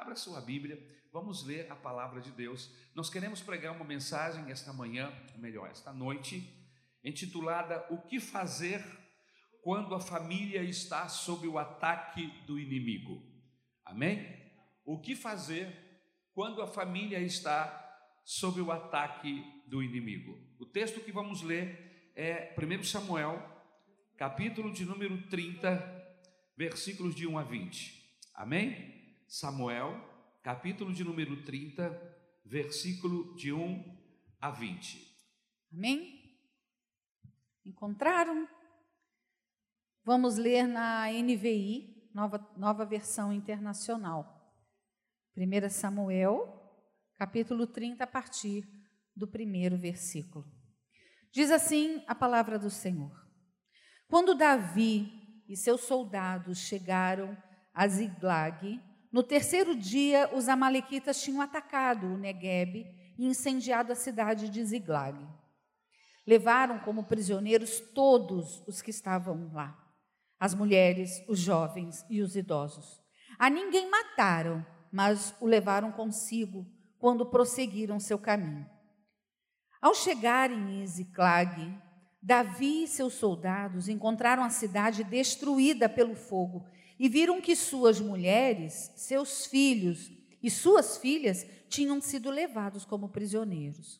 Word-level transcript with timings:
Abra 0.00 0.16
sua 0.16 0.40
Bíblia, 0.40 0.82
vamos 1.12 1.44
ler 1.44 1.70
a 1.70 1.76
palavra 1.76 2.22
de 2.22 2.30
Deus. 2.30 2.74
Nós 2.94 3.10
queremos 3.10 3.42
pregar 3.42 3.76
uma 3.76 3.84
mensagem 3.84 4.50
esta 4.50 4.72
manhã, 4.72 5.12
ou 5.34 5.38
melhor, 5.38 5.68
esta 5.68 5.92
noite, 5.92 6.42
intitulada 7.04 7.86
O 7.90 7.98
que 8.00 8.18
fazer 8.18 8.82
quando 9.62 9.94
a 9.94 10.00
família 10.00 10.62
está 10.62 11.06
sob 11.06 11.46
o 11.46 11.58
ataque 11.58 12.28
do 12.46 12.58
inimigo. 12.58 13.22
Amém? 13.84 14.26
O 14.86 14.98
que 14.98 15.14
fazer 15.14 15.68
quando 16.32 16.62
a 16.62 16.66
família 16.66 17.20
está 17.20 17.68
sob 18.24 18.58
o 18.62 18.72
ataque 18.72 19.44
do 19.66 19.82
inimigo? 19.82 20.34
O 20.58 20.64
texto 20.64 21.04
que 21.04 21.12
vamos 21.12 21.42
ler 21.42 22.10
é 22.16 22.56
1 22.58 22.84
Samuel, 22.84 23.38
capítulo 24.16 24.72
de 24.72 24.86
número 24.86 25.28
30, 25.28 26.16
versículos 26.56 27.14
de 27.14 27.26
1 27.26 27.38
a 27.38 27.42
20. 27.42 28.00
Amém? 28.34 28.99
Samuel, 29.32 29.94
capítulo 30.42 30.92
de 30.92 31.04
número 31.04 31.44
30, 31.44 31.88
versículo 32.44 33.32
de 33.36 33.52
1 33.52 33.96
a 34.40 34.50
20. 34.50 35.06
Amém? 35.72 36.36
Encontraram? 37.64 38.48
Vamos 40.02 40.36
ler 40.36 40.66
na 40.66 41.06
NVI, 41.12 42.10
nova, 42.12 42.44
nova 42.56 42.84
versão 42.84 43.32
internacional. 43.32 44.52
1 45.36 45.70
Samuel, 45.70 46.60
capítulo 47.14 47.68
30, 47.68 48.02
a 48.02 48.08
partir 48.08 48.68
do 49.14 49.28
primeiro 49.28 49.78
versículo. 49.78 50.44
Diz 51.30 51.52
assim 51.52 52.02
a 52.08 52.16
palavra 52.16 52.58
do 52.58 52.68
Senhor: 52.68 53.12
Quando 54.08 54.34
Davi 54.34 55.08
e 55.48 55.56
seus 55.56 55.82
soldados 55.82 56.58
chegaram 56.58 57.40
a 57.72 57.86
Ziglag, 57.86 58.89
no 59.12 59.22
terceiro 59.22 59.74
dia 59.74 60.30
os 60.32 60.48
amalequitas 60.48 61.20
tinham 61.22 61.40
atacado 61.40 62.06
o 62.06 62.16
Negueb 62.16 62.86
e 63.18 63.26
incendiado 63.26 63.92
a 63.92 63.96
cidade 63.96 64.48
de 64.48 64.64
Ziglag. 64.64 65.18
Levaram 66.26 66.78
como 66.78 67.04
prisioneiros 67.04 67.80
todos 67.80 68.62
os 68.66 68.80
que 68.80 68.90
estavam 68.90 69.50
lá, 69.52 69.76
as 70.38 70.54
mulheres, 70.54 71.24
os 71.28 71.38
jovens 71.38 72.04
e 72.08 72.22
os 72.22 72.36
idosos. 72.36 73.00
A 73.38 73.50
ninguém 73.50 73.90
mataram, 73.90 74.64
mas 74.92 75.34
o 75.40 75.46
levaram 75.46 75.90
consigo 75.90 76.66
quando 76.98 77.26
prosseguiram 77.26 77.98
seu 77.98 78.18
caminho. 78.18 78.68
Ao 79.80 79.94
chegarem 79.94 80.82
em 80.82 80.86
Ziclag, 80.86 81.74
Davi 82.22 82.84
e 82.84 82.88
seus 82.88 83.14
soldados 83.14 83.88
encontraram 83.88 84.44
a 84.44 84.50
cidade 84.50 85.02
destruída 85.02 85.88
pelo 85.88 86.14
fogo 86.14 86.66
e 87.00 87.08
viram 87.08 87.40
que 87.40 87.56
suas 87.56 87.98
mulheres, 87.98 88.92
seus 88.94 89.46
filhos 89.46 90.12
e 90.42 90.50
suas 90.50 90.98
filhas 90.98 91.46
tinham 91.66 91.98
sido 91.98 92.28
levados 92.28 92.84
como 92.84 93.08
prisioneiros. 93.08 93.98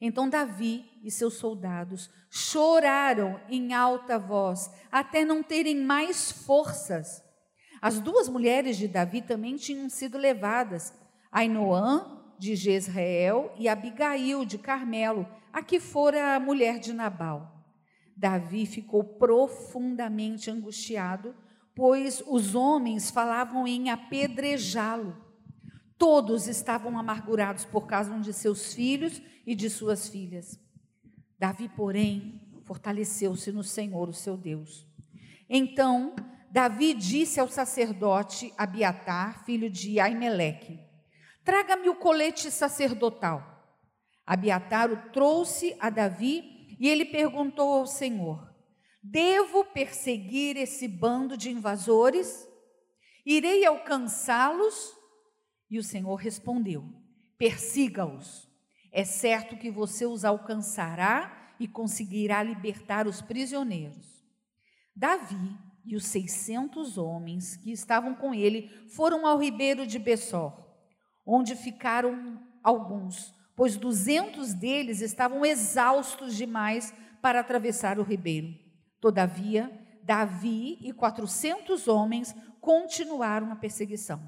Então 0.00 0.28
Davi 0.28 0.84
e 1.02 1.10
seus 1.10 1.34
soldados 1.34 2.08
choraram 2.30 3.40
em 3.48 3.74
alta 3.74 4.20
voz, 4.20 4.70
até 4.92 5.24
não 5.24 5.42
terem 5.42 5.82
mais 5.82 6.30
forças. 6.30 7.24
As 7.82 7.98
duas 7.98 8.28
mulheres 8.28 8.76
de 8.76 8.86
Davi 8.86 9.20
também 9.20 9.56
tinham 9.56 9.90
sido 9.90 10.16
levadas, 10.16 10.94
Ainoã, 11.32 12.22
de 12.38 12.54
Jezreel, 12.54 13.52
e 13.58 13.68
Abigail, 13.68 14.44
de 14.44 14.58
Carmelo, 14.58 15.26
a 15.52 15.60
que 15.60 15.80
fora 15.80 16.36
a 16.36 16.40
mulher 16.40 16.78
de 16.78 16.92
Nabal. 16.92 17.66
Davi 18.16 18.64
ficou 18.64 19.02
profundamente 19.02 20.48
angustiado 20.48 21.34
pois 21.78 22.24
os 22.26 22.56
homens 22.56 23.08
falavam 23.08 23.64
em 23.64 23.88
apedrejá-lo. 23.88 25.16
Todos 25.96 26.48
estavam 26.48 26.98
amargurados 26.98 27.64
por 27.64 27.86
causa 27.86 28.18
de 28.18 28.32
seus 28.32 28.74
filhos 28.74 29.22
e 29.46 29.54
de 29.54 29.70
suas 29.70 30.08
filhas. 30.08 30.58
Davi, 31.38 31.68
porém, 31.68 32.40
fortaleceu-se 32.64 33.52
no 33.52 33.62
Senhor, 33.62 34.08
o 34.08 34.12
seu 34.12 34.36
Deus. 34.36 34.88
Então, 35.48 36.16
Davi 36.50 36.94
disse 36.94 37.38
ao 37.38 37.46
sacerdote 37.46 38.52
Abiatar, 38.58 39.44
filho 39.44 39.70
de 39.70 40.00
Aimeleque: 40.00 40.80
Traga-me 41.44 41.88
o 41.88 41.94
colete 41.94 42.50
sacerdotal. 42.50 43.72
Abiatar 44.26 44.90
o 44.90 44.96
trouxe 45.12 45.76
a 45.78 45.90
Davi 45.90 46.76
e 46.80 46.88
ele 46.88 47.04
perguntou 47.04 47.72
ao 47.72 47.86
Senhor: 47.86 48.52
Devo 49.02 49.64
perseguir 49.64 50.56
esse 50.56 50.88
bando 50.88 51.36
de 51.36 51.50
invasores? 51.50 52.48
Irei 53.24 53.64
alcançá-los? 53.64 54.96
E 55.70 55.78
o 55.78 55.82
Senhor 55.82 56.16
respondeu: 56.16 56.84
Persiga-os. 57.36 58.48
É 58.90 59.04
certo 59.04 59.56
que 59.56 59.70
você 59.70 60.06
os 60.06 60.24
alcançará 60.24 61.54
e 61.60 61.68
conseguirá 61.68 62.42
libertar 62.42 63.06
os 63.06 63.20
prisioneiros. 63.20 64.24
Davi 64.94 65.56
e 65.84 65.94
os 65.94 66.06
seiscentos 66.06 66.98
homens 66.98 67.56
que 67.56 67.70
estavam 67.70 68.14
com 68.14 68.34
ele 68.34 68.68
foram 68.88 69.26
ao 69.26 69.38
ribeiro 69.38 69.86
de 69.86 69.98
Bessor, 69.98 70.52
onde 71.24 71.54
ficaram 71.54 72.42
alguns, 72.62 73.34
pois 73.54 73.76
duzentos 73.76 74.52
deles 74.54 75.00
estavam 75.00 75.44
exaustos 75.44 76.36
demais 76.36 76.92
para 77.22 77.40
atravessar 77.40 77.98
o 77.98 78.02
ribeiro. 78.02 78.67
Todavia, 79.00 79.70
Davi 80.02 80.78
e 80.80 80.92
quatrocentos 80.92 81.86
homens 81.86 82.34
continuaram 82.60 83.52
a 83.52 83.56
perseguição. 83.56 84.20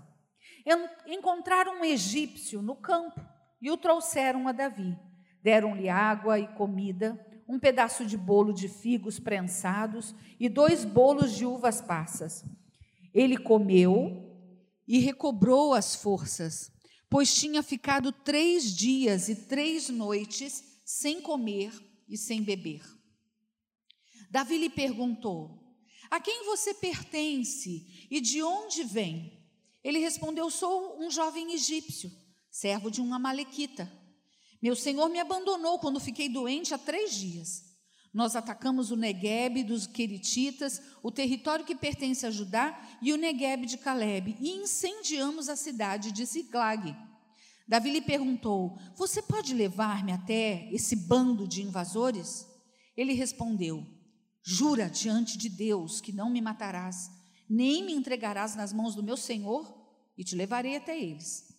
Encontraram 1.07 1.81
um 1.81 1.85
egípcio 1.85 2.61
no 2.61 2.77
campo 2.77 3.21
e 3.61 3.71
o 3.71 3.77
trouxeram 3.77 4.47
a 4.47 4.53
Davi. 4.53 4.97
Deram-lhe 5.43 5.89
água 5.89 6.39
e 6.39 6.47
comida, 6.49 7.19
um 7.49 7.59
pedaço 7.59 8.05
de 8.05 8.17
bolo 8.17 8.53
de 8.53 8.69
figos 8.69 9.19
prensados 9.19 10.15
e 10.39 10.49
dois 10.49 10.85
bolos 10.85 11.35
de 11.35 11.47
uvas 11.47 11.81
passas. 11.81 12.45
Ele 13.13 13.37
comeu 13.37 14.31
e 14.87 14.99
recobrou 14.99 15.73
as 15.75 15.95
forças, 15.95 16.71
pois 17.09 17.35
tinha 17.35 17.63
ficado 17.63 18.13
três 18.13 18.77
dias 18.77 19.29
e 19.29 19.35
três 19.35 19.89
noites 19.89 20.63
sem 20.85 21.21
comer 21.21 21.73
e 22.09 22.17
sem 22.17 22.43
beber. 22.43 23.00
Davi 24.31 24.59
lhe 24.59 24.71
perguntou: 24.71 25.61
A 26.11 26.21
quem 26.21 26.45
você 26.45 26.73
pertence 26.73 28.07
e 28.11 28.21
de 28.21 28.43
onde 28.43 28.85
vem? 28.85 29.45
Ele 29.83 29.99
respondeu: 29.99 30.49
Sou 30.51 31.03
um 31.03 31.11
jovem 31.11 31.53
egípcio, 31.53 32.11
servo 32.51 32.91
de 32.91 33.01
um 33.01 33.13
amalequita. 33.13 33.91
Meu 34.63 34.77
senhor 34.77 35.09
me 35.09 35.19
abandonou 35.19 35.79
quando 35.79 35.99
fiquei 35.99 36.29
doente 36.29 36.73
há 36.73 36.79
três 36.79 37.15
dias. 37.15 37.69
Nós 38.13 38.35
atacamos 38.35 38.91
o 38.91 38.97
Negueb 38.97 39.63
dos 39.63 39.87
Querititas, 39.87 40.83
o 41.03 41.11
território 41.11 41.65
que 41.65 41.77
pertence 41.77 42.27
a 42.27 42.31
Judá, 42.31 42.79
e 43.01 43.13
o 43.13 43.17
Negueb 43.17 43.67
de 43.67 43.79
Caleb, 43.79 44.37
e 44.41 44.51
incendiamos 44.51 45.49
a 45.49 45.57
cidade 45.57 46.11
de 46.13 46.25
Ziklag. 46.25 46.95
Davi 47.67 47.91
lhe 47.91 48.01
perguntou: 48.01 48.77
Você 48.97 49.23
pode 49.23 49.55
levar-me 49.55 50.13
até 50.13 50.69
esse 50.73 50.95
bando 50.95 51.49
de 51.49 51.63
invasores? 51.63 52.47
Ele 52.97 53.13
respondeu: 53.13 53.87
Jura 54.43 54.89
diante 54.89 55.37
de 55.37 55.49
Deus 55.49 56.01
que 56.01 56.13
não 56.13 56.31
me 56.31 56.41
matarás, 56.41 57.11
nem 57.49 57.85
me 57.85 57.93
entregarás 57.93 58.55
nas 58.55 58.73
mãos 58.73 58.95
do 58.95 59.03
meu 59.03 59.17
senhor, 59.17 59.79
e 60.17 60.25
te 60.25 60.35
levarei 60.35 60.77
até 60.77 60.99
eles. 60.99 61.55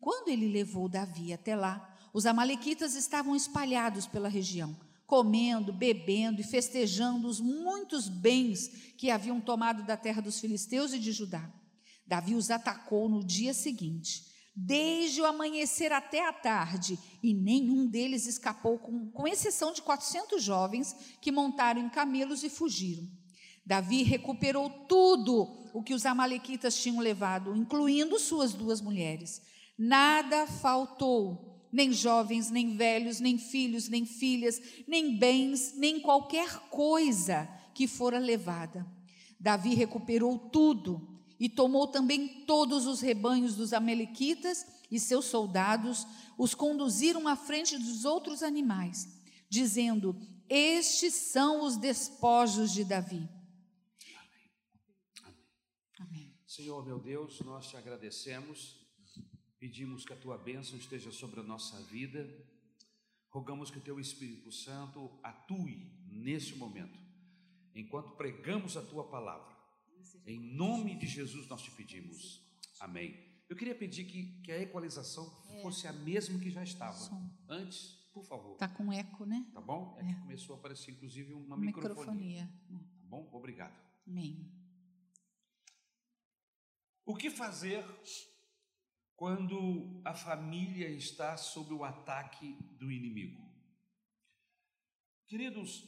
Quando 0.00 0.28
ele 0.28 0.48
levou 0.48 0.88
Davi 0.88 1.32
até 1.32 1.54
lá, 1.54 1.96
os 2.12 2.26
amalequitas 2.26 2.94
estavam 2.94 3.36
espalhados 3.36 4.06
pela 4.06 4.28
região, 4.28 4.76
comendo, 5.06 5.72
bebendo 5.72 6.40
e 6.40 6.44
festejando 6.44 7.28
os 7.28 7.40
muitos 7.40 8.08
bens 8.08 8.68
que 8.96 9.10
haviam 9.10 9.40
tomado 9.40 9.84
da 9.84 9.96
terra 9.96 10.20
dos 10.20 10.40
filisteus 10.40 10.92
e 10.92 10.98
de 10.98 11.12
Judá. 11.12 11.52
Davi 12.06 12.34
os 12.34 12.50
atacou 12.50 13.08
no 13.08 13.24
dia 13.24 13.54
seguinte 13.54 14.29
desde 14.54 15.20
o 15.20 15.26
amanhecer 15.26 15.92
até 15.92 16.26
a 16.26 16.32
tarde, 16.32 16.98
e 17.22 17.32
nenhum 17.32 17.86
deles 17.86 18.26
escapou, 18.26 18.78
com, 18.78 19.10
com 19.10 19.28
exceção 19.28 19.72
de 19.72 19.82
400 19.82 20.42
jovens 20.42 20.94
que 21.20 21.32
montaram 21.32 21.80
em 21.80 21.88
camelos 21.88 22.42
e 22.42 22.50
fugiram. 22.50 23.08
Davi 23.64 24.02
recuperou 24.02 24.68
tudo 24.88 25.48
o 25.72 25.82
que 25.82 25.94
os 25.94 26.04
amalequitas 26.04 26.80
tinham 26.80 26.98
levado, 26.98 27.54
incluindo 27.56 28.18
suas 28.18 28.52
duas 28.52 28.80
mulheres. 28.80 29.40
Nada 29.78 30.46
faltou, 30.46 31.68
nem 31.72 31.92
jovens, 31.92 32.50
nem 32.50 32.76
velhos, 32.76 33.20
nem 33.20 33.38
filhos, 33.38 33.88
nem 33.88 34.04
filhas, 34.04 34.60
nem 34.86 35.16
bens, 35.16 35.74
nem 35.76 36.00
qualquer 36.00 36.68
coisa 36.68 37.48
que 37.74 37.86
fora 37.86 38.18
levada. 38.18 38.86
Davi 39.38 39.74
recuperou 39.74 40.38
tudo 40.38 41.09
e 41.40 41.48
tomou 41.48 41.88
também 41.88 42.44
todos 42.44 42.86
os 42.86 43.00
rebanhos 43.00 43.56
dos 43.56 43.72
Amalequitas 43.72 44.64
e 44.90 45.00
seus 45.00 45.24
soldados, 45.24 46.06
os 46.38 46.54
conduziram 46.54 47.26
à 47.26 47.34
frente 47.34 47.76
dos 47.76 48.04
outros 48.04 48.42
animais, 48.42 49.08
dizendo: 49.48 50.14
Estes 50.48 51.14
são 51.14 51.64
os 51.64 51.76
despojos 51.76 52.72
de 52.72 52.84
Davi. 52.84 53.28
Amém. 54.14 54.50
Amém. 55.98 56.36
Senhor 56.46 56.84
meu 56.84 57.00
Deus, 57.00 57.40
nós 57.40 57.68
te 57.68 57.76
agradecemos 57.76 58.78
Pedimos 59.60 60.06
que 60.06 60.14
a 60.14 60.16
tua 60.16 60.38
bênção 60.38 60.78
esteja 60.78 61.12
sobre 61.12 61.38
a 61.38 61.42
nossa 61.42 61.78
vida. 61.82 62.26
Rogamos 63.28 63.70
que 63.70 63.76
o 63.76 63.82
teu 63.82 64.00
Espírito 64.00 64.50
Santo 64.50 65.20
atue 65.22 65.92
nesse 66.06 66.54
momento, 66.54 66.98
enquanto 67.74 68.16
pregamos 68.16 68.78
a 68.78 68.82
tua 68.82 69.04
palavra. 69.10 69.49
Em 70.30 70.38
nome 70.38 70.94
de 70.94 71.08
Jesus 71.08 71.48
nós 71.48 71.60
te 71.60 71.72
pedimos. 71.72 72.40
Amém. 72.78 73.18
Eu 73.48 73.56
queria 73.56 73.74
pedir 73.74 74.04
que, 74.04 74.40
que 74.42 74.52
a 74.52 74.60
equalização 74.60 75.28
fosse 75.60 75.88
a 75.88 75.92
mesma 75.92 76.38
que 76.38 76.50
já 76.50 76.62
estava. 76.62 76.96
Som. 76.96 77.28
Antes, 77.48 78.08
por 78.12 78.24
favor. 78.24 78.56
Tá 78.56 78.68
com 78.68 78.92
eco, 78.92 79.26
né? 79.26 79.44
Tá 79.52 79.60
bom? 79.60 79.96
É, 79.98 80.04
que 80.04 80.14
começou 80.20 80.54
a 80.54 80.58
aparecer, 80.60 80.92
inclusive, 80.92 81.32
uma 81.32 81.56
microfonia. 81.56 82.44
Microfonia. 82.44 82.90
Tá 83.00 83.06
bom? 83.08 83.28
Obrigado. 83.32 83.76
Amém. 84.06 84.54
O 87.04 87.16
que 87.16 87.28
fazer 87.28 87.84
quando 89.16 90.00
a 90.04 90.14
família 90.14 90.88
está 90.90 91.36
sob 91.36 91.74
o 91.74 91.82
ataque 91.82 92.56
do 92.78 92.92
inimigo? 92.92 93.50
Queridos, 95.26 95.84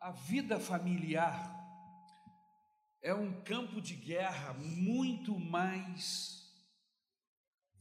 a 0.00 0.10
vida 0.10 0.58
familiar 0.58 1.59
é 3.02 3.14
um 3.14 3.42
campo 3.42 3.80
de 3.80 3.94
guerra 3.94 4.52
muito 4.54 5.38
mais 5.38 6.40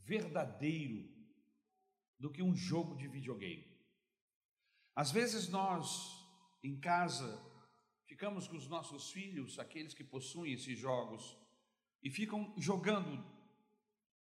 verdadeiro 0.05 1.07
do 2.17 2.31
que 2.31 2.41
um 2.41 2.55
jogo 2.55 2.95
de 2.95 3.07
videogame. 3.07 3.67
Às 4.95 5.11
vezes 5.11 5.49
nós, 5.49 6.25
em 6.63 6.79
casa, 6.79 7.41
ficamos 8.05 8.47
com 8.47 8.57
os 8.57 8.67
nossos 8.67 9.11
filhos, 9.11 9.59
aqueles 9.59 9.93
que 9.93 10.03
possuem 10.03 10.53
esses 10.53 10.77
jogos, 10.77 11.37
e 12.01 12.09
ficam 12.09 12.53
jogando 12.57 13.23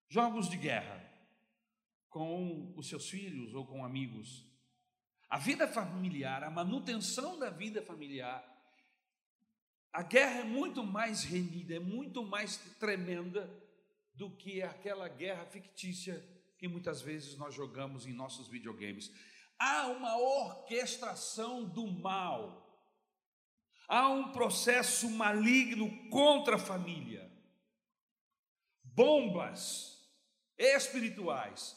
jogos 0.09 0.49
de 0.49 0.57
guerra 0.57 1.05
com 2.09 2.75
os 2.77 2.89
seus 2.89 3.09
filhos 3.09 3.55
ou 3.55 3.67
com 3.67 3.85
amigos. 3.85 4.47
A 5.29 5.39
vida 5.39 5.69
familiar, 5.69 6.43
a 6.43 6.51
manutenção 6.51 7.39
da 7.39 7.51
vida 7.51 7.83
familiar, 7.83 8.58
a 9.93 10.03
guerra 10.03 10.41
é 10.41 10.45
muito 10.45 10.85
mais 10.85 11.25
renhida, 11.25 11.77
é 11.77 11.81
muito 11.81 12.23
mais 12.23 12.57
tremenda 12.79 13.49
do 14.15 14.31
que 14.31 14.63
aquela 14.63 15.09
guerra 15.09 15.47
fictícia 15.47 16.23
que 16.59 16.69
muitas 16.69 17.01
vezes 17.01 17.37
nós 17.37 17.55
jogamos 17.55 18.07
em 18.07 18.13
nossos 18.13 18.49
videogames. 18.49 19.11
Há 19.59 19.87
uma 19.89 20.17
orquestração 20.17 21.65
do 21.65 21.87
mal, 21.87 22.85
há 23.89 24.09
um 24.09 24.33
processo 24.33 25.09
maligno 25.11 26.09
contra 26.11 26.57
a 26.57 26.59
família, 26.59 27.31
bombas 28.83 29.99
espirituais, 30.57 31.77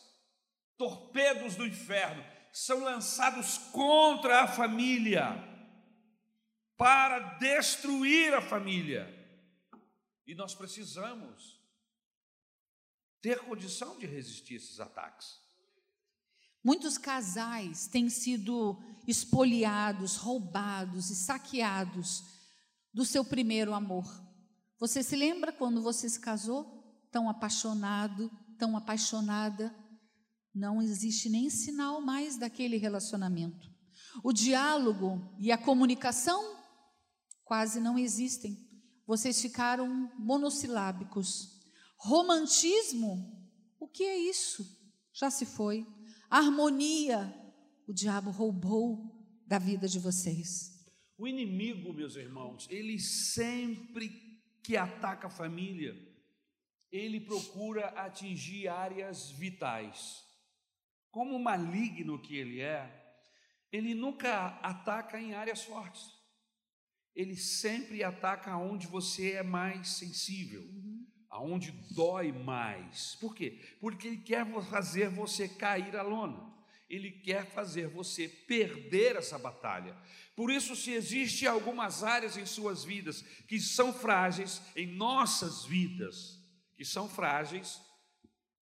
torpedos 0.78 1.56
do 1.56 1.66
inferno 1.66 2.24
são 2.52 2.84
lançados 2.84 3.58
contra 3.72 4.42
a 4.42 4.48
família 4.48 5.51
para 6.82 7.38
destruir 7.38 8.34
a 8.34 8.42
família. 8.42 9.08
E 10.26 10.34
nós 10.34 10.56
precisamos 10.56 11.62
ter 13.22 13.38
condição 13.42 14.00
de 14.00 14.08
resistir 14.08 14.56
a 14.56 14.58
esses 14.58 14.80
ataques. 14.80 15.28
Muitos 16.64 16.98
casais 16.98 17.86
têm 17.86 18.10
sido 18.10 18.82
espoliados, 19.08 20.16
roubados 20.16 21.12
e 21.12 21.16
saqueados 21.16 22.24
do 22.92 23.06
seu 23.06 23.24
primeiro 23.24 23.76
amor. 23.76 24.06
Você 24.80 25.04
se 25.04 25.16
lembra 25.16 25.54
quando 25.54 25.84
você 25.84 26.10
se 26.10 26.20
casou? 26.20 26.66
Tão 27.12 27.30
apaixonado, 27.30 28.32
tão 28.58 28.76
apaixonada. 28.76 29.72
Não 30.52 30.82
existe 30.82 31.30
nem 31.30 31.48
sinal 31.48 32.02
mais 32.02 32.40
daquele 32.40 32.78
relacionamento. 32.78 33.70
O 34.24 34.34
diálogo 34.34 35.32
e 35.40 35.52
a 35.52 35.60
comunicação 35.60 36.60
quase 37.52 37.82
não 37.82 38.00
existem. 38.00 38.58
Vocês 39.06 39.42
ficaram 39.42 40.10
monossilábicos. 40.18 41.60
Romantismo, 41.98 43.46
o 43.78 43.90
que 43.90 44.06
é 44.06 44.18
isso? 44.18 44.66
Já 45.12 45.30
se 45.30 45.46
foi. 45.46 45.86
Harmonia, 46.30 47.20
o 47.86 47.92
diabo 47.92 48.32
roubou 48.32 49.04
da 49.46 49.60
vida 49.60 49.86
de 49.86 50.00
vocês. 50.00 50.82
O 51.18 51.28
inimigo, 51.28 51.94
meus 51.94 52.16
irmãos, 52.16 52.68
ele 52.70 52.98
sempre 52.98 54.42
que 54.64 54.78
ataca 54.78 55.28
a 55.28 55.30
família, 55.30 55.94
ele 56.90 57.20
procura 57.20 57.88
atingir 57.88 58.70
áreas 58.70 59.30
vitais. 59.30 60.24
Como 61.10 61.38
maligno 61.38 62.22
que 62.22 62.38
ele 62.38 62.62
é, 62.62 63.14
ele 63.74 63.94
nunca 63.94 64.58
ataca 64.62 65.20
em 65.20 65.34
áreas 65.34 65.66
fortes. 65.66 66.21
Ele 67.16 67.36
sempre 67.36 68.04
ataca 68.04 68.56
onde 68.58 68.88
você 68.88 69.34
é 69.34 69.44
mais 69.44 69.90
sensível 69.90 70.68
aonde 71.32 71.72
dói 71.96 72.32
mais. 72.34 73.16
Por 73.16 73.34
quê? 73.34 73.58
Porque 73.80 74.10
ele 74.10 74.18
quer 74.18 74.46
fazer 74.70 75.10
você 75.10 75.48
cair 75.48 75.96
a 75.96 76.02
lona. 76.04 76.52
Ele 76.90 77.10
quer 77.10 77.46
fazer 77.46 77.88
você 77.88 78.28
perder 78.28 79.16
essa 79.16 79.40
batalha. 79.40 79.96
Por 80.36 80.52
isso, 80.52 80.76
se 80.76 80.92
existe 80.92 81.48
algumas 81.48 82.04
áreas 82.04 82.36
em 82.36 82.46
suas 82.46 82.84
vidas 82.84 83.22
que 83.48 83.62
são 83.62 83.94
frágeis, 83.94 84.62
em 84.76 84.88
nossas 84.88 85.64
vidas 85.64 86.38
que 86.76 86.84
são 86.84 87.08
frágeis, 87.08 87.82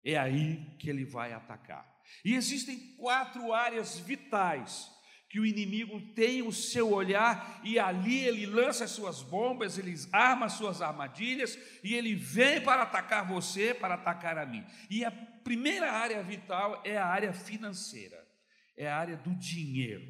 é 0.03 0.15
aí 0.15 0.77
que 0.77 0.91
ele 0.91 1.05
vai 1.05 1.33
atacar. 1.33 1.89
E 2.23 2.35
existem 2.35 2.95
quatro 2.97 3.51
áreas 3.51 3.97
vitais 3.97 4.91
que 5.29 5.39
o 5.39 5.45
inimigo 5.45 6.01
tem 6.15 6.41
o 6.41 6.51
seu 6.51 6.91
olhar 6.91 7.61
e 7.63 7.77
ali 7.77 8.19
ele 8.19 8.47
lança 8.47 8.85
as 8.85 8.91
suas 8.91 9.21
bombas, 9.21 9.77
ele 9.77 9.95
arma 10.11 10.47
as 10.47 10.53
suas 10.53 10.81
armadilhas 10.81 11.57
e 11.83 11.93
ele 11.93 12.15
vem 12.15 12.59
para 12.61 12.81
atacar 12.81 13.27
você, 13.27 13.73
para 13.73 13.93
atacar 13.93 14.39
a 14.39 14.45
mim. 14.45 14.65
E 14.89 15.05
a 15.05 15.11
primeira 15.11 15.91
área 15.91 16.23
vital 16.23 16.81
é 16.83 16.97
a 16.97 17.05
área 17.05 17.31
financeira, 17.31 18.17
é 18.75 18.87
a 18.87 18.97
área 18.97 19.17
do 19.17 19.35
dinheiro. 19.35 20.03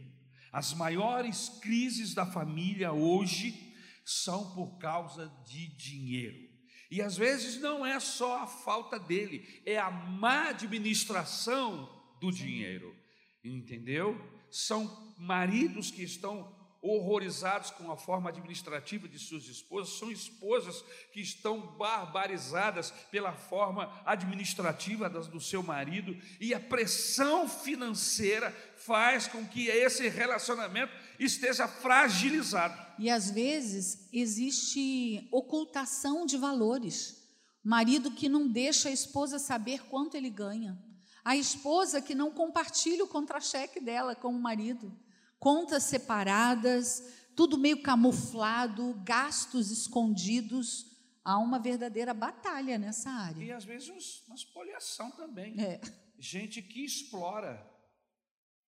As 0.54 0.74
maiores 0.74 1.50
crises 1.62 2.14
da 2.14 2.26
família 2.26 2.94
hoje 2.94 3.76
são 4.06 4.54
por 4.56 4.78
causa 4.80 5.28
de 5.46 5.68
dinheiro. 5.76 6.50
E 6.90 7.02
às 7.02 7.16
vezes 7.16 7.60
não 7.62 7.86
é 7.86 8.00
só 8.00 8.44
a 8.44 8.48
falta 8.48 8.98
dele, 8.98 9.62
é 9.66 9.78
a 9.78 9.92
má 9.92 10.50
administração 10.50 11.88
do 12.20 12.32
dinheiro. 12.32 12.96
Entendeu? 13.44 14.20
São 14.50 15.09
maridos 15.20 15.92
que 15.92 16.04
estão 16.04 16.58
horrorizados 16.82 17.72
com 17.72 17.92
a 17.92 17.98
forma 17.98 18.30
administrativa 18.30 19.08
de 19.08 19.20
suas 19.20 19.46
esposas, 19.48 19.98
são 19.98 20.10
esposas 20.10 20.84
que 21.12 21.20
estão 21.20 21.60
barbarizadas 21.78 22.92
pela 23.12 23.34
forma 23.34 23.92
administrativa 24.06 25.10
do 25.10 25.42
seu 25.42 25.62
marido, 25.62 26.16
e 26.40 26.54
a 26.54 26.60
pressão 26.60 27.50
financeira 27.50 28.52
faz 28.78 29.28
com 29.28 29.46
que 29.46 29.68
esse 29.68 30.08
relacionamento 30.08 30.94
esteja 31.20 31.68
fragilizado. 31.68 32.80
E 32.98 33.10
às 33.10 33.30
vezes 33.30 34.08
existe 34.14 35.28
ocultação 35.32 36.26
de 36.26 36.38
valores. 36.38 37.18
Marido 37.62 38.12
que 38.12 38.30
não 38.30 38.48
deixa 38.48 38.88
a 38.88 38.92
esposa 38.92 39.38
saber 39.38 39.84
quanto 39.90 40.16
ele 40.16 40.30
ganha. 40.30 40.82
A 41.26 41.36
esposa 41.36 42.02
que 42.02 42.16
não 42.16 42.32
compartilha 42.32 43.04
o 43.04 43.08
contra-cheque 43.08 43.82
dela 43.82 44.16
com 44.16 44.30
o 44.30 44.42
marido 44.42 44.98
contas 45.40 45.84
separadas, 45.84 47.02
tudo 47.36 47.58
meio 47.58 47.82
camuflado, 47.82 48.94
gastos 49.04 49.72
escondidos. 49.72 50.86
Há 51.24 51.38
uma 51.38 51.60
verdadeira 51.60 52.14
batalha 52.14 52.78
nessa 52.78 53.10
área. 53.10 53.44
E 53.44 53.52
às 53.52 53.64
vezes 53.64 54.24
uma 54.28 54.36
espoliação 54.36 55.12
também. 55.12 55.60
É. 55.60 55.80
Gente 56.18 56.62
que 56.62 56.84
explora, 56.84 57.66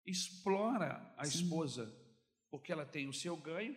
explora 0.04 1.14
a 1.16 1.24
Sim. 1.24 1.44
esposa, 1.44 1.90
porque 2.50 2.72
ela 2.72 2.84
tem 2.84 3.08
o 3.08 3.12
seu 3.12 3.36
ganho 3.36 3.76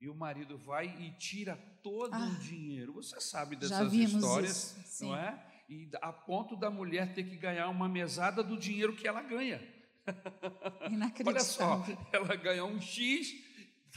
e 0.00 0.08
o 0.08 0.14
marido 0.14 0.56
vai 0.56 0.86
e 1.00 1.10
tira 1.18 1.56
todo 1.82 2.14
ah, 2.14 2.28
o 2.28 2.38
dinheiro. 2.38 2.94
Você 2.94 3.20
sabe 3.20 3.56
dessas 3.56 3.92
histórias, 3.92 5.00
não 5.00 5.16
é? 5.16 5.46
E 5.68 5.90
a 6.00 6.12
ponto 6.12 6.56
da 6.56 6.70
mulher 6.70 7.14
ter 7.14 7.24
que 7.24 7.36
ganhar 7.36 7.68
uma 7.68 7.88
mesada 7.88 8.42
do 8.42 8.58
dinheiro 8.58 8.96
que 8.96 9.06
ela 9.06 9.22
ganha. 9.22 9.60
Olha 11.26 11.40
só, 11.40 11.84
ela 12.12 12.34
ganhou 12.36 12.68
um 12.68 12.80
X, 12.80 13.32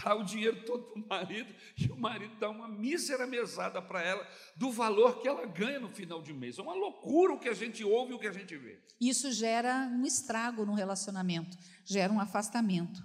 dá 0.03 0.15
o 0.15 0.23
dinheiro 0.23 0.65
todo 0.65 0.83
para 0.83 1.01
o 1.01 1.07
marido, 1.07 1.55
e 1.77 1.91
o 1.91 1.95
marido 1.95 2.35
dá 2.37 2.49
uma 2.49 2.67
mísera 2.67 3.25
mesada 3.27 3.81
para 3.81 4.01
ela 4.01 4.27
do 4.55 4.71
valor 4.71 5.21
que 5.21 5.27
ela 5.27 5.45
ganha 5.45 5.79
no 5.79 5.89
final 5.89 6.21
de 6.21 6.33
mês. 6.33 6.57
É 6.57 6.61
uma 6.61 6.73
loucura 6.73 7.33
o 7.33 7.39
que 7.39 7.49
a 7.49 7.53
gente 7.53 7.83
ouve 7.83 8.11
e 8.11 8.15
o 8.15 8.19
que 8.19 8.27
a 8.27 8.31
gente 8.31 8.55
vê. 8.57 8.81
Isso 8.99 9.31
gera 9.31 9.89
um 9.91 10.05
estrago 10.05 10.65
no 10.65 10.73
relacionamento, 10.73 11.57
gera 11.85 12.11
um 12.11 12.19
afastamento. 12.19 13.03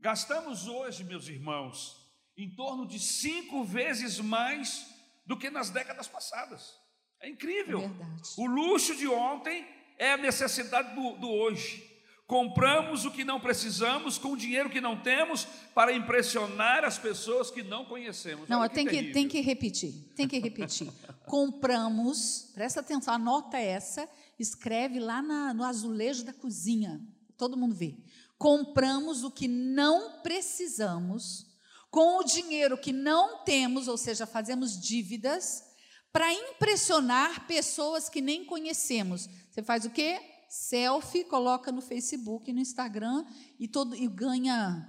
Gastamos 0.00 0.68
hoje, 0.68 1.02
meus 1.04 1.28
irmãos, 1.28 1.96
em 2.36 2.54
torno 2.54 2.86
de 2.86 3.00
cinco 3.00 3.64
vezes 3.64 4.20
mais 4.20 4.86
do 5.26 5.36
que 5.36 5.50
nas 5.50 5.70
décadas 5.70 6.06
passadas. 6.06 6.72
É 7.20 7.28
incrível. 7.28 7.80
É. 7.82 8.40
O 8.40 8.46
luxo 8.46 8.96
de 8.96 9.08
ontem 9.08 9.66
é 9.98 10.12
a 10.12 10.16
necessidade 10.16 10.94
do, 10.94 11.12
do 11.16 11.28
hoje. 11.28 11.86
Compramos 12.26 13.06
o 13.06 13.10
que 13.10 13.24
não 13.24 13.40
precisamos 13.40 14.18
com 14.18 14.32
o 14.32 14.36
dinheiro 14.36 14.68
que 14.68 14.82
não 14.82 15.00
temos 15.00 15.46
para 15.74 15.94
impressionar 15.94 16.84
as 16.84 16.98
pessoas 16.98 17.50
que 17.50 17.62
não 17.62 17.86
conhecemos. 17.86 18.46
Não, 18.50 18.60
Olha 18.60 18.68
tem 18.68 18.86
que, 18.86 19.12
tem 19.12 19.26
que 19.26 19.40
repetir, 19.40 19.94
tem 20.14 20.28
que 20.28 20.38
repetir. 20.38 20.92
Compramos, 21.26 22.50
presta 22.54 22.80
atenção, 22.80 23.14
anota 23.14 23.56
essa, 23.56 24.06
escreve 24.38 25.00
lá 25.00 25.22
na- 25.22 25.54
no 25.54 25.64
azulejo 25.64 26.22
da 26.22 26.34
cozinha, 26.34 27.00
todo 27.38 27.56
mundo 27.56 27.74
vê. 27.74 27.96
Compramos 28.36 29.24
o 29.24 29.30
que 29.30 29.48
não 29.48 30.20
precisamos, 30.22 31.46
com 31.90 32.18
o 32.18 32.24
dinheiro 32.24 32.76
que 32.76 32.92
não 32.92 33.42
temos, 33.42 33.88
ou 33.88 33.96
seja, 33.96 34.26
fazemos 34.26 34.78
dívidas, 34.78 35.64
para 36.12 36.32
impressionar 36.32 37.46
pessoas 37.46 38.08
que 38.08 38.20
nem 38.20 38.44
conhecemos. 38.44 39.28
Você 39.58 39.62
faz 39.64 39.84
o 39.84 39.90
quê? 39.90 40.20
Selfie, 40.48 41.24
coloca 41.24 41.72
no 41.72 41.82
Facebook, 41.82 42.52
no 42.52 42.60
Instagram 42.60 43.26
e, 43.58 43.66
todo, 43.66 43.92
e 43.96 44.06
ganha 44.06 44.86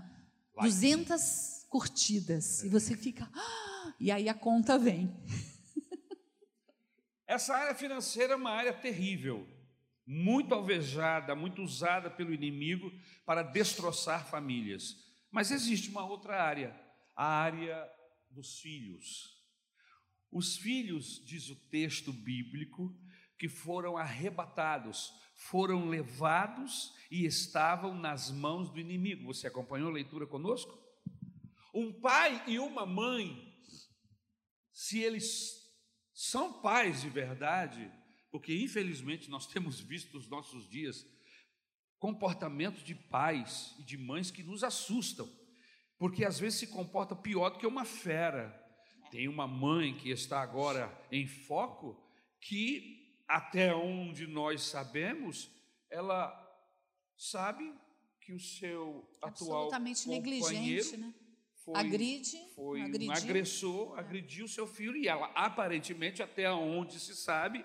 Like. 0.55 0.69
200 0.69 1.65
curtidas. 1.67 2.63
E 2.63 2.69
você 2.69 2.95
fica. 2.95 3.27
"Ah!" 3.33 3.95
E 3.99 4.11
aí 4.11 4.29
a 4.29 4.33
conta 4.35 4.77
vem. 4.77 5.11
Essa 7.25 7.55
área 7.55 7.73
financeira 7.73 8.33
é 8.33 8.35
uma 8.35 8.51
área 8.51 8.71
terrível, 8.71 9.47
muito 10.05 10.53
alvejada, 10.53 11.33
muito 11.33 11.63
usada 11.63 12.07
pelo 12.07 12.31
inimigo 12.31 12.91
para 13.25 13.41
destroçar 13.41 14.29
famílias. 14.29 14.97
Mas 15.31 15.49
existe 15.49 15.89
uma 15.89 16.05
outra 16.05 16.43
área, 16.43 16.79
a 17.15 17.25
área 17.25 17.89
dos 18.29 18.59
filhos. 18.59 19.35
Os 20.31 20.57
filhos, 20.57 21.25
diz 21.25 21.49
o 21.49 21.55
texto 21.55 22.13
bíblico, 22.13 22.95
que 23.39 23.47
foram 23.47 23.97
arrebatados, 23.97 25.13
foram 25.33 25.87
levados 25.87 26.93
e 27.09 27.25
estavam 27.25 27.95
nas 27.95 28.29
mãos 28.29 28.69
do 28.69 28.79
inimigo. 28.79 29.33
Você 29.33 29.47
acompanhou 29.47 29.89
a 29.89 29.93
leitura 29.93 30.27
conosco? 30.27 30.77
Um 31.73 31.93
pai 32.01 32.43
e 32.45 32.59
uma 32.59 32.85
mãe, 32.85 33.57
se 34.73 34.99
eles 34.99 35.57
são 36.13 36.61
pais 36.61 37.01
de 37.01 37.09
verdade, 37.09 37.89
porque 38.29 38.53
infelizmente 38.53 39.29
nós 39.29 39.47
temos 39.47 39.79
visto 39.79 40.13
nos 40.13 40.27
nossos 40.27 40.69
dias 40.69 41.05
comportamentos 41.97 42.83
de 42.83 42.93
pais 42.93 43.73
e 43.79 43.83
de 43.83 43.97
mães 43.97 44.29
que 44.29 44.43
nos 44.43 44.63
assustam, 44.65 45.29
porque 45.97 46.25
às 46.25 46.37
vezes 46.37 46.59
se 46.59 46.67
comporta 46.67 47.15
pior 47.15 47.51
do 47.51 47.59
que 47.59 47.67
uma 47.67 47.85
fera. 47.85 48.53
Tem 49.11 49.27
uma 49.27 49.47
mãe 49.47 49.97
que 49.97 50.09
está 50.09 50.41
agora 50.41 50.93
em 51.11 51.25
foco 51.25 52.05
que 52.41 52.98
até 53.29 53.73
onde 53.73 54.25
nós 54.25 54.63
sabemos, 54.63 55.49
ela 55.89 56.35
sabe 57.15 57.71
que 58.19 58.33
o 58.33 58.39
seu 58.39 59.07
atual 59.21 59.65
Absolutamente 59.67 60.03
companheiro 60.05 60.25
negligente, 60.25 60.97
né? 60.97 61.13
foi, 61.63 61.75
Agride, 61.75 62.37
foi 62.55 62.81
um 62.81 62.85
agrediu. 62.85 63.11
agressor, 63.11 63.99
agrediu 63.99 64.47
seu 64.47 64.65
filho 64.65 64.97
e 64.97 65.07
ela 65.07 65.27
aparentemente 65.35 66.23
até 66.23 66.51
onde 66.51 66.99
se 66.99 67.15
sabe 67.15 67.63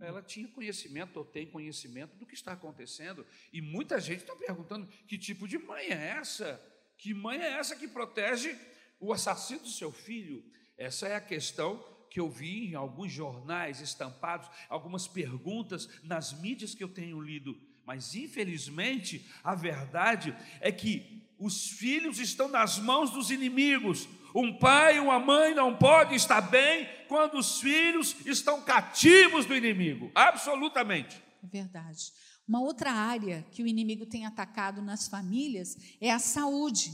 ela 0.00 0.22
tinha 0.22 0.48
conhecimento 0.48 1.18
ou 1.18 1.24
tem 1.24 1.46
conhecimento 1.46 2.16
do 2.16 2.24
que 2.24 2.34
está 2.34 2.52
acontecendo 2.52 3.26
e 3.52 3.60
muita 3.60 4.00
gente 4.00 4.22
está 4.22 4.34
perguntando 4.34 4.86
que 5.06 5.18
tipo 5.18 5.46
de 5.46 5.58
mãe 5.58 5.88
é 5.88 6.16
essa? 6.18 6.58
Que 6.96 7.12
mãe 7.12 7.38
é 7.38 7.52
essa 7.52 7.76
que 7.76 7.86
protege 7.86 8.58
o 8.98 9.12
assassino 9.12 9.60
do 9.60 9.68
seu 9.68 9.92
filho? 9.92 10.42
Essa 10.76 11.08
é 11.08 11.16
a 11.16 11.20
questão 11.20 11.84
que 12.10 12.18
eu 12.18 12.28
vi 12.28 12.70
em 12.70 12.74
alguns 12.74 13.12
jornais 13.12 13.80
estampados, 13.80 14.50
algumas 14.68 15.06
perguntas 15.06 15.88
nas 16.02 16.32
mídias 16.32 16.74
que 16.74 16.82
eu 16.82 16.88
tenho 16.88 17.20
lido. 17.20 17.56
Mas, 17.86 18.14
infelizmente, 18.14 19.26
a 19.42 19.54
verdade 19.54 20.36
é 20.60 20.70
que 20.70 21.24
os 21.38 21.68
filhos 21.68 22.18
estão 22.18 22.48
nas 22.48 22.78
mãos 22.78 23.10
dos 23.10 23.30
inimigos. 23.30 24.08
Um 24.34 24.56
pai 24.56 25.00
uma 25.00 25.18
mãe 25.18 25.54
não 25.54 25.76
podem 25.76 26.14
estar 26.14 26.40
bem 26.40 26.88
quando 27.08 27.38
os 27.38 27.60
filhos 27.60 28.14
estão 28.26 28.62
cativos 28.62 29.46
do 29.46 29.56
inimigo. 29.56 30.10
Absolutamente. 30.14 31.20
É 31.42 31.46
verdade. 31.46 32.12
Uma 32.46 32.60
outra 32.60 32.92
área 32.92 33.46
que 33.50 33.62
o 33.62 33.66
inimigo 33.66 34.04
tem 34.04 34.26
atacado 34.26 34.82
nas 34.82 35.08
famílias 35.08 35.76
é 36.00 36.10
a 36.10 36.18
saúde. 36.18 36.92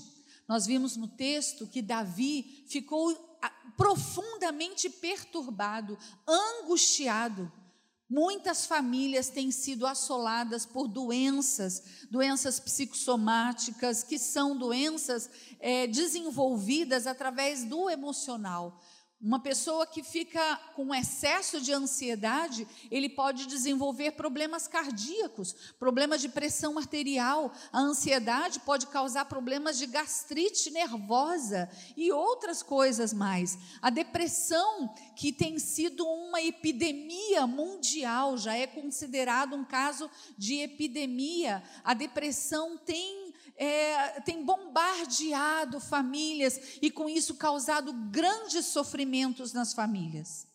Nós 0.48 0.66
vimos 0.66 0.96
no 0.96 1.08
texto 1.08 1.66
que 1.66 1.82
Davi 1.82 2.64
ficou 2.68 3.25
profundamente 3.76 4.88
perturbado, 4.88 5.98
angustiado. 6.26 7.50
Muitas 8.08 8.66
famílias 8.66 9.28
têm 9.28 9.50
sido 9.50 9.84
assoladas 9.84 10.64
por 10.64 10.86
doenças, 10.86 12.06
doenças 12.08 12.60
psicossomáticas, 12.60 14.04
que 14.04 14.16
são 14.16 14.56
doenças 14.56 15.28
eh, 15.58 15.88
desenvolvidas 15.88 17.06
através 17.06 17.64
do 17.64 17.90
emocional. 17.90 18.80
Uma 19.26 19.40
pessoa 19.40 19.88
que 19.88 20.04
fica 20.04 20.54
com 20.76 20.94
excesso 20.94 21.60
de 21.60 21.72
ansiedade, 21.72 22.64
ele 22.88 23.08
pode 23.08 23.46
desenvolver 23.46 24.12
problemas 24.12 24.68
cardíacos, 24.68 25.52
problemas 25.80 26.20
de 26.20 26.28
pressão 26.28 26.78
arterial. 26.78 27.52
A 27.72 27.80
ansiedade 27.80 28.60
pode 28.60 28.86
causar 28.86 29.24
problemas 29.24 29.78
de 29.78 29.86
gastrite 29.86 30.70
nervosa 30.70 31.68
e 31.96 32.12
outras 32.12 32.62
coisas 32.62 33.12
mais. 33.12 33.58
A 33.82 33.90
depressão, 33.90 34.94
que 35.16 35.32
tem 35.32 35.58
sido 35.58 36.06
uma 36.06 36.40
epidemia 36.40 37.48
mundial, 37.48 38.38
já 38.38 38.56
é 38.56 38.68
considerado 38.68 39.56
um 39.56 39.64
caso 39.64 40.08
de 40.38 40.60
epidemia. 40.60 41.64
A 41.82 41.94
depressão 41.94 42.78
tem 42.78 43.25
é, 43.56 44.20
tem 44.20 44.44
bombardeado 44.44 45.80
famílias 45.80 46.78
e 46.82 46.90
com 46.90 47.08
isso 47.08 47.34
causado 47.34 47.92
grandes 48.10 48.66
sofrimentos 48.66 49.52
nas 49.52 49.72
famílias. 49.72 50.46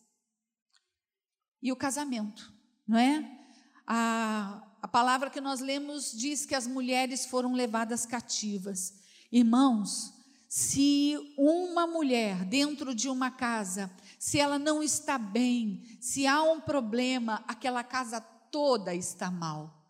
E 1.60 1.70
o 1.72 1.76
casamento, 1.76 2.52
não 2.86 2.98
é? 2.98 3.38
A, 3.86 4.62
a 4.80 4.88
palavra 4.88 5.30
que 5.30 5.40
nós 5.40 5.60
lemos 5.60 6.12
diz 6.12 6.46
que 6.46 6.54
as 6.54 6.66
mulheres 6.66 7.26
foram 7.26 7.52
levadas 7.52 8.06
cativas. 8.06 8.94
Irmãos, 9.30 10.12
se 10.48 11.16
uma 11.36 11.86
mulher 11.86 12.44
dentro 12.44 12.94
de 12.94 13.08
uma 13.08 13.30
casa, 13.30 13.90
se 14.18 14.38
ela 14.38 14.58
não 14.58 14.82
está 14.82 15.16
bem, 15.18 15.82
se 16.00 16.26
há 16.26 16.42
um 16.42 16.60
problema, 16.60 17.42
aquela 17.48 17.82
casa 17.82 18.20
toda 18.20 18.94
está 18.94 19.30
mal. 19.30 19.81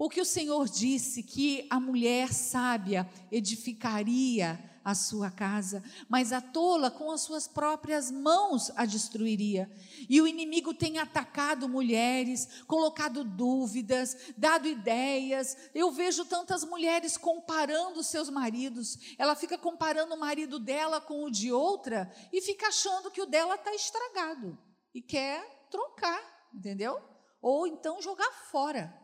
Porque 0.00 0.18
o 0.18 0.24
Senhor 0.24 0.66
disse 0.66 1.22
que 1.22 1.66
a 1.68 1.78
mulher 1.78 2.32
sábia 2.32 3.06
edificaria 3.30 4.58
a 4.82 4.94
sua 4.94 5.30
casa, 5.30 5.84
mas 6.08 6.32
a 6.32 6.40
tola 6.40 6.90
com 6.90 7.10
as 7.10 7.20
suas 7.20 7.46
próprias 7.46 8.10
mãos 8.10 8.72
a 8.76 8.86
destruiria. 8.86 9.70
E 10.08 10.18
o 10.22 10.26
inimigo 10.26 10.72
tem 10.72 10.96
atacado 10.96 11.68
mulheres, 11.68 12.62
colocado 12.66 13.22
dúvidas, 13.22 14.16
dado 14.38 14.66
ideias. 14.66 15.54
Eu 15.74 15.90
vejo 15.90 16.24
tantas 16.24 16.64
mulheres 16.64 17.18
comparando 17.18 18.02
seus 18.02 18.30
maridos. 18.30 18.96
Ela 19.18 19.36
fica 19.36 19.58
comparando 19.58 20.14
o 20.14 20.18
marido 20.18 20.58
dela 20.58 20.98
com 20.98 21.24
o 21.24 21.30
de 21.30 21.52
outra 21.52 22.10
e 22.32 22.40
fica 22.40 22.68
achando 22.68 23.10
que 23.10 23.20
o 23.20 23.26
dela 23.26 23.56
está 23.56 23.74
estragado 23.74 24.58
e 24.94 25.02
quer 25.02 25.68
trocar, 25.70 26.48
entendeu? 26.54 26.98
Ou 27.42 27.66
então 27.66 28.00
jogar 28.00 28.32
fora 28.50 28.98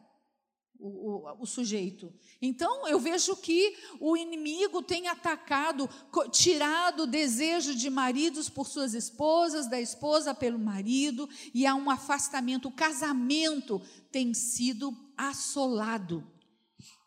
o, 0.79 1.29
o, 1.29 1.43
o, 1.43 1.47
sujeito. 1.47 2.13
Então, 2.41 2.87
eu 2.87 2.99
vejo 2.99 3.37
que 3.37 3.77
o 4.01 4.17
inimigo 4.17 4.83
tem 4.83 5.09
atacado, 5.09 5.89
tirado 6.31 7.05
o 7.05 7.07
desejo 7.07 7.75
de 7.75 7.91
maridos 7.91 8.49
por 8.49 8.67
suas 8.67 8.95
esposas, 8.95 9.69
da 9.69 9.81
esposa 9.81 10.35
pelo 10.35 10.59
marido, 10.59 11.29
e 11.55 11.67
há 11.67 11.75
um 11.75 11.91
afastamento. 11.91 12.69
O 12.69 12.73
casamento 12.73 13.81
tem 14.11 14.35
sido 14.35 14.97
assolado. 15.17 16.27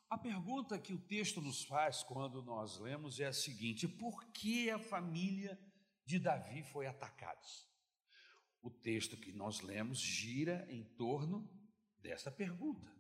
A 0.10 0.18
pergunta 0.18 0.80
que 0.80 0.94
o 0.94 1.00
texto 1.00 1.40
nos 1.40 1.64
faz 1.64 2.02
quando 2.02 2.42
nós 2.42 2.80
lemos 2.80 3.20
é 3.20 3.28
a 3.28 3.34
seguinte: 3.34 3.88
por 3.88 4.26
que 4.32 4.70
a 4.70 4.80
família 4.80 5.60
de 6.04 6.18
Davi 6.18 6.64
foi 6.64 6.88
atacada? 6.88 7.40
O 8.62 8.72
texto 8.72 9.16
que 9.16 9.32
nós 9.32 9.62
lemos 9.62 10.00
gira 10.00 10.66
em 10.70 10.84
torno 10.84 11.48
desta 12.02 12.32
pergunta. 12.32 12.99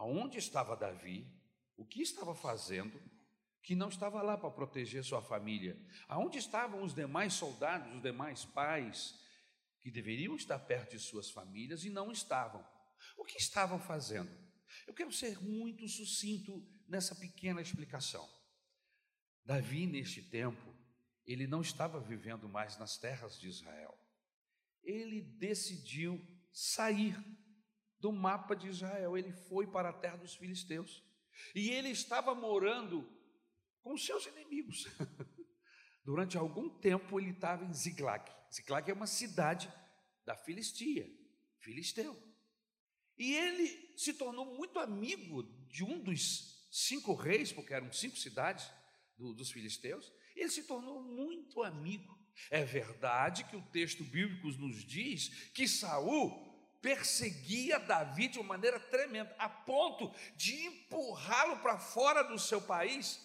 Aonde 0.00 0.38
estava 0.38 0.74
Davi? 0.74 1.30
O 1.76 1.84
que 1.84 2.00
estava 2.00 2.34
fazendo? 2.34 2.98
Que 3.62 3.74
não 3.74 3.90
estava 3.90 4.22
lá 4.22 4.38
para 4.38 4.50
proteger 4.50 5.04
sua 5.04 5.20
família. 5.20 5.78
Aonde 6.08 6.38
estavam 6.38 6.82
os 6.82 6.94
demais 6.94 7.34
soldados, 7.34 7.94
os 7.94 8.00
demais 8.00 8.46
pais, 8.46 9.20
que 9.82 9.90
deveriam 9.90 10.34
estar 10.34 10.58
perto 10.60 10.92
de 10.92 10.98
suas 10.98 11.30
famílias 11.30 11.84
e 11.84 11.90
não 11.90 12.10
estavam? 12.10 12.66
O 13.14 13.26
que 13.26 13.36
estavam 13.36 13.78
fazendo? 13.78 14.30
Eu 14.86 14.94
quero 14.94 15.12
ser 15.12 15.38
muito 15.38 15.86
sucinto 15.86 16.66
nessa 16.88 17.14
pequena 17.14 17.60
explicação. 17.60 18.26
Davi, 19.44 19.86
neste 19.86 20.22
tempo, 20.22 20.74
ele 21.26 21.46
não 21.46 21.60
estava 21.60 22.00
vivendo 22.00 22.48
mais 22.48 22.78
nas 22.78 22.96
terras 22.96 23.38
de 23.38 23.48
Israel. 23.48 23.94
ele 24.82 25.20
decidiu 25.20 26.18
sair 26.50 27.14
do 28.00 28.12
mapa 28.12 28.54
de 28.54 28.68
Israel. 28.68 29.16
Ele 29.16 29.32
foi 29.32 29.66
para 29.66 29.90
a 29.90 29.92
terra 29.92 30.16
dos 30.16 30.34
filisteus. 30.34 31.04
E 31.54 31.70
ele 31.70 31.90
estava 31.90 32.34
morando 32.34 33.08
com 33.82 33.96
seus 33.96 34.26
inimigos. 34.26 34.86
Durante 36.04 36.36
algum 36.36 36.68
tempo 36.68 37.20
ele 37.20 37.30
estava 37.30 37.64
em 37.64 37.72
Ziglag. 37.72 38.30
Ziglag 38.52 38.90
é 38.90 38.94
uma 38.94 39.06
cidade 39.06 39.72
da 40.24 40.36
Filistia, 40.36 41.08
filisteu. 41.60 42.16
E 43.18 43.34
ele 43.34 43.94
se 43.96 44.14
tornou 44.14 44.46
muito 44.56 44.78
amigo 44.78 45.42
de 45.68 45.84
um 45.84 46.02
dos 46.02 46.66
cinco 46.70 47.14
reis, 47.14 47.52
porque 47.52 47.74
eram 47.74 47.92
cinco 47.92 48.16
cidades 48.16 48.70
do, 49.16 49.34
dos 49.34 49.50
filisteus. 49.50 50.10
Ele 50.34 50.48
se 50.48 50.64
tornou 50.64 51.02
muito 51.02 51.62
amigo. 51.62 52.18
É 52.50 52.64
verdade 52.64 53.44
que 53.44 53.56
o 53.56 53.62
texto 53.70 54.02
bíblico 54.04 54.48
nos 54.48 54.84
diz 54.84 55.50
que 55.52 55.68
Saul 55.68 56.49
perseguia 56.80 57.78
Davi 57.78 58.28
de 58.28 58.38
uma 58.38 58.48
maneira 58.48 58.78
tremenda, 58.78 59.34
a 59.38 59.48
ponto 59.48 60.12
de 60.36 60.66
empurrá-lo 60.66 61.58
para 61.58 61.78
fora 61.78 62.22
do 62.22 62.38
seu 62.38 62.60
país 62.60 63.20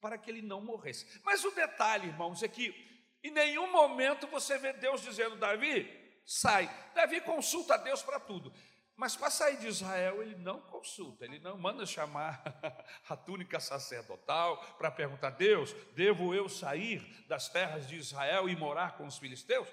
para 0.00 0.18
que 0.18 0.30
ele 0.30 0.42
não 0.42 0.60
morresse. 0.60 1.06
Mas 1.22 1.44
o 1.44 1.50
detalhe, 1.52 2.08
irmãos, 2.08 2.42
é 2.42 2.48
que 2.48 2.74
em 3.22 3.30
nenhum 3.30 3.70
momento 3.70 4.26
você 4.26 4.58
vê 4.58 4.72
Deus 4.72 5.00
dizendo: 5.00 5.36
Davi, 5.36 5.88
sai. 6.24 6.68
Davi 6.94 7.20
consulta 7.20 7.74
a 7.74 7.78
Deus 7.78 8.02
para 8.02 8.18
tudo. 8.18 8.52
Mas 8.94 9.16
para 9.16 9.30
sair 9.30 9.56
de 9.56 9.68
Israel, 9.68 10.22
ele 10.22 10.36
não 10.36 10.60
consulta, 10.60 11.24
ele 11.24 11.38
não 11.38 11.56
manda 11.56 11.86
chamar 11.86 12.42
a 13.08 13.16
túnica 13.16 13.58
sacerdotal 13.58 14.58
para 14.76 14.90
perguntar: 14.90 15.30
Deus, 15.30 15.72
devo 15.94 16.34
eu 16.34 16.48
sair 16.48 17.00
das 17.26 17.48
terras 17.48 17.86
de 17.86 17.96
Israel 17.96 18.48
e 18.48 18.56
morar 18.56 18.96
com 18.96 19.06
os 19.06 19.18
filisteus? 19.18 19.68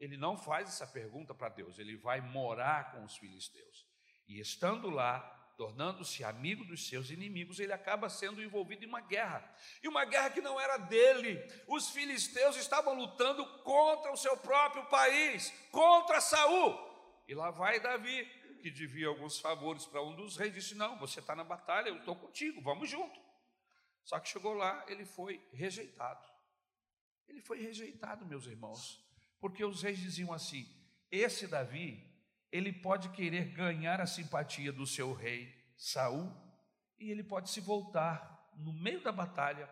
Ele 0.00 0.16
não 0.16 0.36
faz 0.36 0.68
essa 0.68 0.86
pergunta 0.86 1.34
para 1.34 1.48
Deus, 1.48 1.78
ele 1.78 1.96
vai 1.96 2.20
morar 2.20 2.92
com 2.92 3.04
os 3.04 3.16
filisteus. 3.16 3.86
E 4.26 4.40
estando 4.40 4.90
lá, 4.90 5.20
tornando-se 5.56 6.24
amigo 6.24 6.64
dos 6.64 6.88
seus 6.88 7.10
inimigos, 7.10 7.60
ele 7.60 7.72
acaba 7.72 8.08
sendo 8.08 8.42
envolvido 8.42 8.84
em 8.84 8.88
uma 8.88 9.00
guerra. 9.00 9.48
E 9.82 9.88
uma 9.88 10.04
guerra 10.04 10.30
que 10.30 10.40
não 10.40 10.60
era 10.60 10.76
dele. 10.76 11.38
Os 11.68 11.90
filisteus 11.90 12.56
estavam 12.56 12.94
lutando 12.94 13.46
contra 13.62 14.12
o 14.12 14.16
seu 14.16 14.36
próprio 14.36 14.84
país, 14.86 15.52
contra 15.70 16.20
Saul. 16.20 16.76
E 17.28 17.34
lá 17.34 17.50
vai 17.50 17.78
Davi, 17.78 18.24
que 18.60 18.70
devia 18.70 19.08
alguns 19.08 19.38
favores 19.38 19.86
para 19.86 20.02
um 20.02 20.14
dos 20.14 20.36
reis, 20.36 20.54
disse: 20.54 20.74
Não, 20.74 20.98
você 20.98 21.20
está 21.20 21.34
na 21.34 21.44
batalha, 21.44 21.88
eu 21.88 21.98
estou 21.98 22.16
contigo, 22.16 22.60
vamos 22.60 22.88
junto. 22.88 23.20
Só 24.04 24.18
que 24.18 24.28
chegou 24.28 24.54
lá, 24.54 24.84
ele 24.88 25.04
foi 25.04 25.44
rejeitado. 25.52 26.26
Ele 27.28 27.40
foi 27.40 27.60
rejeitado, 27.60 28.26
meus 28.26 28.46
irmãos, 28.46 29.02
porque 29.42 29.64
os 29.64 29.82
reis 29.82 29.98
diziam 29.98 30.32
assim: 30.32 30.64
Esse 31.10 31.48
Davi 31.48 32.08
ele 32.52 32.72
pode 32.72 33.08
querer 33.08 33.46
ganhar 33.52 34.00
a 34.00 34.06
simpatia 34.06 34.72
do 34.72 34.86
seu 34.86 35.12
rei 35.12 35.52
Saul 35.76 36.32
e 36.96 37.10
ele 37.10 37.24
pode 37.24 37.50
se 37.50 37.60
voltar 37.60 38.50
no 38.56 38.72
meio 38.72 39.02
da 39.02 39.10
batalha 39.10 39.68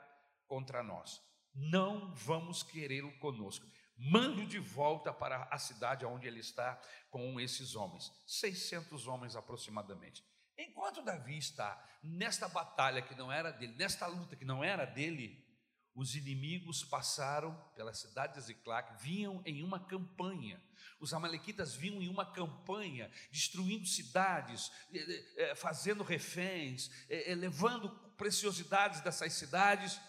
contra 0.49 0.83
nós. 0.83 1.23
Não 1.55 2.13
vamos 2.15 2.65
querê-lo 2.65 3.13
conosco. 3.19 3.65
Mande-o 3.97 4.47
de 4.47 4.59
volta 4.59 5.13
para 5.13 5.45
a 5.51 5.59
cidade 5.59 6.05
onde 6.05 6.27
ele 6.27 6.41
está 6.41 6.81
com 7.11 7.39
esses 7.39 7.77
homens, 7.77 8.11
600 8.27 9.07
homens 9.07 9.37
aproximadamente. 9.37 10.25
Enquanto 10.59 11.03
Davi 11.03 11.39
está 11.39 11.81
nesta 12.03 12.49
batalha 12.49 13.03
que 13.03 13.15
não 13.15 13.31
era 13.31 13.53
dele, 13.53 13.75
nesta 13.77 14.07
luta 14.07 14.35
que 14.35 14.45
não 14.45 14.65
era 14.65 14.85
dele, 14.85 15.47
os 15.95 16.15
inimigos 16.15 16.85
passaram 16.85 17.55
pela 17.75 17.93
cidade 17.93 18.35
de 18.35 18.41
Ziclac, 18.41 19.03
vinham 19.03 19.43
em 19.45 19.63
uma 19.63 19.81
campanha. 19.81 20.63
Os 21.01 21.13
amalequitas 21.13 21.75
vinham 21.75 22.03
em 22.03 22.09
uma 22.09 22.31
campanha, 22.33 23.11
destruindo 23.31 23.87
cidades, 23.87 24.71
eh, 24.93 25.35
eh, 25.37 25.55
fazendo 25.55 26.03
reféns, 26.03 26.91
eh, 27.09 27.35
levando 27.35 27.91
preciosidades 28.17 29.01
dessas 29.01 29.33
cidades, 29.33 30.01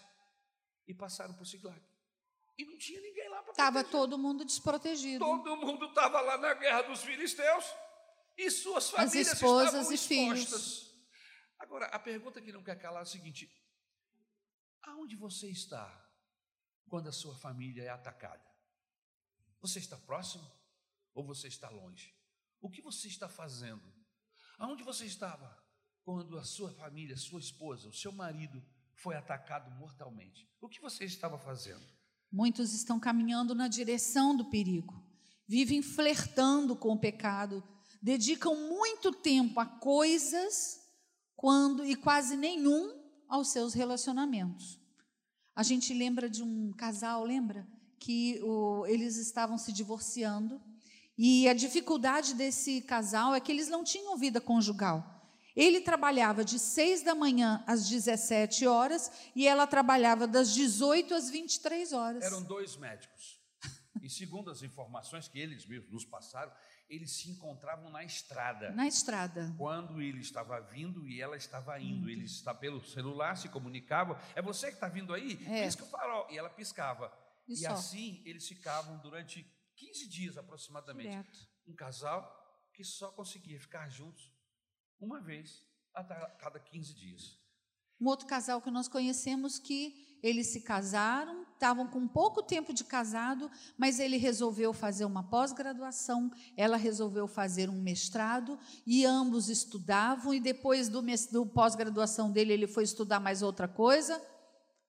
e 0.86 0.94
passaram 0.94 1.34
por 1.34 1.46
Ziclac. 1.46 1.80
E 2.58 2.64
não 2.64 2.76
tinha 2.76 3.00
ninguém 3.00 3.28
lá 3.28 3.42
para 3.42 3.52
Estava 3.52 3.84
todo 3.84 4.18
mundo 4.18 4.44
desprotegido. 4.44 5.24
Todo 5.24 5.56
mundo 5.56 5.86
estava 5.86 6.20
lá 6.20 6.36
na 6.38 6.54
guerra 6.54 6.82
dos 6.82 7.02
filisteus 7.02 7.64
e 8.36 8.50
suas 8.50 8.90
famílias 8.90 9.28
As 9.28 9.34
esposas 9.34 9.66
estavam 9.66 9.92
e 9.92 9.94
expostas. 9.94 10.48
filhos. 10.48 10.92
Agora, 11.58 11.86
a 11.86 11.98
pergunta 11.98 12.40
que 12.40 12.52
não 12.52 12.62
quer 12.62 12.76
calar 12.78 13.00
é 13.00 13.02
a 13.02 13.06
seguinte: 13.06 13.50
Aonde 14.82 15.16
você 15.16 15.48
está 15.48 15.88
quando 16.88 17.08
a 17.08 17.12
sua 17.12 17.34
família 17.36 17.82
é 17.82 17.88
atacada? 17.88 18.44
Você 19.60 19.78
está 19.78 19.96
próximo 19.96 20.50
ou 21.14 21.24
você 21.24 21.48
está 21.48 21.68
longe? 21.68 22.14
O 22.60 22.68
que 22.68 22.82
você 22.82 23.08
está 23.08 23.28
fazendo? 23.28 23.82
Aonde 24.58 24.82
você 24.82 25.04
estava 25.04 25.56
quando 26.04 26.36
a 26.36 26.44
sua 26.44 26.70
família, 26.72 27.16
sua 27.16 27.40
esposa, 27.40 27.88
o 27.88 27.92
seu 27.92 28.12
marido 28.12 28.62
foi 28.94 29.14
atacado 29.16 29.70
mortalmente? 29.78 30.48
O 30.60 30.68
que 30.68 30.80
você 30.80 31.04
estava 31.04 31.38
fazendo? 31.38 31.84
Muitos 32.30 32.72
estão 32.72 32.98
caminhando 32.98 33.54
na 33.54 33.68
direção 33.68 34.36
do 34.36 34.50
perigo, 34.50 35.04
vivem 35.46 35.82
flertando 35.82 36.74
com 36.74 36.92
o 36.92 36.98
pecado, 36.98 37.62
dedicam 38.00 38.56
muito 38.68 39.12
tempo 39.12 39.60
a 39.60 39.66
coisas 39.66 40.80
quando 41.36 41.84
e 41.84 41.94
quase 41.94 42.36
nenhum 42.36 43.01
aos 43.32 43.48
seus 43.48 43.72
relacionamentos. 43.72 44.78
A 45.56 45.62
gente 45.62 45.94
lembra 45.94 46.28
de 46.28 46.42
um 46.42 46.70
casal, 46.74 47.24
lembra? 47.24 47.66
Que 47.98 48.38
o, 48.42 48.84
eles 48.86 49.16
estavam 49.16 49.56
se 49.56 49.72
divorciando 49.72 50.60
e 51.16 51.48
a 51.48 51.54
dificuldade 51.54 52.34
desse 52.34 52.82
casal 52.82 53.34
é 53.34 53.40
que 53.40 53.50
eles 53.50 53.68
não 53.68 53.82
tinham 53.82 54.18
vida 54.18 54.38
conjugal. 54.38 55.08
Ele 55.56 55.80
trabalhava 55.80 56.44
de 56.44 56.58
6 56.58 57.04
da 57.04 57.14
manhã 57.14 57.64
às 57.66 57.88
17 57.88 58.66
horas 58.66 59.10
e 59.34 59.48
ela 59.48 59.66
trabalhava 59.66 60.26
das 60.26 60.52
18 60.52 61.14
às 61.14 61.30
23 61.30 61.92
horas. 61.94 62.24
Eram 62.24 62.42
dois 62.42 62.76
médicos. 62.76 63.40
E 64.02 64.10
segundo 64.10 64.50
as 64.50 64.62
informações 64.62 65.26
que 65.26 65.38
eles 65.38 65.64
mesmos 65.64 65.90
nos 65.90 66.04
passaram, 66.04 66.52
eles 66.92 67.10
se 67.10 67.30
encontravam 67.30 67.90
na 67.90 68.04
estrada. 68.04 68.70
Na 68.72 68.86
estrada. 68.86 69.52
Quando 69.56 70.02
ele 70.02 70.20
estava 70.20 70.60
vindo 70.60 71.08
e 71.08 71.22
ela 71.22 71.38
estava 71.38 71.80
indo, 71.80 72.10
eles 72.10 72.32
está 72.32 72.54
pelo 72.54 72.84
celular 72.84 73.34
se 73.34 73.48
comunicavam. 73.48 74.14
É 74.34 74.42
você 74.42 74.66
que 74.66 74.74
está 74.74 74.88
vindo 74.88 75.14
aí? 75.14 75.42
É. 75.46 75.64
Pisca 75.64 75.84
o 75.84 75.86
farol. 75.86 76.26
E 76.30 76.36
ela 76.36 76.50
piscava. 76.50 77.10
E 77.48 77.62
E, 77.62 77.66
assim 77.66 78.22
eles 78.26 78.46
ficavam 78.46 78.98
durante 78.98 79.42
15 79.76 80.06
dias 80.06 80.36
aproximadamente. 80.36 81.08
Direto. 81.08 81.48
Um 81.66 81.74
casal 81.74 82.70
que 82.74 82.84
só 82.84 83.10
conseguia 83.10 83.58
ficar 83.58 83.88
juntos 83.88 84.30
uma 85.00 85.18
vez 85.18 85.64
a 85.94 86.04
cada 86.04 86.60
15 86.60 86.94
dias. 86.94 87.38
Um 87.98 88.06
outro 88.06 88.26
casal 88.26 88.60
que 88.60 88.70
nós 88.70 88.86
conhecemos 88.86 89.58
que 89.58 90.11
eles 90.22 90.48
se 90.48 90.60
casaram, 90.60 91.42
estavam 91.52 91.86
com 91.86 92.06
pouco 92.06 92.42
tempo 92.42 92.72
de 92.72 92.84
casado, 92.84 93.50
mas 93.76 93.98
ele 93.98 94.16
resolveu 94.16 94.72
fazer 94.72 95.04
uma 95.04 95.22
pós-graduação, 95.22 96.30
ela 96.56 96.76
resolveu 96.76 97.26
fazer 97.26 97.68
um 97.68 97.80
mestrado 97.80 98.58
e 98.86 99.04
ambos 99.04 99.48
estudavam 99.48 100.32
e 100.32 100.40
depois 100.40 100.88
do, 100.88 101.02
do 101.30 101.46
pós-graduação 101.46 102.30
dele 102.30 102.52
ele 102.52 102.66
foi 102.66 102.84
estudar 102.84 103.20
mais 103.20 103.42
outra 103.42 103.66
coisa. 103.66 104.20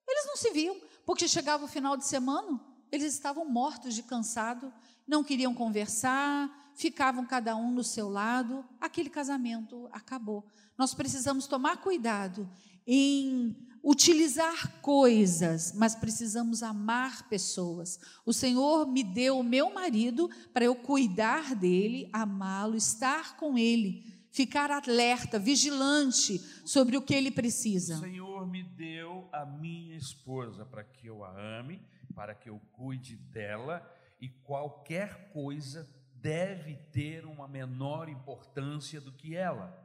Eles 0.07 0.25
não 0.25 0.35
se 0.35 0.51
viam, 0.51 0.75
porque 1.05 1.27
chegava 1.27 1.65
o 1.65 1.67
final 1.67 1.97
de 1.97 2.05
semana, 2.05 2.59
eles 2.91 3.13
estavam 3.13 3.49
mortos 3.49 3.95
de 3.95 4.03
cansado, 4.03 4.71
não 5.07 5.23
queriam 5.23 5.53
conversar, 5.53 6.49
ficavam 6.75 7.25
cada 7.25 7.55
um 7.55 7.71
no 7.71 7.83
seu 7.83 8.09
lado. 8.09 8.63
Aquele 8.79 9.09
casamento 9.09 9.89
acabou. 9.91 10.45
Nós 10.77 10.93
precisamos 10.93 11.47
tomar 11.47 11.77
cuidado 11.77 12.49
em 12.85 13.55
utilizar 13.83 14.79
coisas, 14.81 15.73
mas 15.73 15.93
precisamos 15.93 16.63
amar 16.63 17.27
pessoas. 17.27 17.99
O 18.25 18.31
Senhor 18.31 18.87
me 18.87 19.03
deu 19.03 19.39
o 19.39 19.43
meu 19.43 19.73
marido 19.73 20.29
para 20.53 20.63
eu 20.63 20.75
cuidar 20.75 21.53
dele, 21.53 22.09
amá-lo, 22.13 22.77
estar 22.77 23.35
com 23.35 23.57
ele, 23.57 24.05
ficar 24.31 24.71
alerta, 24.71 25.37
vigilante 25.37 26.39
sobre 26.65 26.95
o 26.95 27.01
que 27.01 27.13
ele 27.13 27.29
O 27.29 27.33
precisa. 27.33 27.97
Senhor 27.97 28.47
me 28.47 28.63
deu 28.63 29.27
a 29.33 29.45
minha 29.45 29.97
esposa 29.97 30.65
para 30.65 30.83
que 30.83 31.07
eu 31.07 31.23
a 31.23 31.59
ame, 31.59 31.81
para 32.15 32.33
que 32.33 32.49
eu 32.49 32.61
cuide 32.71 33.17
dela, 33.17 33.85
e 34.21 34.29
qualquer 34.29 35.29
coisa 35.33 35.89
deve 36.15 36.75
ter 36.93 37.25
uma 37.25 37.49
menor 37.49 38.07
importância 38.07 39.01
do 39.01 39.11
que 39.11 39.35
ela. 39.35 39.77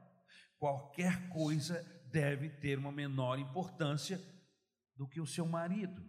Qualquer 0.56 1.28
coisa 1.30 1.84
deve 2.10 2.48
ter 2.50 2.78
uma 2.78 2.92
menor 2.92 3.38
importância 3.38 4.20
do 4.96 5.08
que 5.08 5.20
o 5.20 5.26
seu 5.26 5.46
marido. 5.46 6.02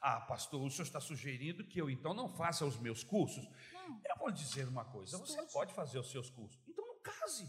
Ah, 0.00 0.20
pastor, 0.20 0.60
o 0.66 0.70
senhor 0.70 0.84
está 0.84 1.00
sugerindo 1.00 1.64
que 1.66 1.80
eu 1.80 1.88
então 1.88 2.12
não 2.12 2.28
faça 2.28 2.66
os 2.66 2.76
meus 2.76 3.04
cursos? 3.04 3.44
Não. 3.72 4.00
Eu 4.04 4.16
vou 4.18 4.28
lhe 4.28 4.34
dizer 4.34 4.66
uma 4.66 4.84
coisa: 4.84 5.16
você 5.16 5.34
Estude. 5.34 5.52
pode 5.52 5.74
fazer 5.74 5.98
os 5.98 6.10
seus 6.10 6.28
cursos, 6.28 6.60
então 6.68 6.84
não 6.86 7.00
case. 7.00 7.46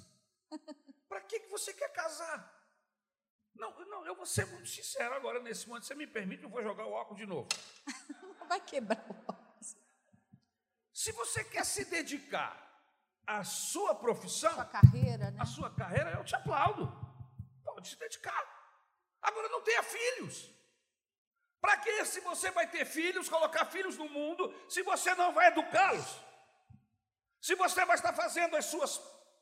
Para 1.10 1.22
que, 1.22 1.40
que 1.40 1.50
você 1.50 1.74
quer 1.74 1.92
casar? 1.94 2.52
Não, 3.56 3.72
não, 3.88 4.06
eu 4.06 4.16
vou 4.16 4.26
ser 4.26 4.46
muito 4.48 4.68
sincero 4.68 5.14
agora 5.14 5.40
nesse 5.42 5.68
momento. 5.68 5.86
Você 5.86 5.94
me 5.96 6.08
permite, 6.08 6.44
eu 6.44 6.50
vou 6.50 6.62
jogar 6.64 6.86
o 6.86 6.92
óculos 6.92 7.20
de 7.20 7.26
novo. 7.26 7.48
Vai 8.50 8.60
quebrar 8.62 9.06
o 9.10 9.34
Se 10.92 11.12
você 11.12 11.44
quer 11.44 11.64
se 11.66 11.86
dedicar 11.86 12.60
à 13.28 13.44
sua 13.44 13.94
profissão, 13.96 14.54
Sua 14.54 14.66
carreira, 14.66 15.32
né? 15.32 15.40
a 15.40 15.46
sua 15.46 15.70
carreira, 15.70 16.12
eu 16.12 16.24
te 16.24 16.36
aplaudo. 16.36 16.92
Pode 17.84 17.90
se 17.90 18.00
dedicar. 18.00 18.44
Agora 19.22 19.50
não 19.50 19.62
tenha 19.62 19.84
filhos. 19.84 20.50
Para 21.60 21.76
que 21.78 22.06
se 22.06 22.22
você 22.22 22.50
vai 22.52 22.66
ter 22.68 22.86
filhos, 22.86 23.28
colocar 23.28 23.66
filhos 23.66 23.98
no 23.98 24.08
mundo, 24.08 24.54
se 24.70 24.82
você 24.84 25.14
não 25.16 25.34
vai 25.34 25.48
educá-los? 25.48 26.18
Se 27.42 27.56
você 27.56 27.84
vai 27.84 27.96
estar 27.96 28.14
fazendo 28.14 28.56
as 28.56 28.66
suas 28.66 28.98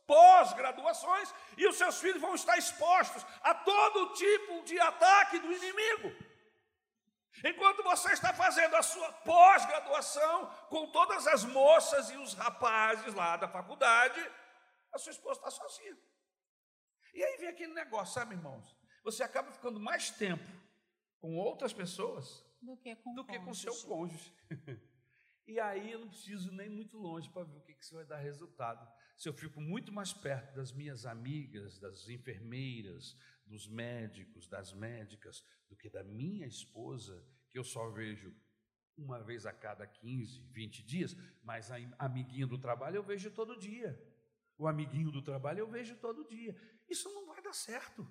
pós-graduações 0.07 1.31
e 1.55 1.67
os 1.67 1.77
seus 1.77 1.99
filhos 1.99 2.19
vão 2.19 2.33
estar 2.33 2.57
expostos 2.57 3.23
a 3.43 3.53
todo 3.53 4.13
tipo 4.13 4.63
de 4.63 4.79
ataque 4.79 5.37
do 5.37 5.51
inimigo. 5.51 6.09
Enquanto 7.45 7.83
você 7.83 8.11
está 8.11 8.33
fazendo 8.33 8.75
a 8.75 8.81
sua 8.81 9.11
pós-graduação 9.31 10.47
com 10.69 10.91
todas 10.91 11.27
as 11.27 11.43
moças 11.43 12.09
e 12.09 12.17
os 12.17 12.33
rapazes 12.33 13.13
lá 13.13 13.37
da 13.37 13.47
faculdade, 13.47 14.19
a 14.91 14.97
sua 14.97 15.11
esposa 15.11 15.39
está 15.39 15.51
sozinha. 15.51 15.95
E 17.13 17.23
aí 17.23 17.37
vem 17.37 17.49
aquele 17.49 17.73
negócio, 17.73 18.13
sabe, 18.13 18.35
irmãos? 18.35 18.75
Você 19.03 19.23
acaba 19.23 19.51
ficando 19.51 19.79
mais 19.79 20.09
tempo 20.11 20.43
com 21.19 21.35
outras 21.35 21.73
pessoas 21.73 22.43
Do 22.61 22.77
que 22.77 22.95
com, 22.95 23.15
do 23.15 23.25
que 23.25 23.39
com 23.39 23.53
seu 23.53 23.75
cônjuge. 23.83 24.33
E 25.47 25.59
aí 25.59 25.91
eu 25.91 25.99
não 25.99 26.07
preciso 26.07 26.51
nem 26.53 26.69
muito 26.69 26.97
longe 26.97 27.29
para 27.29 27.43
ver 27.43 27.57
o 27.57 27.61
que 27.61 27.73
que 27.73 27.83
isso 27.83 27.95
vai 27.95 28.05
dar 28.05 28.19
resultado. 28.19 28.87
Se 29.17 29.27
eu 29.27 29.33
fico 29.33 29.59
muito 29.59 29.91
mais 29.91 30.13
perto 30.13 30.55
das 30.55 30.71
minhas 30.71 31.05
amigas, 31.05 31.79
das 31.79 32.07
enfermeiras, 32.07 33.17
dos 33.45 33.67
médicos, 33.67 34.47
das 34.47 34.71
médicas, 34.71 35.43
do 35.67 35.75
que 35.75 35.89
da 35.89 36.03
minha 36.03 36.47
esposa, 36.47 37.21
que 37.49 37.57
eu 37.59 37.63
só 37.63 37.89
vejo 37.89 38.33
uma 38.97 39.21
vez 39.21 39.45
a 39.45 39.51
cada 39.51 39.85
15, 39.85 40.41
20 40.51 40.83
dias, 40.83 41.15
mas 41.43 41.71
a 41.71 41.75
amiguinha 41.97 42.47
do 42.47 42.57
trabalho 42.57 42.97
eu 42.97 43.03
vejo 43.03 43.31
todo 43.31 43.59
dia. 43.59 43.99
O 44.57 44.67
amiguinho 44.67 45.11
do 45.11 45.21
trabalho 45.21 45.59
eu 45.59 45.67
vejo 45.67 45.95
todo 45.97 46.27
dia. 46.27 46.55
Isso 46.91 47.09
não 47.13 47.25
vai 47.25 47.41
dar 47.41 47.53
certo. 47.53 48.05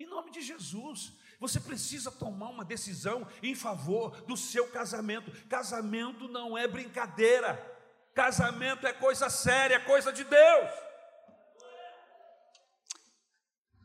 Em 0.00 0.06
nome 0.06 0.30
de 0.30 0.40
Jesus, 0.40 1.12
você 1.38 1.60
precisa 1.60 2.10
tomar 2.10 2.48
uma 2.48 2.64
decisão 2.64 3.28
em 3.42 3.54
favor 3.54 4.22
do 4.22 4.34
seu 4.36 4.68
casamento. 4.68 5.30
Casamento 5.46 6.26
não 6.26 6.56
é 6.56 6.66
brincadeira. 6.66 7.56
Casamento 8.14 8.86
é 8.86 8.92
coisa 8.94 9.28
séria, 9.28 9.74
é 9.74 9.80
coisa 9.80 10.10
de 10.10 10.24
Deus. 10.24 10.70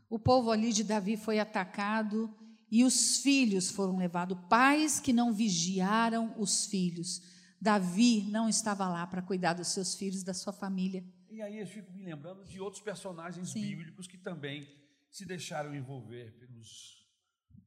O 0.08 0.18
povo 0.18 0.50
ali 0.50 0.72
de 0.72 0.84
Davi 0.84 1.16
foi 1.16 1.38
atacado 1.38 2.34
e 2.70 2.82
os 2.82 3.18
filhos 3.18 3.70
foram 3.70 3.98
levados. 3.98 4.38
Pais 4.48 4.98
que 5.00 5.12
não 5.12 5.34
vigiaram 5.34 6.34
os 6.38 6.66
filhos. 6.66 7.20
Davi 7.60 8.22
não 8.30 8.48
estava 8.48 8.88
lá 8.88 9.06
para 9.06 9.22
cuidar 9.22 9.52
dos 9.52 9.68
seus 9.68 9.94
filhos, 9.94 10.22
da 10.22 10.32
sua 10.32 10.52
família. 10.52 11.04
E 11.34 11.42
aí 11.42 11.58
eu 11.58 11.66
fico 11.66 11.90
me 11.90 12.04
lembrando 12.04 12.44
de 12.44 12.60
outros 12.60 12.80
personagens 12.80 13.50
Sim. 13.50 13.60
bíblicos 13.60 14.06
que 14.06 14.16
também 14.16 14.72
se 15.10 15.26
deixaram 15.26 15.74
envolver 15.74 16.30
pelos, 16.38 17.04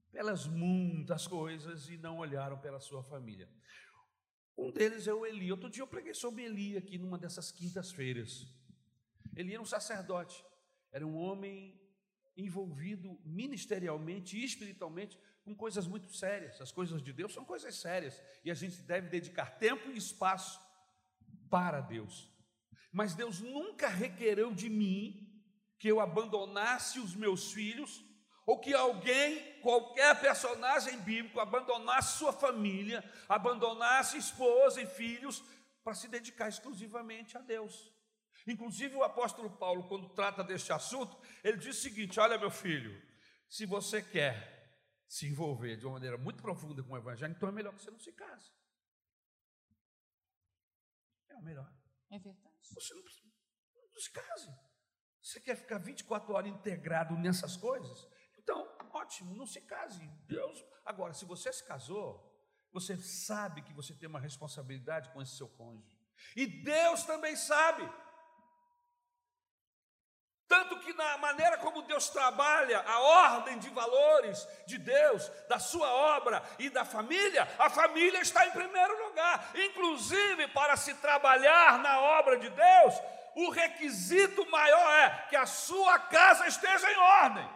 pelas 0.09 0.47
muitas 0.47 1.27
coisas 1.27 1.89
e 1.89 1.97
não 1.97 2.19
olharam 2.19 2.57
pela 2.61 2.79
sua 2.79 3.03
família. 3.03 3.49
Um 4.57 4.71
deles 4.71 5.05
é 5.05 5.13
o 5.13 5.25
Eli. 5.25 5.51
Outro 5.51 5.69
dia 5.69 5.83
eu 5.83 5.87
preguei 5.87 6.13
sobre 6.13 6.45
Eli 6.45 6.77
aqui 6.77 6.97
numa 6.97 7.17
dessas 7.17 7.51
quintas-feiras. 7.51 8.47
Eli 9.35 9.53
era 9.53 9.61
um 9.61 9.65
sacerdote, 9.65 10.41
era 10.89 11.05
um 11.05 11.17
homem 11.17 11.77
envolvido 12.37 13.19
ministerialmente 13.25 14.37
e 14.37 14.45
espiritualmente 14.45 15.19
com 15.43 15.53
coisas 15.53 15.85
muito 15.85 16.09
sérias. 16.15 16.61
As 16.61 16.71
coisas 16.71 17.03
de 17.03 17.11
Deus 17.11 17.33
são 17.33 17.43
coisas 17.43 17.75
sérias 17.75 18.23
e 18.45 18.49
a 18.49 18.53
gente 18.53 18.81
deve 18.83 19.09
dedicar 19.09 19.57
tempo 19.57 19.91
e 19.91 19.97
espaço 19.97 20.57
para 21.49 21.81
Deus. 21.81 22.36
Mas 22.97 23.13
Deus 23.13 23.39
nunca 23.41 23.87
requereu 23.87 24.51
de 24.55 24.67
mim 24.67 25.31
que 25.77 25.87
eu 25.87 25.99
abandonasse 25.99 26.99
os 26.99 27.13
meus 27.15 27.51
filhos 27.51 28.03
ou 28.43 28.59
que 28.59 28.73
alguém, 28.73 29.61
qualquer 29.61 30.19
personagem 30.19 30.99
bíblico, 31.01 31.39
abandonasse 31.39 32.17
sua 32.17 32.33
família, 32.33 33.03
abandonasse 33.29 34.17
esposa 34.17 34.81
e 34.81 34.87
filhos 34.87 35.43
para 35.83 35.93
se 35.93 36.07
dedicar 36.07 36.49
exclusivamente 36.49 37.37
a 37.37 37.39
Deus. 37.39 37.93
Inclusive 38.47 38.95
o 38.95 39.03
apóstolo 39.03 39.51
Paulo, 39.51 39.87
quando 39.87 40.09
trata 40.09 40.43
deste 40.43 40.73
assunto, 40.73 41.15
ele 41.43 41.57
diz 41.57 41.77
o 41.77 41.81
seguinte: 41.81 42.19
Olha, 42.19 42.39
meu 42.39 42.49
filho, 42.49 42.99
se 43.47 43.67
você 43.67 44.01
quer 44.01 44.73
se 45.07 45.27
envolver 45.27 45.77
de 45.77 45.85
uma 45.85 45.93
maneira 45.93 46.17
muito 46.17 46.41
profunda 46.41 46.81
com 46.81 46.93
o 46.93 46.97
evangelho, 46.97 47.35
então 47.37 47.47
é 47.47 47.51
melhor 47.51 47.75
que 47.75 47.83
você 47.83 47.91
não 47.91 47.99
se 47.99 48.11
case. 48.11 48.51
É 51.29 51.35
o 51.35 51.43
melhor. 51.43 51.71
É 52.09 52.17
verdade. 52.17 52.46
Você 52.73 52.93
não, 52.93 53.03
não 53.03 53.99
se 53.99 54.11
case. 54.11 54.49
Você 55.21 55.39
quer 55.41 55.55
ficar 55.55 55.77
24 55.77 56.33
horas 56.33 56.51
integrado 56.51 57.17
nessas 57.17 57.57
coisas? 57.57 58.07
Então, 58.37 58.65
ótimo, 58.93 59.35
não 59.35 59.45
se 59.45 59.61
case. 59.61 60.07
Deus. 60.25 60.63
Agora, 60.85 61.13
se 61.13 61.25
você 61.25 61.51
se 61.51 61.65
casou, 61.65 62.25
você 62.71 62.95
sabe 62.97 63.61
que 63.61 63.73
você 63.73 63.93
tem 63.93 64.07
uma 64.07 64.19
responsabilidade 64.19 65.09
com 65.11 65.21
esse 65.21 65.35
seu 65.35 65.49
cônjuge. 65.49 65.97
E 66.35 66.45
Deus 66.63 67.03
também 67.03 67.35
sabe. 67.35 67.83
Tanto 70.47 70.79
que 70.79 70.93
na 70.93 71.17
maneira 71.17 71.57
como 71.57 71.81
Deus 71.81 72.09
trabalha 72.09 72.79
a 72.87 72.99
ordem 72.99 73.59
de 73.59 73.69
valores 73.69 74.47
de 74.65 74.77
Deus, 74.77 75.29
da 75.49 75.59
sua 75.59 75.91
obra 75.91 76.41
e 76.57 76.69
da 76.69 76.85
família, 76.85 77.47
a 77.59 77.69
família 77.69 78.21
está 78.21 78.47
em 78.47 78.51
primeiro 78.51 79.07
lugar. 79.07 79.51
Inclusive, 79.53 80.47
para 80.49 80.77
se 80.77 80.93
trabalhar 80.95 81.79
na 81.79 81.99
obra 81.99 82.37
de 82.37 82.49
Deus, 82.49 82.95
o 83.35 83.49
requisito 83.49 84.49
maior 84.49 84.93
é 84.93 85.09
que 85.29 85.35
a 85.35 85.45
sua 85.45 85.99
casa 85.99 86.47
esteja 86.47 86.91
em 86.91 86.97
ordem. 86.97 87.49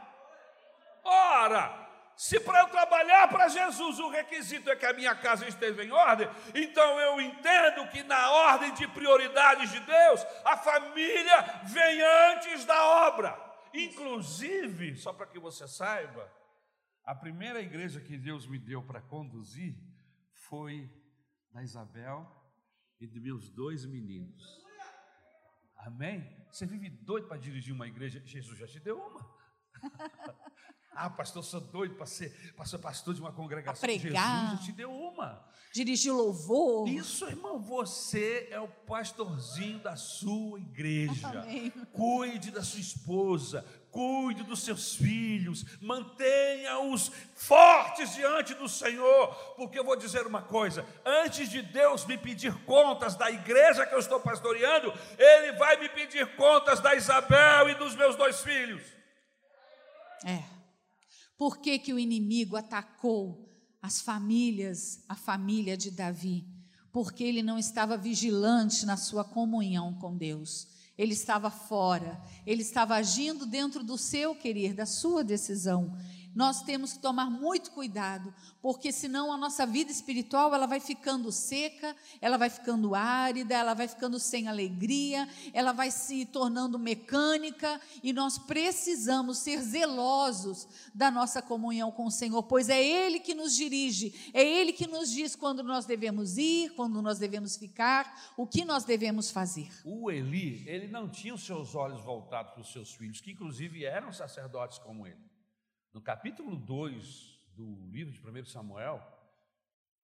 Ora, 1.04 1.81
se 2.18 2.40
para 2.40 2.62
eu 2.62 2.70
trabalhar 2.70 3.28
para 3.30 3.48
Jesus 3.48 4.00
o 4.00 4.10
requisito 4.10 4.70
é 4.70 4.76
que 4.76 4.86
a 4.86 4.94
minha 4.94 5.16
casa 5.16 5.48
esteja 5.48 5.84
em 5.84 5.92
ordem, 5.92 6.28
então 6.54 7.00
eu 7.00 7.20
entendo 7.20 7.90
que 7.90 8.04
na 8.04 8.32
ordem 8.32 8.74
de 8.74 8.88
prioridades 8.88 9.72
de 9.72 9.80
Deus, 9.80 10.26
a 10.46 10.58
família 10.58 11.62
vem 11.66 12.02
antes 12.34 12.66
da 12.66 13.08
obra. 13.08 13.52
Inclusive, 13.74 14.98
só 14.98 15.14
para 15.14 15.28
que 15.28 15.40
você 15.40 15.68
saiba, 15.68 16.32
a 17.04 17.16
primeira 17.16 17.62
igreja 17.62 18.00
que 18.00 18.18
Deus 18.18 18.46
me 18.46 18.60
deu 18.60 18.84
para 18.84 19.02
conduzir 19.02 19.76
foi 20.34 20.90
da 21.52 21.64
Isabel 21.64 22.30
e 23.00 23.08
dos 23.08 23.22
meus 23.22 23.50
dois 23.50 23.86
meninos. 23.86 24.62
Amém? 25.78 26.24
Você 26.52 26.66
vive 26.66 26.90
doido 26.90 27.28
para 27.28 27.38
dirigir 27.38 27.74
uma 27.74 27.88
igreja? 27.88 28.22
Jesus 28.24 28.60
já 28.60 28.68
te 28.68 28.80
deu 28.80 29.00
uma. 29.00 29.42
ah, 30.94 31.10
pastor, 31.10 31.44
sou 31.44 31.62
doido 31.62 31.96
para 31.96 32.06
ser, 32.06 32.54
para 32.56 32.66
ser 32.66 32.78
pastor 32.78 33.14
de 33.14 33.22
uma 33.22 33.32
congregação. 33.32 33.82
Pregar. 33.82 34.50
Jesus 34.50 34.66
te 34.66 34.72
deu 34.74 34.92
uma. 34.92 35.42
Dirigir 35.74 36.14
louvor. 36.14 36.90
Isso, 36.90 37.26
irmão, 37.26 37.58
você 37.58 38.50
é 38.52 38.60
o 38.60 38.68
pastorzinho 38.68 39.80
da 39.80 39.96
sua 39.96 40.60
igreja. 40.60 41.30
Amém. 41.30 41.72
Cuide 41.94 42.52
da 42.52 42.62
sua 42.62 42.82
esposa, 42.82 43.66
cuide 43.90 44.44
dos 44.44 44.64
seus 44.64 44.96
filhos, 44.96 45.64
mantenha-os 45.80 47.10
fortes 47.36 48.14
diante 48.14 48.54
do 48.54 48.68
Senhor, 48.68 49.34
porque 49.56 49.80
eu 49.80 49.86
vou 49.86 49.96
dizer 49.96 50.28
uma 50.28 50.42
coisa: 50.42 50.86
antes 51.06 51.50
de 51.50 51.62
Deus 51.62 52.06
me 52.06 52.18
pedir 52.18 52.54
contas 52.66 53.16
da 53.16 53.32
igreja 53.32 53.86
que 53.86 53.96
eu 53.96 54.00
estou 54.00 54.20
pastoreando, 54.20 54.94
Ele 55.18 55.54
vai 55.54 55.78
me 55.78 55.88
pedir 55.88 56.36
contas 56.36 56.82
da 56.82 56.94
Isabel 56.96 57.70
e 57.70 57.76
dos 57.76 57.96
meus 57.96 58.18
dois 58.18 58.42
filhos. 58.42 58.84
É. 60.26 60.51
Por 61.42 61.58
que, 61.58 61.80
que 61.80 61.92
o 61.92 61.98
inimigo 61.98 62.56
atacou 62.56 63.50
as 63.82 64.00
famílias, 64.00 65.04
a 65.10 65.16
família 65.16 65.76
de 65.76 65.90
Davi? 65.90 66.46
Porque 66.92 67.24
ele 67.24 67.42
não 67.42 67.58
estava 67.58 67.98
vigilante 67.98 68.86
na 68.86 68.96
sua 68.96 69.24
comunhão 69.24 69.92
com 69.96 70.16
Deus. 70.16 70.68
Ele 70.96 71.14
estava 71.14 71.50
fora, 71.50 72.24
ele 72.46 72.62
estava 72.62 72.94
agindo 72.94 73.48
dentro 73.48 73.84
do 73.84 73.98
seu 73.98 74.36
querer, 74.36 74.76
da 74.76 74.86
sua 74.86 75.24
decisão. 75.24 75.98
Nós 76.34 76.62
temos 76.62 76.94
que 76.94 77.00
tomar 77.00 77.30
muito 77.30 77.72
cuidado, 77.72 78.34
porque 78.62 78.92
senão 78.92 79.34
a 79.34 79.38
nossa 79.38 79.66
vida 79.66 79.92
espiritual 79.92 80.54
ela 80.54 80.66
vai 80.66 80.80
ficando 80.80 81.32
seca, 81.32 81.96
ela 82.22 82.38
vai 82.38 82.50
ficando 82.50 82.96
árida, 82.96 83.54
ela 83.56 83.74
vai 83.74 83.88
ficando 83.88 84.18
sem 84.20 84.48
alegria, 84.48 85.28
ela 85.54 85.72
vai 85.74 85.92
se 85.92 86.26
tornando 86.26 86.80
mecânica 86.80 87.82
e 88.02 88.14
nós 88.14 88.38
precisamos 88.38 89.40
ser 89.40 89.62
zelosos 89.62 90.68
da 90.94 91.12
nossa 91.12 91.42
comunhão 91.42 91.92
com 91.92 92.06
o 92.06 92.12
Senhor, 92.12 92.44
pois 92.44 92.70
é 92.70 92.82
Ele 92.82 93.20
que 93.20 93.34
nos 93.34 93.56
dirige, 93.56 94.32
é 94.34 94.44
Ele 94.44 94.72
que 94.72 94.88
nos 94.88 95.12
diz 95.12 95.36
quando 95.36 95.64
nós 95.64 95.86
devemos 95.86 96.38
ir, 96.38 96.74
quando 96.76 97.02
nós 97.02 97.20
devemos 97.20 97.58
ficar, 97.58 98.32
o 98.38 98.48
que 98.48 98.64
nós 98.64 98.84
devemos 98.86 99.32
fazer. 99.32 99.70
O 99.84 100.10
Eli, 100.10 100.64
ele 100.68 100.88
não 100.88 101.10
tinha 101.10 101.34
os 101.34 101.46
seus 101.46 101.76
olhos 101.76 102.02
voltados 102.02 102.54
para 102.54 102.62
os 102.62 102.72
seus 102.72 102.94
filhos, 102.94 103.20
que 103.20 103.32
inclusive 103.32 103.84
eram 103.84 104.12
sacerdotes 104.12 104.78
como 104.78 105.06
ele. 105.06 105.31
No 105.94 106.02
capítulo 106.02 106.56
2 106.56 107.38
do 107.54 107.90
livro 107.90 108.14
de 108.14 108.40
1 108.40 108.46
Samuel, 108.46 109.06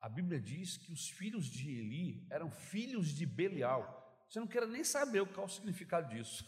A 0.02 0.10
Bíblia 0.10 0.40
diz 0.40 0.76
que 0.76 0.92
os 0.92 1.10
filhos 1.10 1.46
de 1.46 1.70
Eli 1.70 2.28
eram 2.30 2.52
filhos 2.52 3.08
de 3.08 3.26
Belial. 3.26 4.26
Você 4.28 4.40
não 4.40 4.48
quer 4.48 4.68
nem 4.68 4.84
saber 4.84 5.26
qual 5.28 5.48
é 5.48 5.50
o 5.50 5.52
significado 5.52 6.14
disso. 6.14 6.46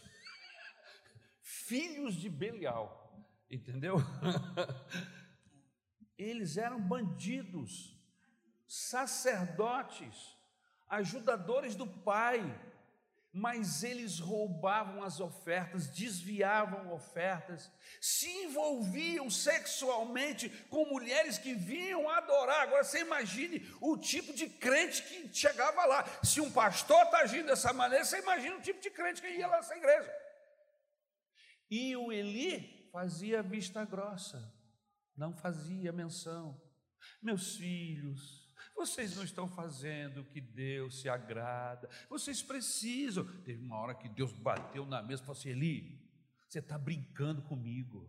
filhos 1.40 2.14
de 2.14 2.28
Belial, 2.28 3.26
entendeu? 3.50 3.96
Eles 6.18 6.58
eram 6.58 6.78
bandidos, 6.78 7.98
sacerdotes, 8.68 10.36
ajudadores 10.86 11.74
do 11.74 11.86
pai, 11.86 12.40
mas 13.32 13.84
eles 13.84 14.18
roubavam 14.18 15.04
as 15.04 15.20
ofertas, 15.20 15.88
desviavam 15.88 16.92
ofertas, 16.92 17.70
se 18.00 18.28
envolviam 18.44 19.30
sexualmente 19.30 20.48
com 20.68 20.84
mulheres 20.86 21.38
que 21.38 21.54
vinham 21.54 22.08
adorar. 22.10 22.62
Agora 22.62 22.82
você 22.82 23.00
imagine 23.00 23.64
o 23.80 23.96
tipo 23.96 24.32
de 24.32 24.48
crente 24.48 25.02
que 25.04 25.32
chegava 25.32 25.84
lá. 25.86 26.04
Se 26.24 26.40
um 26.40 26.50
pastor 26.50 27.00
está 27.04 27.18
agindo 27.18 27.46
dessa 27.46 27.72
maneira, 27.72 28.04
você 28.04 28.18
imagina 28.18 28.56
o 28.56 28.62
tipo 28.62 28.80
de 28.80 28.90
crente 28.90 29.20
que 29.20 29.28
ia 29.28 29.46
lá 29.46 29.58
nessa 29.58 29.76
igreja. 29.76 30.12
E 31.70 31.96
o 31.96 32.10
Eli 32.10 32.88
fazia 32.90 33.42
vista 33.42 33.84
grossa, 33.84 34.52
não 35.16 35.32
fazia 35.36 35.92
menção. 35.92 36.60
Meus 37.22 37.56
filhos, 37.56 38.39
vocês 38.80 39.14
não 39.14 39.24
estão 39.24 39.46
fazendo 39.46 40.22
o 40.22 40.24
que 40.24 40.40
Deus 40.40 41.02
se 41.02 41.08
agrada. 41.08 41.86
Vocês 42.08 42.42
precisam. 42.42 43.24
Teve 43.44 43.62
uma 43.62 43.76
hora 43.76 43.94
que 43.94 44.08
Deus 44.08 44.32
bateu 44.32 44.86
na 44.86 45.02
mesa 45.02 45.22
e 45.22 45.26
falou 45.26 45.38
assim: 45.38 45.50
Eli, 45.50 46.00
você 46.48 46.60
está 46.60 46.78
brincando 46.78 47.42
comigo. 47.42 48.08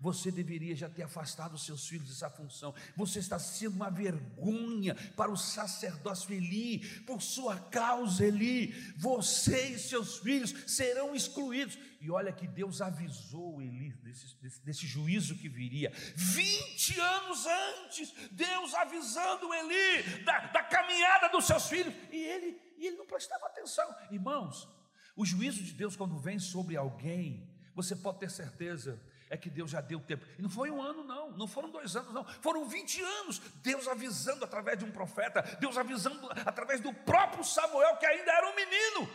Você 0.00 0.30
deveria 0.30 0.74
já 0.74 0.88
ter 0.88 1.02
afastado 1.02 1.56
seus 1.56 1.86
filhos 1.86 2.08
dessa 2.08 2.28
função. 2.28 2.74
Você 2.96 3.18
está 3.18 3.38
sendo 3.38 3.76
uma 3.76 3.90
vergonha 3.90 4.94
para 5.16 5.30
o 5.30 5.36
sacerdócio 5.36 6.32
Eli, 6.32 6.80
por 7.00 7.22
sua 7.22 7.58
causa, 7.58 8.24
Eli. 8.24 8.72
Você 8.96 9.68
e 9.68 9.78
seus 9.78 10.18
filhos 10.18 10.54
serão 10.66 11.14
excluídos. 11.14 11.78
E 12.00 12.10
olha 12.10 12.32
que 12.32 12.46
Deus 12.46 12.82
avisou 12.82 13.62
Eli 13.62 13.94
desse, 14.02 14.36
desse, 14.36 14.60
desse 14.62 14.86
juízo 14.86 15.36
que 15.36 15.48
viria. 15.48 15.90
20 16.16 17.00
anos 17.00 17.46
antes, 17.46 18.12
Deus 18.32 18.74
avisando 18.74 19.54
Eli 19.54 20.24
da, 20.24 20.38
da 20.48 20.62
caminhada 20.62 21.28
dos 21.28 21.46
seus 21.46 21.66
filhos. 21.66 21.94
E 22.12 22.16
ele, 22.16 22.60
e 22.76 22.86
ele 22.88 22.96
não 22.96 23.06
prestava 23.06 23.46
atenção. 23.46 23.86
Irmãos, 24.10 24.68
o 25.16 25.24
juízo 25.24 25.62
de 25.62 25.72
Deus, 25.72 25.96
quando 25.96 26.18
vem 26.18 26.38
sobre 26.38 26.76
alguém, 26.76 27.48
você 27.74 27.96
pode 27.96 28.18
ter 28.18 28.30
certeza 28.30 29.00
é 29.34 29.36
que 29.36 29.50
Deus 29.50 29.70
já 29.70 29.80
deu 29.80 30.00
tempo. 30.00 30.24
E 30.38 30.42
não 30.42 30.48
foi 30.48 30.70
um 30.70 30.80
ano, 30.80 31.02
não, 31.04 31.30
não 31.32 31.46
foram 31.46 31.70
dois 31.70 31.94
anos, 31.96 32.12
não, 32.12 32.24
foram 32.24 32.66
20 32.66 33.02
anos. 33.02 33.38
Deus 33.56 33.86
avisando 33.88 34.44
através 34.44 34.78
de 34.78 34.84
um 34.84 34.92
profeta, 34.92 35.42
Deus 35.60 35.76
avisando 35.76 36.30
através 36.46 36.80
do 36.80 36.92
próprio 36.92 37.44
Samuel, 37.44 37.96
que 37.96 38.06
ainda 38.06 38.32
era 38.32 38.48
um 38.48 38.54
menino. 38.54 39.10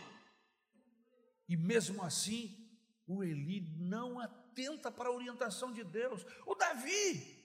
E 1.48 1.56
mesmo 1.56 2.02
assim, 2.04 2.70
o 3.06 3.24
Eli 3.24 3.60
não 3.78 4.20
atenta 4.20 4.90
para 4.90 5.08
a 5.08 5.12
orientação 5.12 5.72
de 5.72 5.82
Deus. 5.82 6.24
O 6.46 6.54
Davi, 6.54 7.42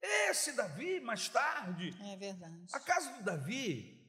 esse 0.00 0.52
Davi, 0.52 1.00
mais 1.00 1.28
tarde. 1.28 1.94
É 2.10 2.16
verdade. 2.16 2.66
A 2.72 2.80
casa 2.80 3.12
do 3.12 3.22
Davi 3.22 4.02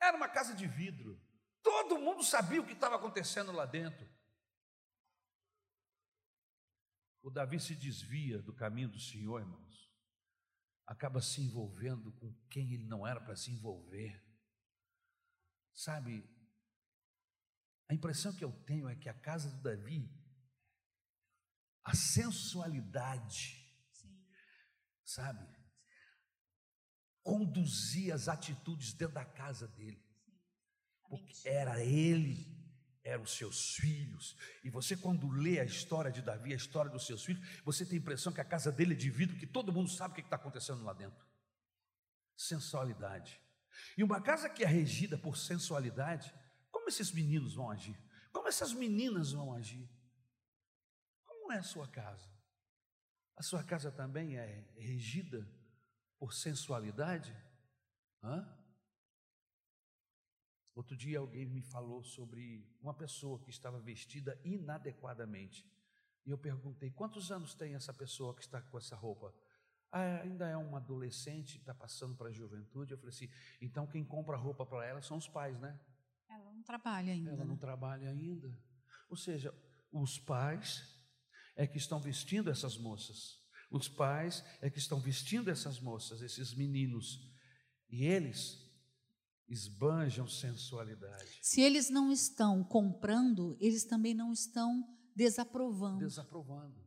era 0.00 0.16
uma 0.16 0.28
casa 0.28 0.54
de 0.54 0.66
vidro. 0.66 1.20
Todo 1.62 1.98
mundo 1.98 2.24
sabia 2.24 2.60
o 2.60 2.66
que 2.66 2.72
estava 2.72 2.96
acontecendo 2.96 3.52
lá 3.52 3.66
dentro. 3.66 4.08
O 7.30 7.32
Davi 7.32 7.60
se 7.60 7.76
desvia 7.76 8.42
do 8.42 8.52
caminho 8.52 8.88
do 8.88 8.98
Senhor, 8.98 9.40
irmãos, 9.40 9.88
acaba 10.84 11.22
se 11.22 11.40
envolvendo 11.40 12.10
com 12.14 12.34
quem 12.50 12.72
ele 12.72 12.84
não 12.86 13.06
era 13.06 13.20
para 13.20 13.36
se 13.36 13.52
envolver. 13.52 14.20
Sabe, 15.72 16.28
a 17.88 17.94
impressão 17.94 18.34
que 18.34 18.42
eu 18.42 18.50
tenho 18.64 18.88
é 18.88 18.96
que 18.96 19.08
a 19.08 19.14
casa 19.14 19.48
do 19.48 19.62
Davi, 19.62 20.12
a 21.84 21.94
sensualidade, 21.94 23.64
Sim. 23.92 24.26
sabe, 25.04 25.46
conduzia 27.22 28.12
as 28.12 28.26
atitudes 28.26 28.92
dentro 28.92 29.14
da 29.14 29.24
casa 29.24 29.68
dele, 29.68 30.04
porque 31.08 31.48
era 31.48 31.80
ele 31.80 32.59
eram 33.02 33.24
seus 33.26 33.74
filhos. 33.76 34.36
E 34.62 34.70
você, 34.70 34.96
quando 34.96 35.28
lê 35.28 35.58
a 35.58 35.64
história 35.64 36.10
de 36.10 36.22
Davi, 36.22 36.52
a 36.52 36.56
história 36.56 36.90
dos 36.90 37.06
seus 37.06 37.24
filhos, 37.24 37.62
você 37.64 37.84
tem 37.84 37.98
a 37.98 38.00
impressão 38.00 38.32
que 38.32 38.40
a 38.40 38.44
casa 38.44 38.70
dele 38.70 38.94
é 38.94 38.96
de 38.96 39.10
vidro, 39.10 39.36
que 39.36 39.46
todo 39.46 39.72
mundo 39.72 39.90
sabe 39.90 40.12
o 40.12 40.14
que 40.14 40.20
está 40.20 40.36
acontecendo 40.36 40.82
lá 40.84 40.92
dentro. 40.92 41.26
Sensualidade. 42.36 43.40
E 43.96 44.04
uma 44.04 44.20
casa 44.20 44.48
que 44.48 44.62
é 44.62 44.66
regida 44.66 45.16
por 45.16 45.36
sensualidade, 45.36 46.32
como 46.70 46.88
esses 46.88 47.10
meninos 47.12 47.54
vão 47.54 47.70
agir? 47.70 47.98
Como 48.32 48.48
essas 48.48 48.72
meninas 48.72 49.32
vão 49.32 49.54
agir? 49.54 49.88
Como 51.24 51.52
é 51.52 51.58
a 51.58 51.62
sua 51.62 51.88
casa? 51.88 52.30
A 53.36 53.42
sua 53.42 53.64
casa 53.64 53.90
também 53.90 54.36
é 54.36 54.68
regida 54.76 55.48
por 56.18 56.34
sensualidade? 56.34 57.34
Hã? 58.22 58.59
Outro 60.80 60.96
dia 60.96 61.18
alguém 61.18 61.44
me 61.44 61.60
falou 61.60 62.02
sobre 62.02 62.66
uma 62.80 62.94
pessoa 62.94 63.38
que 63.38 63.50
estava 63.50 63.78
vestida 63.78 64.40
inadequadamente. 64.42 65.70
E 66.24 66.30
eu 66.30 66.38
perguntei: 66.38 66.90
quantos 66.90 67.30
anos 67.30 67.54
tem 67.54 67.74
essa 67.74 67.92
pessoa 67.92 68.34
que 68.34 68.40
está 68.40 68.62
com 68.62 68.78
essa 68.78 68.96
roupa? 68.96 69.30
Ah, 69.92 70.22
ainda 70.22 70.48
é 70.48 70.56
uma 70.56 70.78
adolescente, 70.78 71.58
está 71.58 71.74
passando 71.74 72.16
para 72.16 72.30
a 72.30 72.32
juventude. 72.32 72.92
Eu 72.92 72.98
falei 72.98 73.14
assim: 73.14 73.28
então 73.60 73.86
quem 73.86 74.02
compra 74.02 74.38
roupa 74.38 74.64
para 74.64 74.86
ela 74.86 75.02
são 75.02 75.18
os 75.18 75.28
pais, 75.28 75.60
né? 75.60 75.78
Ela 76.30 76.50
não 76.50 76.62
trabalha 76.62 77.12
ainda. 77.12 77.30
Ela 77.30 77.44
não 77.44 77.56
né? 77.56 77.60
trabalha 77.60 78.08
ainda. 78.08 78.58
Ou 79.10 79.18
seja, 79.18 79.54
os 79.92 80.18
pais 80.18 80.98
é 81.56 81.66
que 81.66 81.76
estão 81.76 82.00
vestindo 82.00 82.48
essas 82.48 82.78
moças. 82.78 83.38
Os 83.70 83.86
pais 83.86 84.42
é 84.62 84.70
que 84.70 84.78
estão 84.78 84.98
vestindo 84.98 85.50
essas 85.50 85.78
moças, 85.78 86.22
esses 86.22 86.54
meninos. 86.54 87.30
E 87.90 88.06
eles 88.06 88.69
esbanjam 89.50 90.28
sensualidade. 90.28 91.38
Se 91.42 91.60
eles 91.60 91.90
não 91.90 92.12
estão 92.12 92.62
comprando, 92.62 93.56
eles 93.60 93.84
também 93.84 94.14
não 94.14 94.32
estão 94.32 94.86
desaprovando. 95.14 95.98
Desaprovando. 95.98 96.80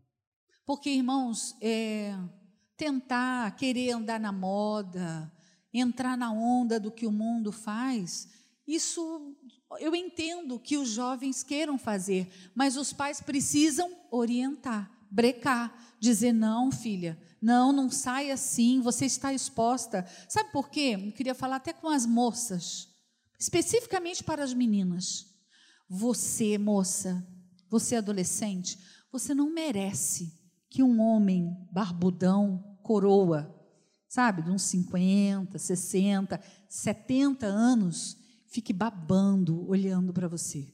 Porque, 0.66 0.90
irmãos, 0.90 1.56
é, 1.62 2.18
tentar, 2.78 3.54
querer 3.58 3.92
andar 3.92 4.20
na 4.20 4.32
moda, 4.32 5.32
entrar 5.74 6.18
na 6.18 6.32
onda 6.32 6.80
do 6.80 6.90
que 6.90 7.06
o 7.06 7.12
mundo 7.12 7.52
faz, 7.52 8.30
isso 8.66 9.36
eu 9.80 9.94
entendo 9.94 10.60
que 10.60 10.78
os 10.78 10.90
jovens 10.90 11.44
queiram 11.44 11.78
fazer, 11.78 12.32
mas 12.56 12.78
os 12.78 12.94
pais 12.94 13.20
precisam 13.20 13.92
orientar, 14.10 14.90
brecar, 15.14 15.96
dizer: 16.00 16.34
não, 16.34 16.72
filha, 16.72 17.18
não, 17.42 17.72
não 17.72 17.90
sai 17.90 18.32
assim, 18.32 18.82
você 18.82 19.06
está 19.06 19.32
exposta. 19.34 20.06
Sabe 20.28 20.52
por 20.52 20.70
quê? 20.70 20.98
Eu 21.00 21.12
queria 21.14 21.36
falar 21.36 21.58
até 21.58 21.72
com 21.72 21.88
as 21.88 22.06
moças, 22.06 22.90
especificamente 23.40 24.24
para 24.24 24.44
as 24.44 24.54
meninas. 24.54 25.28
Você, 25.88 26.58
moça, 26.58 27.26
você 27.70 27.98
adolescente, 27.98 28.80
você 29.12 29.36
não 29.36 29.54
merece 29.54 30.34
que 30.70 30.82
um 30.82 31.00
homem 31.00 31.56
barbudão, 31.72 32.78
coroa, 32.82 33.54
sabe, 34.10 34.42
de 34.42 34.50
uns 34.50 34.64
50, 34.64 35.60
60, 35.60 36.42
70 36.68 37.46
anos, 37.46 38.18
fique 38.48 38.74
babando, 38.74 39.68
olhando 39.70 40.12
para 40.12 40.28
você. 40.28 40.74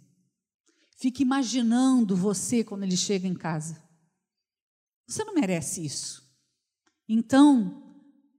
Fique 0.97 1.23
imaginando 1.23 2.15
você 2.15 2.63
quando 2.63 2.83
ele 2.83 2.95
chega 2.95 3.27
em 3.27 3.33
casa. 3.33 3.88
Você 5.09 5.23
não 5.23 5.33
merece 5.33 5.83
isso. 5.83 6.23
Então, 7.07 7.81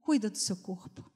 cuida 0.00 0.30
do 0.30 0.38
seu 0.38 0.56
corpo. 0.56 1.10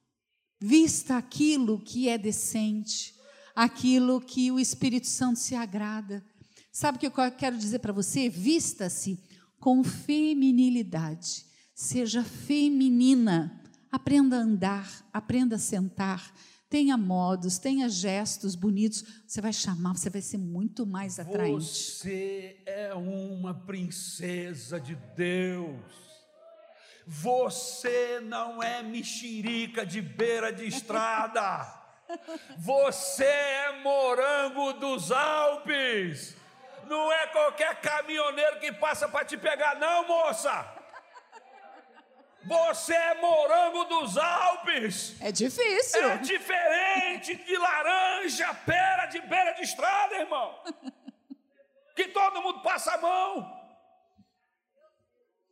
Vista 0.61 1.17
aquilo 1.17 1.81
que 1.81 2.09
é 2.09 2.19
decente, 2.19 3.15
aquilo 3.55 4.21
que 4.21 4.51
o 4.51 4.59
Espírito 4.59 5.07
Santo 5.07 5.39
se 5.39 5.55
agrada. 5.55 6.27
Sabe 6.73 6.97
o 6.97 6.99
que 6.99 7.07
eu 7.07 7.31
quero 7.31 7.57
dizer 7.57 7.79
para 7.79 7.93
você? 7.93 8.29
Vista-se 8.29 9.23
com 9.61 9.85
feminilidade. 9.85 11.47
Seja 11.73 12.25
feminina. 12.25 13.63
Aprenda 13.93 14.39
a 14.39 14.43
andar, 14.43 15.09
aprenda 15.13 15.55
a 15.55 15.61
sentar, 15.61 16.35
tenha 16.75 16.97
modos, 16.97 17.57
tenha 17.57 17.89
gestos 17.89 18.57
bonitos, 18.57 19.05
você 19.25 19.41
vai 19.41 19.53
chamar, 19.53 19.93
você 19.93 20.11
vai 20.11 20.21
ser 20.21 20.39
muito 20.39 20.85
mais 20.85 21.21
atraente. 21.21 21.65
Você 21.65 22.61
é 22.67 22.93
uma 22.93 23.55
princesa 23.55 24.81
de 24.81 24.97
Deus. 25.15 25.79
Você 27.07 28.19
não 28.19 28.61
é 28.61 28.83
mexerica 28.83 29.87
de 29.87 30.03
beira 30.03 30.53
de 30.53 30.67
estrada. 30.67 31.81
Você 32.59 33.25
é 33.25 33.81
morango 33.81 34.73
dos 34.73 35.13
Alpes. 35.13 36.35
Não 36.89 37.13
é 37.13 37.29
qualquer 37.29 37.81
caminhoneiro 37.81 38.59
que 38.59 38.73
passa 38.73 39.09
para 39.09 39.25
te 39.25 39.37
pegar, 39.37 39.79
não, 39.79 40.09
moça. 40.09 40.84
Você 42.47 42.95
é 42.95 43.21
morango 43.21 43.85
dos 43.85 44.19
Alpes. 44.19 45.17
É 45.21 45.33
difícil. 45.33 46.11
É 46.11 46.19
diferente 46.19 47.35
de 47.35 47.57
laranja, 47.57 48.53
pera 48.67 49.07
de 49.07 49.21
beira 49.23 49.53
de 49.53 49.63
estrada, 49.63 50.15
irmão. 50.17 50.63
Que 51.97 52.09
todo 52.09 52.43
mundo 52.43 52.61
passa 52.61 52.95
a 52.95 52.99
mão. 52.99 53.65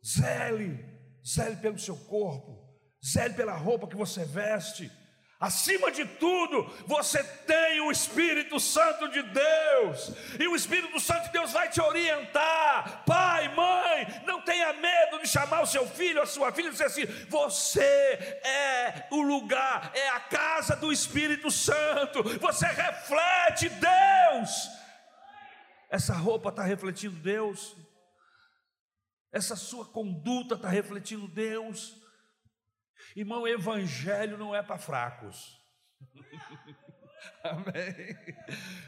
Zele, 0.05 0.85
zele 1.25 1.55
pelo 1.55 1.79
seu 1.79 1.95
corpo, 1.95 2.61
zele 3.01 3.33
pela 3.33 3.53
roupa 3.53 3.87
que 3.87 3.95
você 3.95 4.25
veste. 4.25 4.91
Acima 5.39 5.91
de 5.91 6.05
tudo, 6.05 6.63
você 6.85 7.21
tem 7.21 7.81
o 7.81 7.91
Espírito 7.91 8.59
Santo 8.61 9.09
de 9.09 9.21
Deus, 9.21 10.11
e 10.39 10.47
o 10.47 10.55
Espírito 10.55 10.97
Santo 11.01 11.25
de 11.25 11.33
Deus 11.33 11.51
vai 11.51 11.69
te 11.69 11.81
orientar. 11.81 13.03
Pai, 13.05 13.22
o 15.63 15.67
seu 15.67 15.87
filho, 15.87 16.21
a 16.21 16.25
sua 16.25 16.51
filha, 16.51 16.67
e 16.67 16.71
dizer 16.71 16.85
assim: 16.85 17.05
você 17.29 17.81
é 17.81 19.07
o 19.11 19.21
lugar, 19.21 19.91
é 19.95 20.09
a 20.09 20.19
casa 20.19 20.75
do 20.75 20.91
Espírito 20.91 21.49
Santo, 21.49 22.23
você 22.39 22.67
reflete 22.67 23.69
Deus. 23.69 24.69
Essa 25.89 26.13
roupa 26.13 26.49
está 26.49 26.63
refletindo 26.63 27.15
Deus, 27.15 27.75
essa 29.31 29.55
sua 29.55 29.85
conduta 29.85 30.55
está 30.55 30.69
refletindo 30.69 31.27
Deus. 31.27 32.01
Irmão, 33.15 33.47
evangelho 33.47 34.37
não 34.37 34.55
é 34.55 34.61
para 34.61 34.77
fracos. 34.77 35.59
Amém. 37.43 38.17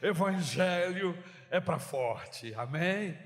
Evangelho 0.01 1.21
é 1.49 1.59
para 1.59 1.79
forte. 1.79 2.53
Amém. 2.55 3.17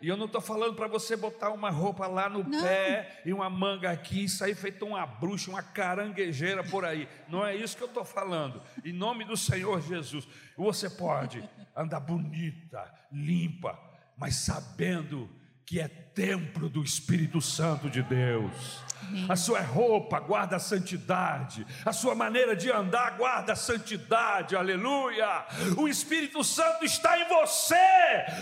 E 0.00 0.08
eu 0.08 0.16
não 0.16 0.26
estou 0.26 0.40
falando 0.40 0.74
para 0.74 0.88
você 0.88 1.14
botar 1.14 1.50
uma 1.50 1.70
roupa 1.70 2.06
lá 2.06 2.28
no 2.28 2.42
não. 2.42 2.62
pé 2.62 3.20
e 3.24 3.32
uma 3.32 3.50
manga 3.50 3.90
aqui 3.90 4.24
e 4.24 4.28
sair 4.28 4.54
feito 4.54 4.86
uma 4.86 5.04
bruxa, 5.06 5.50
uma 5.50 5.62
caranguejeira 5.62 6.64
por 6.64 6.84
aí. 6.84 7.06
Não 7.28 7.46
é 7.46 7.54
isso 7.54 7.76
que 7.76 7.82
eu 7.82 7.88
estou 7.88 8.04
falando. 8.04 8.62
Em 8.82 8.92
nome 8.92 9.24
do 9.24 9.36
Senhor 9.36 9.80
Jesus, 9.82 10.26
você 10.56 10.88
pode 10.88 11.46
andar 11.76 12.00
bonita, 12.00 12.92
limpa, 13.12 13.78
mas 14.16 14.36
sabendo 14.36 15.28
que 15.70 15.78
é 15.78 15.86
templo 15.86 16.68
do 16.68 16.82
Espírito 16.82 17.40
Santo 17.40 17.88
de 17.88 18.02
Deus. 18.02 18.80
Amém. 19.06 19.26
A 19.28 19.36
sua 19.36 19.60
roupa 19.60 20.18
guarda 20.18 20.56
a 20.56 20.58
santidade, 20.58 21.64
a 21.86 21.92
sua 21.92 22.12
maneira 22.12 22.56
de 22.56 22.72
andar 22.72 23.16
guarda 23.16 23.52
a 23.52 23.56
santidade, 23.56 24.56
aleluia. 24.56 25.46
O 25.78 25.86
Espírito 25.86 26.42
Santo 26.42 26.84
está 26.84 27.16
em 27.20 27.28
você, 27.28 27.76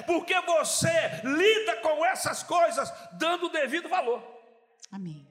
porque 0.07 0.41
você 0.41 1.21
lida 1.23 1.77
com 1.83 2.03
essas 2.03 2.43
coisas 2.43 2.91
dando 3.19 3.45
o 3.45 3.51
devido 3.51 3.91
valor. 3.91 4.23
Amém. 4.91 5.29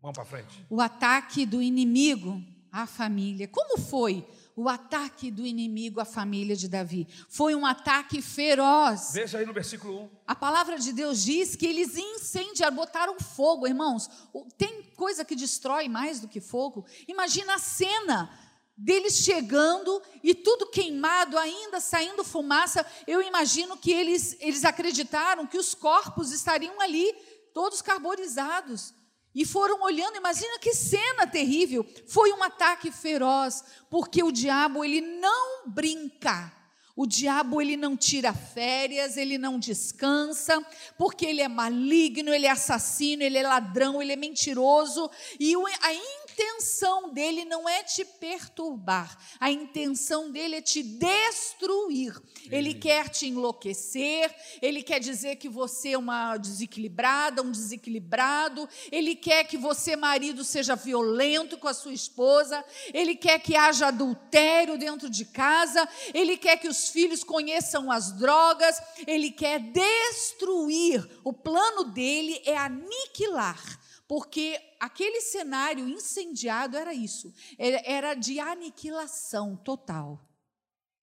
Vamos 0.00 0.16
para 0.16 0.24
frente. 0.24 0.64
O 0.70 0.80
ataque 0.80 1.44
do 1.44 1.60
inimigo 1.60 2.42
à 2.72 2.86
família. 2.86 3.46
Como 3.46 3.78
foi 3.78 4.26
o 4.60 4.68
ataque 4.68 5.30
do 5.30 5.46
inimigo 5.46 6.00
à 6.00 6.04
família 6.04 6.54
de 6.54 6.68
Davi. 6.68 7.08
Foi 7.30 7.54
um 7.54 7.64
ataque 7.64 8.20
feroz. 8.20 9.12
Veja 9.14 9.38
aí 9.38 9.46
no 9.46 9.54
versículo 9.54 10.02
1. 10.02 10.10
A 10.26 10.34
palavra 10.34 10.78
de 10.78 10.92
Deus 10.92 11.24
diz 11.24 11.56
que 11.56 11.66
eles 11.66 11.96
incendiaram, 11.96 12.76
botaram 12.76 13.18
fogo, 13.18 13.66
irmãos. 13.66 14.10
Tem 14.58 14.82
coisa 14.96 15.24
que 15.24 15.34
destrói 15.34 15.88
mais 15.88 16.20
do 16.20 16.28
que 16.28 16.42
fogo? 16.42 16.84
Imagina 17.08 17.54
a 17.54 17.58
cena 17.58 18.30
deles 18.76 19.24
chegando 19.24 20.02
e 20.22 20.34
tudo 20.34 20.66
queimado, 20.66 21.38
ainda 21.38 21.80
saindo 21.80 22.22
fumaça. 22.22 22.84
Eu 23.06 23.22
imagino 23.22 23.78
que 23.78 23.90
eles, 23.90 24.36
eles 24.40 24.66
acreditaram 24.66 25.46
que 25.46 25.56
os 25.56 25.74
corpos 25.74 26.32
estariam 26.32 26.78
ali, 26.82 27.10
todos 27.54 27.80
carbonizados. 27.80 28.92
E 29.34 29.44
foram 29.44 29.82
olhando, 29.82 30.16
imagina 30.16 30.58
que 30.58 30.74
cena 30.74 31.26
terrível. 31.26 31.86
Foi 32.06 32.32
um 32.32 32.42
ataque 32.42 32.90
feroz, 32.90 33.62
porque 33.88 34.22
o 34.22 34.32
diabo 34.32 34.84
ele 34.84 35.00
não 35.00 35.68
brinca. 35.68 36.52
O 36.96 37.06
diabo 37.06 37.62
ele 37.62 37.76
não 37.76 37.96
tira 37.96 38.34
férias, 38.34 39.16
ele 39.16 39.38
não 39.38 39.58
descansa, 39.58 40.62
porque 40.98 41.24
ele 41.24 41.40
é 41.40 41.48
maligno, 41.48 42.34
ele 42.34 42.46
é 42.46 42.50
assassino, 42.50 43.22
ele 43.22 43.38
é 43.38 43.42
ladrão, 43.42 44.02
ele 44.02 44.12
é 44.12 44.16
mentiroso, 44.16 45.08
e 45.38 45.54
a 45.80 45.94
intenção 46.40 47.12
dele 47.12 47.44
não 47.44 47.68
é 47.68 47.82
te 47.82 48.02
perturbar, 48.02 49.18
a 49.38 49.50
intenção 49.50 50.30
dele 50.30 50.56
é 50.56 50.62
te 50.62 50.82
destruir. 50.82 52.18
Ele 52.50 52.72
quer 52.72 53.08
te 53.10 53.26
enlouquecer, 53.26 54.34
ele 54.62 54.82
quer 54.82 54.98
dizer 54.98 55.36
que 55.36 55.48
você 55.48 55.90
é 55.90 55.98
uma 55.98 56.38
desequilibrada, 56.38 57.42
um 57.42 57.50
desequilibrado, 57.50 58.66
ele 58.90 59.14
quer 59.14 59.44
que 59.44 59.58
você, 59.58 59.94
marido, 59.96 60.42
seja 60.42 60.74
violento 60.74 61.58
com 61.58 61.68
a 61.68 61.74
sua 61.74 61.92
esposa, 61.92 62.64
ele 62.94 63.14
quer 63.14 63.38
que 63.40 63.54
haja 63.54 63.88
adultério 63.88 64.78
dentro 64.78 65.10
de 65.10 65.26
casa, 65.26 65.86
ele 66.14 66.38
quer 66.38 66.56
que 66.56 66.68
os 66.68 66.88
filhos 66.88 67.22
conheçam 67.22 67.90
as 67.90 68.12
drogas, 68.12 68.80
ele 69.06 69.30
quer 69.30 69.60
destruir. 69.60 71.06
O 71.22 71.32
plano 71.32 71.84
dele 71.84 72.40
é 72.46 72.56
aniquilar 72.56 73.79
porque 74.10 74.58
aquele 74.80 75.20
cenário 75.20 75.88
incendiado 75.88 76.76
era 76.76 76.92
isso, 76.92 77.32
era 77.56 78.12
de 78.14 78.40
aniquilação 78.40 79.56
total. 79.56 80.28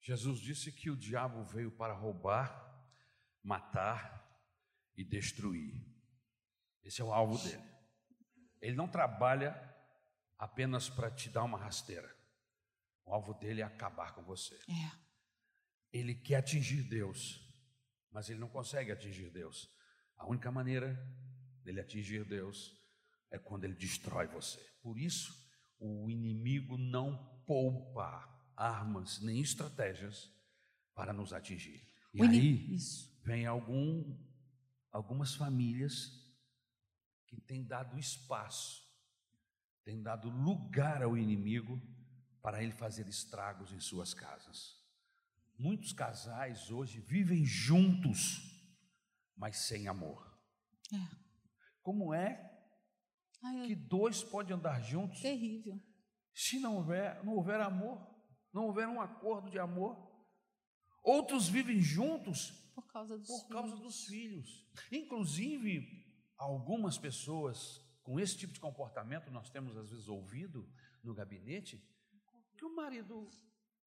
Jesus 0.02 0.42
disse 0.42 0.74
que 0.74 0.90
o 0.90 0.98
diabo 0.98 1.42
veio 1.46 1.72
para 1.72 1.94
roubar, 1.94 2.86
matar 3.42 4.30
e 4.94 5.06
destruir. 5.06 5.74
Esse 6.84 7.00
é 7.00 7.06
o 7.06 7.14
alvo 7.14 7.42
dele. 7.42 7.64
Ele 8.60 8.76
não 8.76 8.90
trabalha 8.90 9.56
apenas 10.38 10.90
para 10.90 11.10
te 11.10 11.30
dar 11.30 11.46
uma 11.46 11.58
rasteira. 11.58 12.14
O 13.06 13.14
alvo 13.14 13.34
dele 13.36 13.62
é 13.62 13.64
acabar 13.64 14.14
com 14.16 14.22
você. 14.22 14.56
É. 14.70 14.92
Ele 15.94 16.14
quer 16.14 16.36
atingir 16.36 16.84
Deus, 16.84 17.42
mas 18.12 18.30
ele 18.30 18.40
não 18.40 18.50
consegue 18.50 18.92
atingir 18.92 19.30
Deus. 19.30 19.74
A 20.18 20.28
única 20.28 20.52
maneira 20.52 20.94
dele 21.64 21.80
atingir 21.80 22.26
Deus 22.26 22.76
é 23.32 23.38
quando 23.38 23.64
ele 23.64 23.76
destrói 23.76 24.28
você. 24.28 24.60
Por 24.82 24.98
isso, 24.98 25.34
o 25.80 26.10
inimigo 26.10 26.78
não 26.78 27.18
poupa 27.46 28.28
armas 28.56 29.20
nem 29.22 29.40
estratégias 29.40 30.32
para 30.96 31.14
nos 31.14 31.34
atingir. 31.34 31.86
E 32.14 32.22
aí 32.22 32.74
isso. 32.74 33.16
vem 33.24 33.46
algum, 33.46 34.18
algumas 34.92 35.36
famílias 35.36 36.26
que 37.28 37.40
têm 37.40 37.64
dado 37.64 38.00
espaço, 38.00 38.84
têm 39.84 40.02
dado 40.02 40.30
lugar 40.30 41.04
ao 41.04 41.18
inimigo 41.18 41.80
para 42.42 42.64
ele 42.64 42.72
fazer 42.72 43.08
estragos 43.08 43.72
em 43.72 43.80
suas 43.80 44.14
casas. 44.14 44.78
Muitos 45.58 45.92
casais 45.92 46.72
hoje 46.72 47.00
vivem 47.02 47.46
juntos, 47.46 48.42
mas 49.36 49.58
sem 49.58 49.88
amor. 49.88 50.40
É. 50.94 51.16
Como 51.82 52.14
é 52.14 52.57
Ai, 53.44 53.68
que 53.68 53.76
dois 53.76 54.24
podem 54.24 54.56
andar 54.56 54.82
juntos. 54.82 55.22
Terrível. 55.22 55.82
Se 56.34 56.60
não 56.60 56.78
houver, 56.78 57.24
não 57.24 57.34
houver 57.34 57.60
amor, 57.60 58.06
não 58.54 58.66
houver 58.66 58.88
um 58.88 59.02
acordo 59.02 59.50
de 59.50 59.60
amor. 59.60 59.98
Outros 61.04 61.48
vivem 61.48 61.80
juntos 61.80 62.52
por 62.76 62.86
causa 62.88 63.18
dos, 63.18 63.28
por 63.28 63.40
filhos. 63.40 63.50
Causa 63.52 63.76
dos 63.78 64.06
filhos. 64.06 64.68
Inclusive, 64.92 66.06
algumas 66.38 66.98
pessoas 66.98 67.82
com 68.04 68.20
esse 68.20 68.38
tipo 68.38 68.54
de 68.54 68.60
comportamento, 68.60 69.30
nós 69.30 69.50
temos 69.50 69.76
às 69.76 69.90
vezes 69.90 70.08
ouvido 70.08 70.66
no 71.04 71.14
gabinete, 71.14 71.84
que 72.56 72.64
o 72.64 72.74
marido 72.74 73.30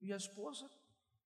e 0.00 0.12
a 0.12 0.16
esposa 0.16 0.70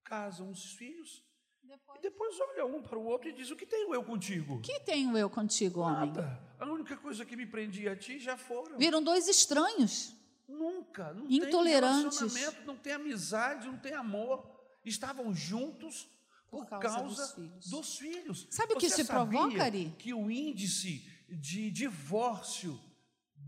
casam 0.05 0.49
os 0.49 0.75
filhos 0.75 1.25
depois... 1.69 1.99
E 1.99 2.03
depois 2.03 2.41
olha 2.41 2.67
um 2.67 2.83
para 2.83 2.99
o 2.99 3.05
outro 3.05 3.29
e 3.29 3.33
diz: 3.33 3.51
O 3.51 3.57
que 3.57 3.67
tenho 3.67 3.95
eu 3.95 4.03
contigo? 4.03 4.55
O 4.55 4.61
que 4.61 4.81
tenho 4.81 5.17
eu 5.17 5.31
contigo, 5.31 5.81
homem? 5.81 6.13
Nada. 6.13 6.41
A 6.59 6.67
única 6.67 6.97
coisa 6.97 7.25
que 7.25 7.37
me 7.37 7.47
prendia 7.47 7.93
a 7.93 7.97
ti 7.97 8.19
já 8.19 8.37
foram. 8.37 8.79
Viram 8.79 9.03
dois 9.03 9.29
estranhos. 9.29 10.15
Nunca. 10.49 11.13
Não 11.13 11.27
Intolerantes. 11.31 12.19
tem 12.19 12.29
relacionamento, 12.29 12.67
não 12.67 12.77
tem 12.77 12.93
amizade, 12.93 13.67
não 13.67 13.79
tem 13.79 13.95
amor. 13.95 14.51
Estavam 14.85 15.35
juntos 15.35 16.09
por, 16.51 16.67
por 16.67 16.79
causa, 16.79 16.99
causa, 16.99 17.15
dos 17.15 17.33
filhos. 17.35 17.71
Dos 17.71 17.99
filhos. 17.99 18.47
Sabe 18.51 18.75
o 18.75 18.77
que 18.77 18.87
isso 18.87 19.05
provoca, 19.07 19.65
Ari? 19.65 19.95
Que 19.99 20.13
o 20.13 20.31
índice 20.31 21.09
de 21.29 21.71
divórcio 21.71 22.79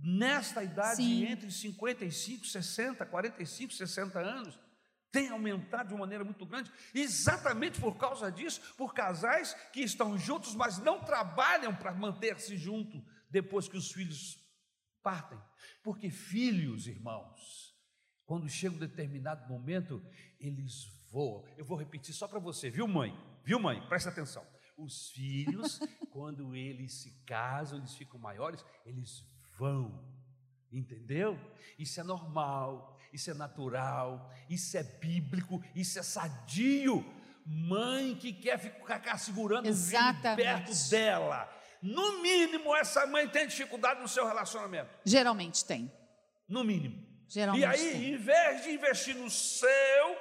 nesta 0.03 0.63
idade 0.63 0.97
Sim. 0.97 1.25
entre 1.27 1.51
55, 1.51 2.47
60, 2.47 3.05
45, 3.07 3.73
60 3.73 4.19
anos 4.19 4.66
tem 5.17 5.31
aumentado 5.31 5.89
de 5.89 5.95
uma 5.95 6.01
maneira 6.01 6.23
muito 6.23 6.45
grande, 6.45 6.71
exatamente 6.95 7.81
por 7.81 7.97
causa 7.97 8.31
disso, 8.31 8.61
por 8.77 8.93
casais 8.93 9.55
que 9.73 9.81
estão 9.81 10.19
juntos, 10.19 10.55
mas 10.55 10.77
não 10.77 11.03
trabalham 11.03 11.75
para 11.75 11.95
manter-se 11.95 12.55
junto 12.59 13.03
depois 13.31 13.67
que 13.67 13.79
os 13.79 13.91
filhos 13.91 14.39
partem. 15.03 15.41
Porque 15.83 16.11
filhos, 16.11 16.87
irmãos, 16.87 17.75
quando 18.27 18.47
chega 18.47 18.75
um 18.75 18.79
determinado 18.79 19.49
momento, 19.49 20.05
eles 20.39 20.85
voam. 21.11 21.47
Eu 21.57 21.65
vou 21.65 21.79
repetir 21.79 22.13
só 22.13 22.29
para 22.29 22.39
você, 22.39 22.69
viu, 22.69 22.87
mãe? 22.87 23.19
Viu, 23.43 23.59
mãe? 23.59 23.81
Presta 23.89 24.11
atenção. 24.11 24.47
Os 24.77 25.09
filhos, 25.13 25.79
quando 26.13 26.55
eles 26.55 26.93
se 26.93 27.11
casam, 27.25 27.79
eles 27.79 27.95
ficam 27.95 28.21
maiores, 28.21 28.63
eles 28.85 29.25
vão. 29.57 30.15
Entendeu? 30.71 31.39
Isso 31.79 31.99
é 31.99 32.03
normal, 32.03 32.96
isso 33.17 33.31
é 33.31 33.35
natural, 33.35 34.31
isso 34.49 34.77
é 34.77 34.83
bíblico, 34.83 35.63
isso 35.75 35.99
é 35.99 36.03
sadio. 36.03 37.05
Mãe 37.45 38.15
que 38.15 38.33
quer 38.33 38.59
ficar 38.59 39.19
segurando 39.19 39.67
Exatamente. 39.67 40.19
o 40.19 40.37
filho 40.37 40.37
perto 40.37 40.91
dela. 40.91 41.53
No 41.81 42.21
mínimo, 42.21 42.75
essa 42.75 43.07
mãe 43.07 43.29
tem 43.29 43.47
dificuldade 43.47 44.01
no 44.01 44.09
seu 44.09 44.27
relacionamento. 44.27 44.91
Geralmente 45.05 45.65
tem. 45.65 45.91
No 46.49 46.63
mínimo. 46.65 47.05
Geralmente 47.29 47.63
e 47.63 47.65
aí, 47.65 47.93
tem. 47.93 48.15
em 48.15 48.17
vez 48.17 48.65
de 48.65 48.71
investir 48.71 49.17
no 49.17 49.31
seu 49.31 50.17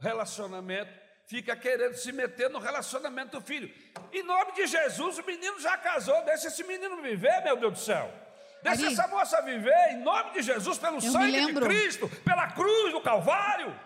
relacionamento, 0.00 0.92
fica 1.26 1.56
querendo 1.56 1.94
se 1.94 2.12
meter 2.12 2.48
no 2.50 2.58
relacionamento 2.58 3.38
do 3.38 3.44
filho. 3.44 3.72
Em 4.12 4.22
nome 4.22 4.52
de 4.52 4.66
Jesus, 4.66 5.18
o 5.18 5.26
menino 5.26 5.60
já 5.60 5.76
casou, 5.76 6.24
deixa 6.24 6.48
esse 6.48 6.64
menino 6.64 7.02
viver, 7.02 7.42
meu 7.42 7.56
Deus 7.56 7.72
do 7.72 7.78
céu. 7.78 8.23
Deixa 8.64 8.86
Ari, 8.86 8.94
essa 8.94 9.06
moça 9.08 9.42
viver, 9.42 9.90
em 9.92 10.02
nome 10.02 10.32
de 10.32 10.40
Jesus, 10.40 10.78
pelo 10.78 10.98
sangue 10.98 11.32
lembro. 11.32 11.68
de 11.68 11.74
Cristo, 11.74 12.08
pela 12.24 12.50
cruz 12.50 12.92
do 12.92 13.00
Calvário. 13.02 13.78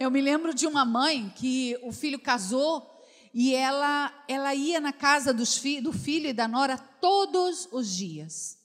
Eu 0.00 0.10
me 0.10 0.22
lembro 0.22 0.54
de 0.54 0.66
uma 0.66 0.82
mãe 0.82 1.30
que 1.36 1.78
o 1.82 1.92
filho 1.92 2.18
casou 2.18 2.90
e 3.34 3.54
ela, 3.54 4.24
ela 4.26 4.54
ia 4.54 4.80
na 4.80 4.94
casa 4.94 5.30
dos 5.34 5.58
fi, 5.58 5.78
do 5.78 5.92
filho 5.92 6.26
e 6.28 6.32
da 6.32 6.48
nora 6.48 6.78
todos 6.78 7.68
os 7.70 7.94
dias. 7.94 8.56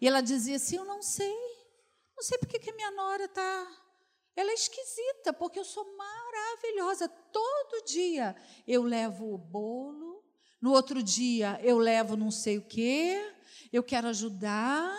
E 0.00 0.06
ela 0.06 0.20
dizia 0.20 0.54
assim: 0.54 0.76
Eu 0.76 0.84
não 0.84 1.02
sei, 1.02 1.34
não 2.16 2.22
sei 2.22 2.38
porque 2.38 2.60
que 2.60 2.70
a 2.70 2.74
minha 2.74 2.92
nora 2.92 3.24
está. 3.24 3.66
Ela 4.36 4.52
é 4.52 4.54
esquisita, 4.54 5.32
porque 5.32 5.58
eu 5.58 5.64
sou 5.64 5.84
maravilhosa. 5.96 7.08
Todo 7.08 7.84
dia 7.86 8.36
eu 8.68 8.84
levo 8.84 9.34
o 9.34 9.38
bolo, 9.38 10.22
no 10.60 10.70
outro 10.70 11.02
dia 11.02 11.58
eu 11.60 11.76
levo 11.76 12.16
não 12.16 12.30
sei 12.30 12.58
o 12.58 12.62
quê, 12.62 13.20
eu 13.72 13.82
quero 13.82 14.08
ajudar. 14.08 14.92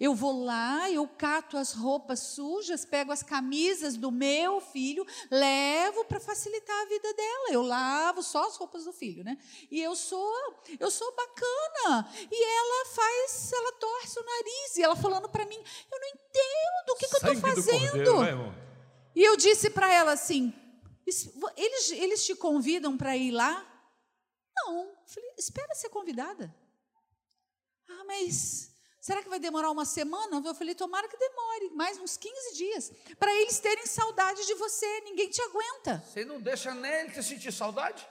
Eu 0.00 0.14
vou 0.14 0.44
lá, 0.44 0.90
eu 0.90 1.06
cato 1.06 1.56
as 1.56 1.72
roupas 1.72 2.18
sujas, 2.20 2.84
pego 2.84 3.12
as 3.12 3.22
camisas 3.22 3.96
do 3.96 4.10
meu 4.10 4.60
filho, 4.60 5.06
levo 5.30 6.04
para 6.06 6.18
facilitar 6.18 6.74
a 6.82 6.86
vida 6.86 7.12
dela. 7.12 7.48
Eu 7.50 7.62
lavo 7.62 8.22
só 8.22 8.46
as 8.48 8.56
roupas 8.56 8.84
do 8.84 8.92
filho, 8.92 9.22
né? 9.22 9.36
E 9.70 9.80
eu 9.80 9.94
sou, 9.94 10.34
eu 10.80 10.90
sou 10.90 11.14
bacana. 11.14 12.08
E 12.30 12.44
ela 12.44 12.86
faz, 12.94 13.52
ela 13.52 13.72
torce 13.72 14.18
o 14.18 14.24
nariz 14.24 14.76
e 14.76 14.82
ela 14.82 14.96
falando 14.96 15.28
para 15.28 15.44
mim, 15.44 15.56
eu 15.92 16.00
não 16.00 16.08
entendo 16.08 16.90
o 16.90 16.96
que, 16.96 17.06
que 17.06 17.14
eu 17.14 17.18
estou 17.18 17.34
fazendo. 17.36 17.80
Cordeiro, 17.90 18.18
né? 18.48 18.54
E 19.14 19.22
eu 19.22 19.36
disse 19.36 19.70
para 19.70 19.92
ela 19.92 20.12
assim: 20.12 20.52
"Isso- 21.06 21.32
eles, 21.56 21.90
eles 21.92 22.24
te 22.24 22.34
convidam 22.34 22.96
para 22.96 23.16
ir 23.16 23.30
lá? 23.32 23.64
Não. 24.56 24.80
Eu 24.86 24.94
Falei, 25.06 25.30
espera 25.36 25.74
ser 25.74 25.90
convidada. 25.90 26.54
Ah, 27.88 28.04
mas 28.06 28.70
será 29.00 29.22
que 29.22 29.28
vai 29.28 29.38
demorar 29.38 29.70
uma 29.70 29.84
semana? 29.84 30.42
Eu 30.44 30.54
falei, 30.54 30.74
tomara 30.74 31.08
que 31.08 31.16
demore, 31.16 31.70
mais 31.74 31.98
uns 31.98 32.16
15 32.16 32.56
dias, 32.56 32.92
para 33.18 33.34
eles 33.34 33.58
terem 33.60 33.86
saudade 33.86 34.46
de 34.46 34.54
você, 34.54 35.00
ninguém 35.02 35.28
te 35.28 35.40
aguenta. 35.42 36.02
Você 36.06 36.24
não 36.24 36.40
deixa 36.40 36.74
nem 36.74 36.92
ele 36.92 37.10
te 37.12 37.22
sentir 37.22 37.52
saudade? 37.52 38.06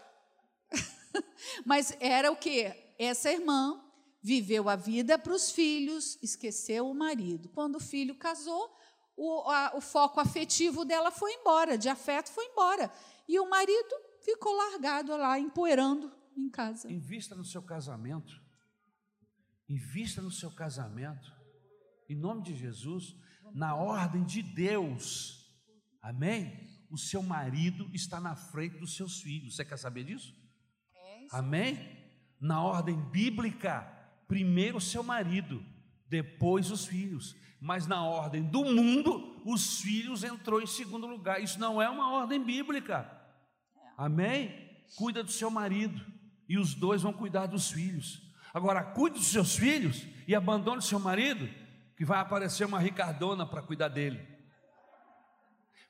Mas 1.66 1.96
era 2.00 2.32
o 2.32 2.36
quê? 2.36 2.94
Essa 2.98 3.32
irmã 3.32 3.80
viveu 4.22 4.70
a 4.70 4.76
vida 4.76 5.18
para 5.20 5.34
os 5.34 5.52
filhos, 5.52 6.18
esqueceu 6.22 6.90
o 6.90 6.94
marido. 6.96 7.50
Quando 7.50 7.76
o 7.76 7.80
filho 7.80 8.16
casou, 8.16 8.74
o, 9.18 9.50
a- 9.50 9.74
o 9.76 9.82
foco 9.82 10.20
afetivo 10.20 10.86
dela 10.86 11.12
foi 11.12 11.34
embora, 11.34 11.78
de 11.78 11.90
afeto 11.90 12.32
foi 12.32 12.46
embora. 12.46 12.92
E 13.28 13.40
o 13.40 13.50
marido 13.50 13.96
ficou 14.22 14.54
largado 14.54 15.16
lá, 15.18 15.38
empoeirando 15.40 16.12
em 16.38 16.50
casa. 16.50 16.90
Invista 16.92 17.36
no 17.36 17.44
seu 17.44 17.62
casamento. 17.62 18.42
Invista 19.70 20.22
no 20.22 20.32
seu 20.32 20.52
casamento. 20.52 21.32
Em 22.10 22.16
nome 22.16 22.44
de 22.44 22.56
Jesus, 22.56 23.16
na 23.54 23.76
ordem 23.76 24.24
de 24.24 24.42
Deus. 24.42 25.44
Amém? 26.02 26.70
O 26.90 26.98
seu 26.98 27.24
marido 27.24 27.90
está 27.94 28.20
na 28.20 28.36
frente 28.36 28.78
dos 28.78 28.96
seus 28.96 29.22
filhos. 29.22 29.56
Você 29.56 29.66
quer 29.66 29.78
saber 29.78 30.04
disso? 30.04 30.34
Amém? 31.32 31.78
Na 32.40 32.62
ordem 32.62 33.00
bíblica, 33.10 33.82
primeiro 34.28 34.78
o 34.78 34.82
seu 34.82 35.02
marido, 35.02 35.66
depois 36.08 36.70
os 36.70 36.86
filhos. 36.86 37.36
Mas 37.60 37.88
na 37.88 38.04
ordem 38.04 38.44
do 38.44 38.66
mundo, 38.66 39.42
os 39.46 39.80
filhos 39.80 40.24
entrou 40.24 40.62
em 40.62 40.68
segundo 40.68 41.08
lugar. 41.08 41.42
Isso 41.42 41.60
não 41.60 41.82
é 41.82 41.90
uma 41.90 42.12
ordem 42.12 42.44
bíblica. 42.44 43.10
Amém? 43.98 44.70
Cuida 44.98 45.24
do 45.24 45.32
seu 45.32 45.50
marido 45.50 46.06
e 46.48 46.58
os 46.58 46.76
dois 46.76 47.02
vão 47.02 47.14
cuidar 47.14 47.48
dos 47.48 47.72
filhos. 47.72 48.22
Agora, 48.54 48.84
cuide 48.84 49.18
dos 49.18 49.28
seus 49.32 49.56
filhos 49.56 50.06
e 50.28 50.36
abandone 50.36 50.78
o 50.78 50.82
seu 50.82 51.00
marido, 51.00 51.50
que 51.98 52.06
vai 52.06 52.20
aparecer 52.20 52.66
uma 52.66 52.80
Ricardona 52.80 53.46
para 53.46 53.62
cuidar 53.62 53.88
dele. 53.88 54.26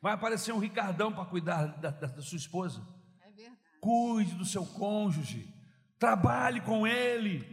Vai 0.01 0.13
aparecer 0.13 0.53
um 0.53 0.59
Ricardão 0.59 1.11
para 1.11 1.25
cuidar 1.25 1.65
da, 1.77 1.89
da- 1.89 2.07
da 2.07 2.21
sua 2.21 2.37
esposa. 2.37 2.81
É 3.21 3.29
verdade. 3.31 3.57
Cuide 3.81 4.35
do 4.35 4.45
seu 4.45 4.65
cônjuge, 4.65 5.53
trabalhe 5.99 6.61
com 6.61 6.85
ele, 6.87 7.45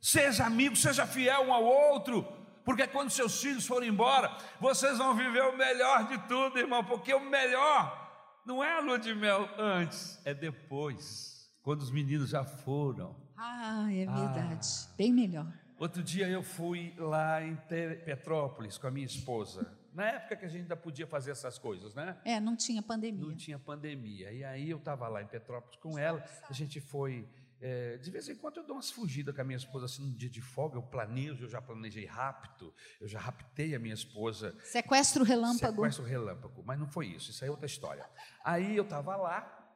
seja 0.00 0.44
amigo, 0.46 0.74
seja 0.76 1.06
fiel 1.06 1.42
um 1.42 1.52
ao 1.52 1.64
outro, 1.64 2.22
porque 2.64 2.86
quando 2.88 3.10
seus 3.10 3.40
filhos 3.40 3.66
forem 3.66 3.88
embora, 3.90 4.36
vocês 4.60 4.98
vão 4.98 5.14
viver 5.14 5.42
o 5.42 5.56
melhor 5.56 6.08
de 6.08 6.18
tudo, 6.26 6.58
irmão, 6.58 6.82
porque 6.84 7.14
o 7.14 7.20
melhor 7.30 8.04
não 8.44 8.62
é 8.62 8.72
a 8.72 8.80
lua 8.80 8.98
de 8.98 9.14
mel 9.14 9.48
antes, 9.58 10.20
é 10.24 10.32
depois, 10.34 11.48
quando 11.62 11.82
os 11.82 11.90
meninos 11.90 12.30
já 12.30 12.44
foram. 12.44 13.24
Ah, 13.36 13.86
é 13.92 14.06
verdade. 14.06 14.68
Bem 14.96 15.12
melhor. 15.12 15.52
Outro 15.78 16.02
dia 16.02 16.26
eu 16.28 16.42
fui 16.42 16.94
lá 16.96 17.42
em 17.44 17.54
Petrópolis 17.56 18.78
com 18.78 18.86
a 18.86 18.90
minha 18.90 19.04
esposa, 19.06 19.76
na 19.92 20.06
época 20.06 20.36
que 20.36 20.44
a 20.46 20.48
gente 20.48 20.62
ainda 20.62 20.76
podia 20.76 21.06
fazer 21.06 21.30
essas 21.32 21.58
coisas, 21.58 21.94
né? 21.94 22.16
É, 22.24 22.40
não 22.40 22.56
tinha 22.56 22.82
pandemia. 22.82 23.26
não 23.26 23.36
tinha 23.36 23.58
pandemia. 23.58 24.32
E 24.32 24.42
aí 24.44 24.70
eu 24.70 24.78
estava 24.78 25.06
lá 25.08 25.22
em 25.22 25.26
Petrópolis 25.26 25.78
com 25.80 25.98
ela, 25.98 26.24
a 26.48 26.52
gente 26.52 26.80
foi. 26.80 27.28
é, 27.60 27.98
de 27.98 28.10
vez 28.10 28.26
em 28.28 28.34
quando 28.36 28.56
eu 28.58 28.64
dou 28.66 28.76
umas 28.76 28.90
fugidas 28.90 29.34
com 29.34 29.40
a 29.42 29.44
minha 29.44 29.56
esposa, 29.58 29.84
assim, 29.86 30.02
num 30.02 30.14
dia 30.14 30.30
de 30.30 30.40
folga, 30.40 30.76
eu 30.78 30.82
planejo, 30.82 31.44
eu 31.44 31.48
já 31.48 31.60
planejei 31.60 32.06
rápido, 32.06 32.72
eu 32.98 33.06
já 33.08 33.18
raptei 33.20 33.74
a 33.74 33.78
minha 33.78 33.94
esposa. 33.94 34.54
Sequestro 34.64 35.24
relâmpago. 35.24 35.74
Sequestro 35.76 36.04
relâmpago, 36.04 36.62
mas 36.64 36.78
não 36.78 36.86
foi 36.88 37.08
isso, 37.08 37.30
isso 37.30 37.44
aí 37.44 37.48
é 37.48 37.50
outra 37.50 37.66
história. 37.66 38.08
Aí 38.42 38.74
eu 38.76 38.84
estava 38.84 39.14
lá 39.16 39.74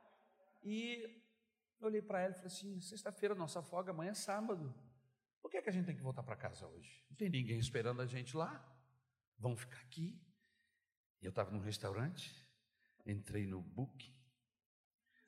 e 0.65 1.20
eu 1.81 1.87
olhei 1.87 2.03
para 2.03 2.21
ela 2.21 2.33
e 2.33 2.35
falei 2.35 2.47
assim: 2.47 2.81
sexta-feira, 2.81 3.35
nossa 3.35 3.63
folga, 3.63 3.91
amanhã 3.91 4.11
é 4.11 4.15
sábado. 4.15 4.75
Por 5.41 5.51
que, 5.51 5.57
é 5.57 5.63
que 5.63 5.71
a 5.71 5.73
gente 5.73 5.87
tem 5.87 5.97
que 5.97 6.03
voltar 6.03 6.23
para 6.23 6.37
casa 6.37 6.67
hoje? 6.67 7.05
Não 7.09 7.17
tem 7.17 7.31
ninguém 7.31 7.59
esperando 7.59 8.03
a 8.03 8.07
gente 8.07 8.37
lá. 8.37 8.65
Vamos 9.39 9.61
ficar 9.61 9.79
aqui. 9.81 10.21
Eu 11.23 11.31
estava 11.31 11.51
num 11.51 11.61
restaurante, 11.61 12.35
entrei 13.07 13.47
no 13.47 13.61
Booking, 13.61 14.15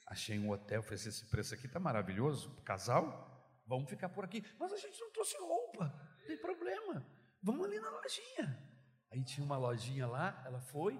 achei 0.06 0.38
um 0.38 0.50
hotel, 0.50 0.82
falei 0.82 0.96
assim, 0.96 1.08
esse 1.10 1.26
preço 1.26 1.54
aqui 1.54 1.66
está 1.66 1.78
maravilhoso, 1.78 2.54
casal, 2.62 3.62
vamos 3.66 3.90
ficar 3.90 4.08
por 4.08 4.24
aqui. 4.24 4.42
Mas 4.58 4.72
a 4.72 4.76
gente 4.76 4.98
não 5.00 5.10
trouxe 5.12 5.36
roupa, 5.38 5.84
não 6.20 6.26
tem 6.26 6.38
problema, 6.38 7.06
vamos 7.42 7.66
ali 7.66 7.78
na 7.78 7.90
lojinha. 7.90 8.72
Aí 9.10 9.22
tinha 9.22 9.44
uma 9.44 9.58
lojinha 9.58 10.06
lá, 10.06 10.42
ela 10.46 10.60
foi, 10.60 10.98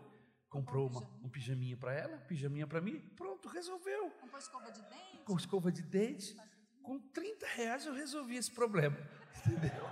comprou 0.53 0.87
uma, 0.89 1.01
um 1.25 1.31
pijaminha 1.31 1.77
para 1.79 1.95
ela, 1.95 2.19
pijaminha 2.19 2.67
para 2.67 2.79
mim, 2.81 3.01
pronto, 3.17 3.49
resolveu. 3.49 4.11
Comprou 4.21 4.39
escova 4.39 4.71
de 4.71 4.83
dente? 4.83 5.19
Com 5.25 5.37
escova 5.37 5.73
de 5.73 5.83
dente, 5.83 6.37
com 6.83 6.99
30 6.99 7.47
reais 7.47 7.87
eu 7.87 7.95
resolvi 7.95 8.37
esse 8.37 8.51
problema, 8.51 8.97
entendeu? 9.47 9.89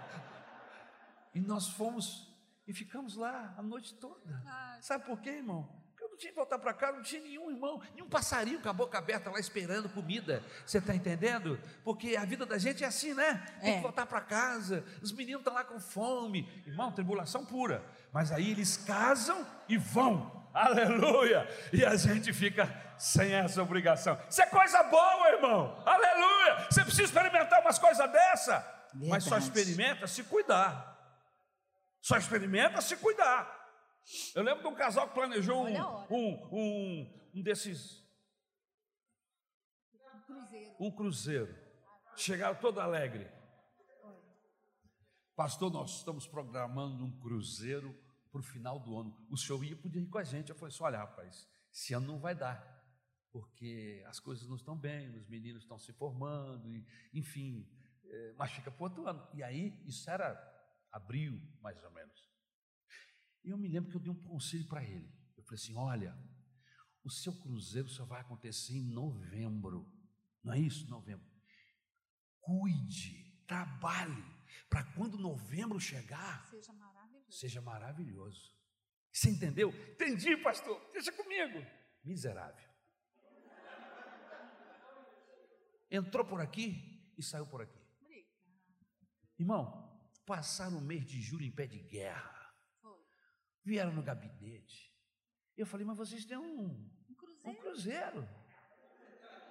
E 1.34 1.40
nós 1.40 1.68
fomos 1.70 2.28
e 2.66 2.74
ficamos 2.74 3.16
lá 3.16 3.54
a 3.56 3.62
noite 3.62 3.94
toda. 3.94 4.42
Sabe 4.82 5.06
por 5.06 5.18
quê, 5.20 5.30
irmão? 5.30 5.66
Porque 5.88 6.04
eu 6.04 6.10
não 6.10 6.16
tinha 6.18 6.30
que 6.30 6.36
voltar 6.36 6.58
para 6.58 6.74
casa, 6.74 6.96
não 6.98 7.02
tinha 7.02 7.22
nenhum 7.22 7.50
irmão, 7.50 7.80
nenhum 7.94 8.08
passarinho 8.08 8.60
com 8.60 8.68
a 8.68 8.72
boca 8.72 8.98
aberta 8.98 9.30
lá 9.30 9.38
esperando 9.40 9.88
comida. 9.88 10.44
Você 10.66 10.76
está 10.78 10.94
entendendo? 10.94 11.58
Porque 11.82 12.16
a 12.16 12.24
vida 12.26 12.44
da 12.44 12.58
gente 12.58 12.84
é 12.84 12.86
assim, 12.86 13.14
né? 13.14 13.34
Tem 13.62 13.72
É. 13.72 13.76
que 13.76 13.82
voltar 13.82 14.04
para 14.06 14.20
casa, 14.20 14.84
os 15.00 15.10
meninos 15.12 15.40
estão 15.40 15.54
lá 15.54 15.64
com 15.64 15.80
fome. 15.80 16.46
Irmão, 16.66 16.92
tribulação 16.92 17.46
pura. 17.46 17.82
Mas 18.12 18.30
aí 18.30 18.50
eles 18.50 18.76
casam 18.76 19.46
e 19.68 19.78
vão. 19.78 20.39
Aleluia! 20.52 21.46
E 21.72 21.84
a 21.84 21.96
gente 21.96 22.32
fica 22.32 22.66
sem 22.98 23.32
essa 23.32 23.62
obrigação. 23.62 24.18
Isso 24.28 24.42
é 24.42 24.46
coisa 24.46 24.82
boa, 24.84 25.28
irmão. 25.30 25.82
Aleluia! 25.86 26.66
Você 26.70 26.82
precisa 26.82 27.04
experimentar 27.04 27.60
umas 27.60 27.78
coisas 27.78 28.10
dessa. 28.10 28.58
Mas 28.94 29.24
só 29.24 29.38
Verdade. 29.38 29.58
experimenta 29.60 30.06
se 30.06 30.24
cuidar. 30.24 30.98
Só 32.00 32.16
experimenta 32.16 32.80
se 32.80 32.96
cuidar. 32.96 33.58
Eu 34.34 34.42
lembro 34.42 34.62
de 34.62 34.68
um 34.68 34.74
casal 34.74 35.08
que 35.08 35.14
planejou 35.14 35.66
um, 35.66 35.80
um, 36.10 36.48
um, 36.50 37.20
um 37.34 37.42
desses, 37.42 38.02
Cruzeiro. 40.26 40.74
um 40.80 40.90
cruzeiro. 40.90 41.58
Chegaram 42.16 42.56
todo 42.56 42.80
alegre. 42.80 43.30
Pastor, 45.36 45.70
nós 45.72 45.98
estamos 45.98 46.26
programando 46.26 47.04
um 47.04 47.20
cruzeiro 47.20 47.96
para 48.30 48.40
o 48.40 48.44
final 48.44 48.78
do 48.80 48.98
ano. 48.98 49.26
O 49.30 49.36
senhor 49.36 49.62
ia 49.64 49.76
podia 49.76 50.00
ir 50.00 50.08
com 50.08 50.18
a 50.18 50.24
gente. 50.24 50.50
Eu 50.50 50.56
falei 50.56 50.72
assim: 50.72 50.82
olha, 50.82 50.98
rapaz, 50.98 51.48
esse 51.72 51.94
ano 51.94 52.06
não 52.06 52.20
vai 52.20 52.34
dar, 52.34 52.60
porque 53.30 54.02
as 54.06 54.20
coisas 54.20 54.48
não 54.48 54.56
estão 54.56 54.76
bem, 54.76 55.16
os 55.16 55.28
meninos 55.28 55.62
estão 55.62 55.78
se 55.78 55.92
formando, 55.92 56.68
e, 56.74 56.86
enfim, 57.12 57.68
eh, 58.04 58.34
mas 58.36 58.52
fica 58.52 58.70
para 58.70 58.84
outro 58.84 59.06
ano. 59.06 59.28
E 59.34 59.42
aí, 59.42 59.80
isso 59.86 60.08
era 60.10 60.38
abril, 60.92 61.40
mais 61.60 61.82
ou 61.82 61.90
menos. 61.90 62.30
E 63.44 63.50
eu 63.50 63.58
me 63.58 63.68
lembro 63.68 63.90
que 63.90 63.96
eu 63.96 64.00
dei 64.00 64.12
um 64.12 64.22
conselho 64.22 64.66
para 64.68 64.84
ele. 64.84 65.12
Eu 65.36 65.42
falei 65.44 65.56
assim: 65.56 65.74
olha, 65.76 66.16
o 67.02 67.10
seu 67.10 67.32
cruzeiro 67.40 67.88
só 67.88 68.04
vai 68.04 68.20
acontecer 68.20 68.74
em 68.74 68.92
novembro. 68.92 69.90
Não 70.42 70.52
é 70.52 70.58
isso? 70.58 70.88
Novembro. 70.88 71.28
Cuide, 72.40 73.44
trabalhe, 73.46 74.24
para 74.68 74.84
quando 74.94 75.18
novembro 75.18 75.78
chegar, 75.78 76.46
Seja. 76.48 76.72
Seja 77.30 77.60
maravilhoso. 77.60 78.54
Você 79.12 79.30
entendeu? 79.30 79.70
Entendi, 79.92 80.36
pastor. 80.36 80.80
Deixa 80.92 81.12
comigo. 81.12 81.64
Miserável. 82.04 82.68
Entrou 85.90 86.24
por 86.24 86.40
aqui 86.40 87.12
e 87.18 87.22
saiu 87.22 87.46
por 87.46 87.62
aqui. 87.62 87.80
Irmão, 89.38 89.90
passaram 90.24 90.78
o 90.78 90.80
mês 90.80 91.04
de 91.04 91.20
julho 91.20 91.44
em 91.44 91.50
pé 91.50 91.66
de 91.66 91.80
guerra. 91.80 92.54
Vieram 93.64 93.92
no 93.92 94.02
gabinete. 94.02 94.94
Eu 95.56 95.66
falei, 95.66 95.84
mas 95.84 95.96
vocês 95.96 96.24
têm 96.24 96.36
um, 96.36 96.62
Um 96.68 97.50
um 97.50 97.54
cruzeiro. 97.54 97.60
cruzeiro. 97.60 98.40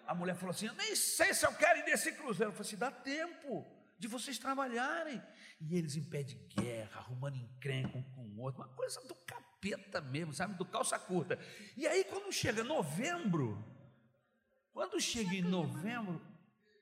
A 0.08 0.16
mulher 0.16 0.36
falou 0.36 0.52
assim: 0.52 0.68
Eu 0.68 0.74
nem 0.74 0.96
sei 0.96 1.34
se 1.34 1.46
eu 1.46 1.54
quero 1.56 1.80
ir 1.80 1.84
nesse 1.86 2.12
cruzeiro. 2.14 2.52
Eu 2.52 2.56
falei 2.56 2.68
assim: 2.68 2.78
dá 2.78 2.90
tempo 2.92 3.66
de 4.00 4.08
vocês 4.08 4.40
trabalharem. 4.40 5.22
E 5.60 5.76
eles 5.76 5.95
em 5.95 6.03
pé 6.03 6.24
de 6.24 6.36
guerra, 6.36 6.99
arrumando 7.01 7.36
encrenca 7.36 7.97
um 7.97 8.03
com 8.03 8.22
o 8.22 8.39
outro, 8.39 8.62
uma 8.62 8.70
coisa 8.76 9.01
do 9.01 9.14
capeta 9.16 9.99
mesmo, 9.99 10.34
sabe? 10.34 10.55
Do 10.55 10.66
calça 10.66 10.97
curta. 10.97 11.38
E 11.76 11.86
aí, 11.86 12.05
quando 12.05 12.32
chega 12.32 12.64
novembro, 12.64 13.62
quando 14.72 14.99
chega 15.01 15.36
em 15.36 15.41
novembro, 15.41 16.22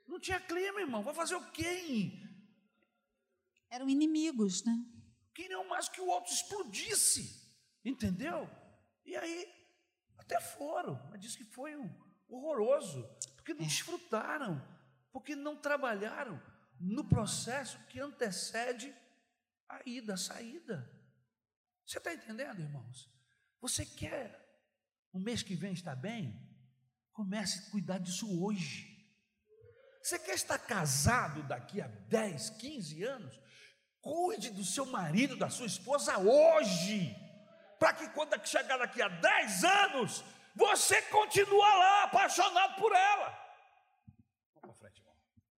não 0.08 0.20
tinha 0.20 0.40
clima, 0.40 0.80
irmão. 0.80 1.02
Vai 1.02 1.14
fazer 1.14 1.36
o 1.36 1.52
quê? 1.52 2.12
Eram 3.70 3.90
inimigos, 3.90 4.64
né? 4.64 4.74
Queriam 5.34 5.68
mais 5.68 5.90
que 5.90 6.00
o 6.00 6.08
outro 6.08 6.32
explodisse, 6.32 7.52
entendeu? 7.84 8.48
E 9.06 9.16
aí, 9.16 9.48
até 10.18 10.40
foram, 10.40 11.02
mas 11.10 11.20
disse 11.20 11.38
que 11.38 11.46
foi 11.46 11.76
um 11.76 11.90
horroroso, 12.30 13.04
porque 13.36 13.54
não 13.54 13.62
É. 13.64 13.68
desfrutaram, 13.68 14.62
porque 15.12 15.36
não 15.36 15.56
trabalharam 15.56 16.40
no 16.80 17.08
processo 17.08 17.80
que 17.88 18.00
antecede 18.00 18.94
a 19.68 19.82
ida, 19.86 20.14
a 20.14 20.18
saída. 20.18 20.90
Você 21.86 21.98
está 21.98 22.14
entendendo, 22.14 22.60
irmãos? 22.60 23.10
Você 23.62 23.86
quer 23.86 24.46
o 25.12 25.20
mês 25.20 25.42
que 25.42 25.56
vem 25.56 25.74
estar 25.74 25.96
bem? 25.96 26.40
Comece 27.14 27.60
a 27.60 27.72
cuidar 27.72 27.98
disso 27.98 28.44
hoje. 28.44 28.98
Você 30.04 30.20
quer 30.20 30.36
estar 30.36 30.58
casado 30.60 31.44
daqui 31.44 31.82
a 31.82 31.88
10, 31.88 32.52
15 32.52 33.04
anos? 33.04 33.40
Cuide 34.00 34.52
do 34.52 34.64
seu 34.64 34.86
marido, 34.86 35.36
da 35.36 35.50
sua 35.50 35.66
esposa 35.66 36.18
hoje, 36.18 37.14
para 37.80 37.94
que 37.94 38.08
quando 38.10 38.46
chegar 38.48 38.78
daqui 38.78 39.02
a 39.02 39.10
10 39.10 39.64
anos, 39.64 40.24
você 40.56 41.02
continue 41.04 41.58
lá 41.58 42.04
apaixonado 42.04 42.80
por 42.80 42.92
ela. 42.94 43.30
Vamos 44.54 44.62
para 44.62 44.74
frente, 44.74 45.00
irmão. 45.00 45.16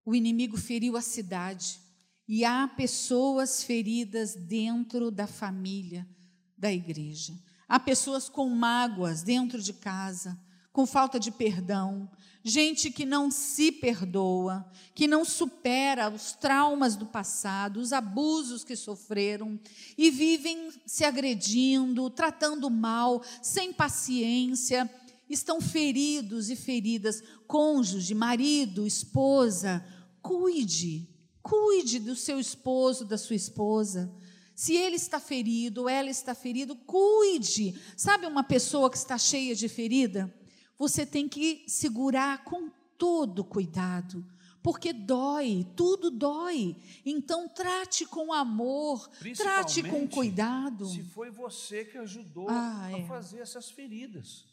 O 0.09 0.14
inimigo 0.14 0.56
feriu 0.56 0.96
a 0.96 1.02
cidade 1.02 1.78
e 2.26 2.42
há 2.42 2.66
pessoas 2.66 3.62
feridas 3.62 4.34
dentro 4.34 5.11
da 5.11 5.26
família 5.26 6.09
da 6.56 6.72
igreja. 6.72 7.34
Há 7.68 7.78
pessoas 7.78 8.26
com 8.26 8.48
mágoas 8.48 9.22
dentro 9.22 9.61
de 9.61 9.74
casa, 9.74 10.40
com 10.72 10.86
falta 10.86 11.20
de 11.20 11.30
perdão, 11.30 12.11
gente 12.42 12.90
que 12.90 13.04
não 13.04 13.30
se 13.30 13.70
perdoa, 13.70 14.66
que 14.94 15.06
não 15.06 15.26
supera 15.26 16.09
os 16.09 16.32
traumas 16.32 16.96
do 16.96 17.04
passado, 17.04 17.78
os 17.78 17.92
abusos 17.92 18.64
que 18.64 18.76
sofreram 18.76 19.61
e 19.98 20.11
vivem 20.11 20.70
se 20.86 21.04
agredindo, 21.04 22.09
tratando 22.09 22.70
mal, 22.70 23.22
sem 23.42 23.74
paciência, 23.74 24.90
estão 25.28 25.61
feridos 25.61 26.48
e 26.48 26.56
feridas, 26.56 27.22
cônjuge, 27.46 28.14
marido, 28.14 28.86
esposa, 28.86 29.84
cuide, 30.28 31.08
cuide 31.42 31.98
do 31.98 32.14
seu 32.14 32.38
esposo, 32.38 33.04
da 33.06 33.16
sua 33.16 33.34
esposa. 33.36 34.14
Se 34.54 34.74
ele 34.74 34.96
está 34.96 35.18
ferido, 35.18 35.82
ou 35.82 35.88
ela 35.88 36.10
está 36.10 36.34
ferido, 36.34 36.76
cuide. 36.76 37.80
Sabe 37.96 38.26
uma 38.26 38.44
pessoa 38.44 38.90
que 38.90 38.96
está 38.98 39.16
cheia 39.16 39.54
de 39.54 39.68
ferida? 39.68 40.34
Você 40.76 41.06
tem 41.06 41.28
que 41.28 41.64
segurar 41.66 42.44
com 42.44 42.68
todo 42.98 43.42
cuidado, 43.44 44.26
porque 44.62 44.92
dói, 44.92 45.64
tudo 45.74 46.10
dói. 46.10 46.76
Então 47.06 47.48
trate 47.48 48.04
com 48.04 48.32
amor, 48.32 49.08
trate 49.36 49.82
com 49.82 50.06
cuidado. 50.06 50.86
Se 50.88 51.02
foi 51.04 51.30
você 51.30 51.84
que 51.84 51.96
ajudou 51.98 52.48
Ah, 52.50 52.84
a 52.86 52.98
é. 52.98 53.06
fazer 53.06 53.40
essas 53.40 53.70
feridas, 53.70 54.44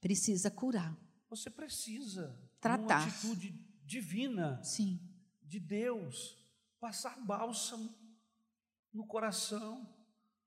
Precisa 0.00 0.50
curar. 0.50 0.94
você 1.30 1.48
precisa, 1.48 2.36
Tratar. 2.60 2.82
numa 2.82 3.06
atitude 3.08 3.54
divina, 3.86 4.60
Sim, 4.64 4.98
de 5.52 5.60
Deus, 5.60 6.34
passar 6.80 7.14
bálsamo 7.26 7.94
no 8.90 9.06
coração 9.06 9.86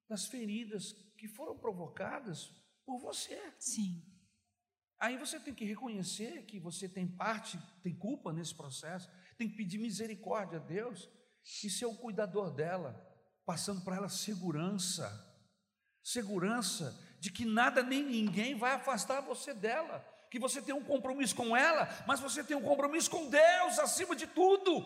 das 0.10 0.26
feridas 0.26 0.94
que 1.16 1.28
foram 1.28 1.56
provocadas 1.60 2.50
por 2.84 3.00
você. 3.00 3.40
sim. 3.60 4.04
Aí 4.98 5.18
você 5.18 5.40
tem 5.40 5.54
que 5.54 5.66
reconhecer 5.66 6.46
que 6.46 6.60
você 6.60 6.90
tem 6.90 7.06
parte, 7.06 7.60
tem 7.84 7.94
culpa 7.94 8.34
nesse 8.34 8.56
processo, 8.56 9.08
tem 9.38 9.48
que 9.48 9.56
pedir 9.56 9.78
misericórdia 9.78 10.58
a 10.58 10.64
Deus 10.64 11.08
e 11.64 11.70
ser 11.70 11.86
o 11.86 11.98
cuidador 11.98 12.52
dela, 12.52 12.94
passando 13.46 13.84
para 13.84 13.98
ela 13.98 14.10
segurança, 14.10 15.08
segurança 16.02 16.98
de 17.20 17.32
que 17.32 17.46
nada 17.46 17.84
nem 17.84 18.04
ninguém 18.04 18.58
vai 18.58 18.72
afastar 18.72 19.22
você 19.22 19.54
dela, 19.54 20.04
que 20.36 20.40
você 20.40 20.62
tem 20.62 20.76
um 20.76 20.84
compromisso 20.84 21.34
com 21.34 21.56
ela, 21.56 21.88
mas 22.06 22.20
você 22.20 22.44
tem 22.44 22.58
um 22.58 22.62
compromisso 22.62 23.10
com 23.10 23.30
Deus 23.30 23.80
acima 23.80 24.14
de 24.14 24.28
tudo. 24.28 24.86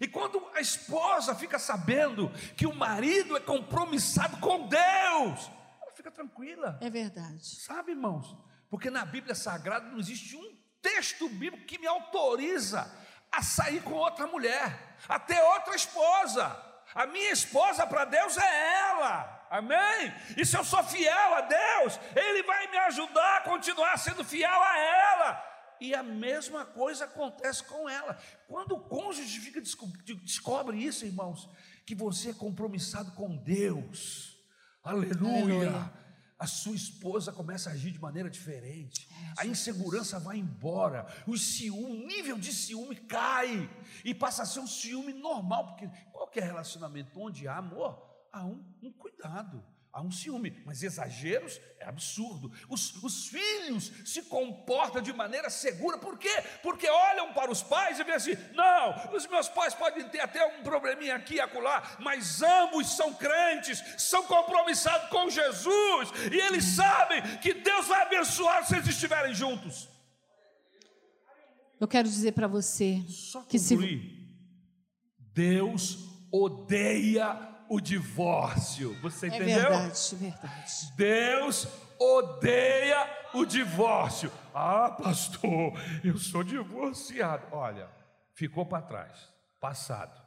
E 0.00 0.08
quando 0.08 0.44
a 0.54 0.60
esposa 0.60 1.36
fica 1.36 1.56
sabendo 1.56 2.28
que 2.56 2.66
o 2.66 2.74
marido 2.74 3.36
é 3.36 3.40
compromissado 3.40 4.38
com 4.38 4.66
Deus, 4.66 5.50
ela 5.80 5.92
fica 5.94 6.10
tranquila. 6.10 6.78
É 6.80 6.90
verdade. 6.90 7.44
Sabe, 7.44 7.92
irmãos? 7.92 8.36
Porque 8.68 8.90
na 8.90 9.04
Bíblia 9.04 9.36
Sagrada 9.36 9.88
não 9.88 10.00
existe 10.00 10.36
um 10.36 10.58
texto 10.82 11.28
bíblico 11.28 11.64
que 11.64 11.78
me 11.78 11.86
autoriza 11.86 12.90
a 13.30 13.40
sair 13.40 13.80
com 13.84 13.92
outra 13.92 14.26
mulher, 14.26 14.96
até 15.08 15.40
outra 15.44 15.76
esposa. 15.76 16.44
A 16.92 17.06
minha 17.06 17.30
esposa 17.30 17.86
para 17.86 18.04
Deus 18.04 18.36
é 18.36 18.78
ela. 18.90 19.39
Amém? 19.50 20.14
E 20.36 20.46
se 20.46 20.56
eu 20.56 20.62
sou 20.64 20.82
fiel 20.84 21.34
a 21.34 21.40
Deus, 21.40 21.98
Ele 22.14 22.42
vai 22.44 22.70
me 22.70 22.78
ajudar 22.78 23.38
a 23.38 23.40
continuar 23.42 23.96
sendo 23.98 24.24
fiel 24.24 24.48
a 24.62 24.78
ela. 24.78 25.44
E 25.80 25.94
a 25.94 26.02
mesma 26.02 26.64
coisa 26.64 27.06
acontece 27.06 27.64
com 27.64 27.88
ela. 27.88 28.16
Quando 28.46 28.72
o 28.76 28.80
cônjuge 28.80 29.40
fica, 29.40 29.60
desco- 29.60 29.90
descobre 30.22 30.76
isso, 30.76 31.04
irmãos, 31.06 31.48
que 31.86 31.94
você 31.94 32.30
é 32.30 32.34
compromissado 32.34 33.12
com 33.12 33.36
Deus. 33.36 34.36
Aleluia. 34.84 35.42
Aleluia. 35.42 35.92
A 36.38 36.46
sua 36.46 36.74
esposa 36.74 37.32
começa 37.32 37.68
a 37.68 37.72
agir 37.74 37.90
de 37.90 38.00
maneira 38.00 38.30
diferente. 38.30 39.08
a 39.36 39.46
insegurança 39.46 40.18
vai 40.18 40.36
embora. 40.38 41.06
O 41.26 41.36
ciúme, 41.36 42.02
o 42.02 42.06
nível 42.06 42.36
de 42.38 42.52
ciúme 42.52 42.96
cai 42.96 43.68
e 44.04 44.14
passa 44.14 44.42
a 44.42 44.46
ser 44.46 44.60
um 44.60 44.66
ciúme 44.66 45.12
normal, 45.12 45.66
porque 45.68 45.88
qualquer 46.12 46.44
relacionamento 46.44 47.18
onde 47.20 47.46
há 47.48 47.56
amor, 47.56 48.09
há 48.32 48.44
um, 48.44 48.64
um 48.82 48.92
cuidado. 48.92 49.64
Há 49.92 50.00
um 50.02 50.10
ciúme, 50.10 50.62
mas 50.64 50.84
exageros 50.84 51.60
é 51.80 51.84
absurdo. 51.84 52.52
Os, 52.68 53.02
os 53.02 53.26
filhos 53.26 53.90
se 54.04 54.22
comportam 54.22 55.02
de 55.02 55.12
maneira 55.12 55.50
segura, 55.50 55.98
por 55.98 56.16
quê? 56.16 56.30
Porque 56.62 56.88
olham 56.88 57.32
para 57.32 57.50
os 57.50 57.60
pais 57.60 57.98
e 57.98 58.04
veem 58.04 58.16
assim: 58.16 58.36
não, 58.54 59.12
os 59.12 59.26
meus 59.26 59.48
pais 59.48 59.74
podem 59.74 60.08
ter 60.08 60.20
até 60.20 60.46
um 60.46 60.62
probleminha 60.62 61.16
aqui 61.16 61.34
e 61.34 61.40
acolá, 61.40 61.96
mas 61.98 62.40
ambos 62.40 62.94
são 62.94 63.12
crentes, 63.14 63.82
são 63.98 64.22
compromissados 64.28 65.08
com 65.08 65.28
Jesus, 65.28 66.10
e 66.30 66.36
eles 66.36 66.64
sabem 66.64 67.20
que 67.38 67.52
Deus 67.52 67.88
vai 67.88 68.02
abençoar 68.02 68.64
se 68.64 68.76
eles 68.76 68.86
estiverem 68.86 69.34
juntos. 69.34 69.88
Eu 71.80 71.88
quero 71.88 72.06
dizer 72.06 72.32
para 72.32 72.46
você 72.46 73.02
Só 73.08 73.42
que 73.42 73.58
se. 73.58 73.76
Deus 75.32 75.98
odeia 76.30 77.50
o 77.70 77.80
divórcio. 77.80 79.00
Você 79.00 79.26
é 79.26 79.28
entendeu? 79.28 79.70
verdade, 79.70 80.16
verdade. 80.16 80.92
Deus 80.96 81.68
odeia 82.00 83.28
o 83.32 83.46
divórcio. 83.46 84.30
Ah, 84.52 84.90
pastor, 84.90 85.72
eu 86.02 86.18
sou 86.18 86.42
divorciado. 86.42 87.46
Olha, 87.52 87.88
ficou 88.34 88.66
para 88.66 88.82
trás, 88.82 89.32
passado. 89.60 90.20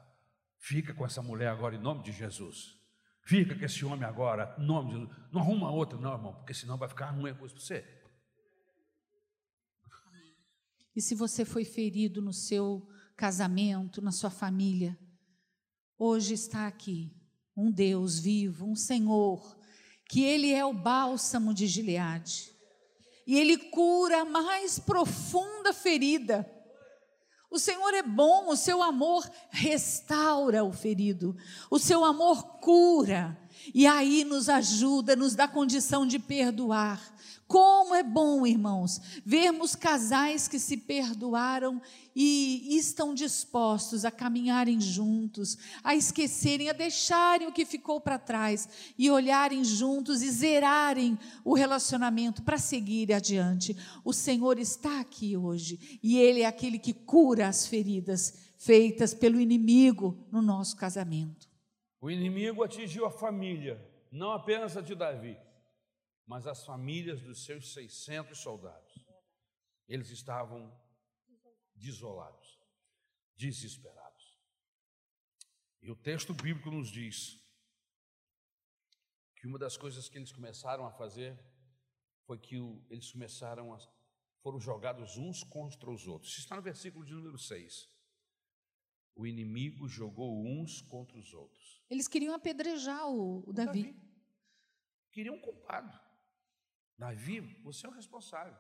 Fica 0.58 0.94
com 0.94 1.06
essa 1.06 1.22
mulher 1.22 1.50
agora 1.50 1.76
em 1.76 1.80
nome 1.80 2.02
de 2.02 2.14
Jesus. 2.14 2.78
Fica 3.26 3.54
com 3.54 3.66
esse 3.66 3.84
homem 3.84 4.06
agora, 4.06 4.56
em 4.58 4.66
nome 4.66 4.92
de 4.92 5.00
Jesus. 5.00 5.18
Não 5.30 5.42
arruma 5.42 5.70
outra, 5.70 6.00
não, 6.00 6.14
irmão, 6.14 6.34
porque 6.36 6.54
senão 6.54 6.78
vai 6.78 6.88
ficar 6.88 7.08
ruim 7.08 7.32
a 7.32 7.36
coisa 7.36 7.54
para 7.54 7.62
você. 7.62 7.86
E 10.96 11.02
se 11.02 11.14
você 11.14 11.44
foi 11.44 11.66
ferido 11.66 12.22
no 12.22 12.32
seu 12.32 12.88
casamento, 13.18 14.02
na 14.02 14.14
sua 14.14 14.30
família, 14.30 14.98
hoje 15.98 16.36
está 16.36 16.68
aqui 16.68 17.12
um 17.56 17.72
Deus 17.72 18.20
vivo, 18.20 18.66
um 18.66 18.76
Senhor, 18.76 19.58
que 20.10 20.24
Ele 20.24 20.54
é 20.54 20.66
o 20.66 20.74
bálsamo 20.74 21.54
de 21.54 21.68
Gileade. 21.68 22.52
E 23.26 23.38
Ele 23.38 23.58
cura 23.58 24.22
a 24.22 24.26
mais 24.26 24.80
profunda 24.80 25.72
ferida. 25.74 26.50
O 27.50 27.60
Senhor 27.60 27.94
é 27.94 28.02
bom, 28.02 28.50
o 28.50 28.56
seu 28.56 28.82
amor 28.82 29.30
restaura 29.52 30.64
o 30.64 30.74
ferido, 30.74 31.38
o 31.70 31.78
seu 31.78 32.04
amor 32.04 32.60
cura, 32.60 33.38
e 33.74 33.86
aí 33.86 34.24
nos 34.24 34.50
ajuda, 34.50 35.16
nos 35.16 35.36
dá 35.36 35.48
condição 35.48 36.06
de 36.06 36.18
perdoar. 36.18 37.14
Como 37.54 37.94
é 37.94 38.02
bom, 38.02 38.48
irmãos, 38.48 39.00
vermos 39.24 39.76
casais 39.76 40.48
que 40.48 40.58
se 40.58 40.76
perdoaram 40.76 41.80
e 42.16 42.76
estão 42.76 43.14
dispostos 43.14 44.06
a 44.06 44.10
caminharem 44.10 44.82
juntos, 44.82 45.58
a 45.84 45.94
esquecerem, 45.94 46.70
a 46.70 46.74
deixarem 46.74 47.48
o 47.48 47.52
que 47.52 47.64
ficou 47.64 48.02
para 48.02 48.18
trás 48.18 48.68
e 48.98 49.12
olharem 49.12 49.64
juntos 49.64 50.24
e 50.24 50.32
zerarem 50.32 51.20
o 51.46 51.54
relacionamento 51.54 52.42
para 52.42 52.58
seguir 52.58 53.14
adiante. 53.14 53.78
O 54.04 54.14
Senhor 54.14 54.58
está 54.58 55.00
aqui 55.00 55.38
hoje 55.38 56.00
e 56.02 56.18
Ele 56.18 56.42
é 56.42 56.46
aquele 56.48 56.80
que 56.80 56.94
cura 56.94 57.48
as 57.48 57.68
feridas 57.68 58.34
feitas 58.58 59.14
pelo 59.14 59.40
inimigo 59.40 60.18
no 60.32 60.42
nosso 60.42 60.76
casamento. 60.76 61.53
O 62.04 62.12
inimigo 62.12 62.64
atingiu 62.64 63.06
a 63.06 63.12
família, 63.12 63.76
não 64.12 64.32
apenas 64.32 64.76
a 64.76 64.82
de 64.82 64.94
Davi 64.94 65.38
mas 66.26 66.48
as 66.48 66.66
famílias 66.66 67.22
dos 67.22 67.44
seus 67.46 67.74
600 67.74 68.38
soldados. 68.38 69.06
Eles 69.88 70.10
estavam 70.10 70.74
desolados, 71.76 72.60
desesperados. 73.36 74.40
E 75.82 75.92
o 75.92 75.96
texto 75.96 76.34
bíblico 76.34 76.72
nos 76.72 76.90
diz 76.90 77.40
que 79.36 79.48
uma 79.48 79.60
das 79.60 79.76
coisas 79.76 80.08
que 80.08 80.18
eles 80.18 80.32
começaram 80.32 80.86
a 80.86 80.92
fazer 80.92 81.38
foi 82.26 82.40
que 82.40 82.56
eles 82.90 83.12
começaram 83.12 83.74
a 83.74 83.80
foram 84.42 84.60
jogados 84.60 85.18
uns 85.18 85.42
contra 85.42 85.90
os 85.90 86.06
outros. 86.06 86.32
Isso 86.32 86.42
está 86.42 86.56
no 86.58 86.62
versículo 86.62 87.06
de 87.06 87.14
número 87.14 87.38
6. 87.38 87.90
O 89.16 89.26
inimigo 89.26 89.88
jogou 89.88 90.46
uns 90.46 90.82
contra 90.82 91.18
os 91.18 91.34
outros. 91.34 91.63
Eles 91.94 92.08
queriam 92.08 92.34
apedrejar 92.34 93.08
o, 93.08 93.48
o 93.48 93.54
Davi. 93.54 93.84
Davi. 93.84 93.96
Queriam 95.12 95.36
um 95.36 95.40
culpado. 95.40 95.96
Davi, 96.98 97.40
você 97.62 97.86
é 97.86 97.90
o 97.90 97.94
responsável. 97.94 98.58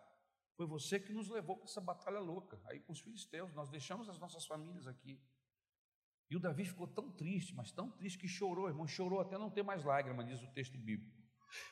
Foi 0.55 0.67
você 0.67 0.99
que 0.99 1.11
nos 1.11 1.29
levou 1.29 1.57
para 1.57 1.65
essa 1.65 1.81
batalha 1.81 2.19
louca, 2.19 2.61
aí 2.65 2.79
com 2.79 2.93
os 2.93 2.99
filisteus. 2.99 3.51
Nós 3.55 3.71
deixamos 3.71 4.07
as 4.07 4.19
nossas 4.19 4.45
famílias 4.45 4.85
aqui. 4.85 5.19
E 6.29 6.35
o 6.35 6.39
Davi 6.39 6.63
ficou 6.63 6.87
tão 6.87 7.11
triste, 7.11 7.55
mas 7.55 7.71
tão 7.71 7.89
triste 7.89 8.19
que 8.19 8.27
chorou, 8.27 8.67
irmão, 8.67 8.87
chorou 8.87 9.19
até 9.19 9.35
não 9.35 9.49
ter 9.49 9.63
mais 9.63 9.83
lágrima, 9.83 10.23
diz 10.23 10.39
o 10.43 10.53
texto 10.53 10.77
bíblico. 10.77 11.19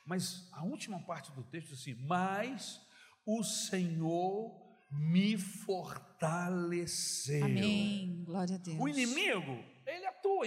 Mas 0.04 0.52
a 0.52 0.64
última 0.64 1.06
parte 1.06 1.32
do 1.32 1.44
texto 1.44 1.70
diz 1.70 1.80
assim: 1.80 1.94
Mas 1.94 2.84
o 3.24 3.44
Senhor 3.44 4.60
me 4.92 5.38
fortaleceu. 5.38 7.46
Amém. 7.46 8.24
Glória 8.24 8.56
a 8.56 8.58
Deus. 8.58 8.80
O 8.80 8.88
inimigo, 8.88 9.64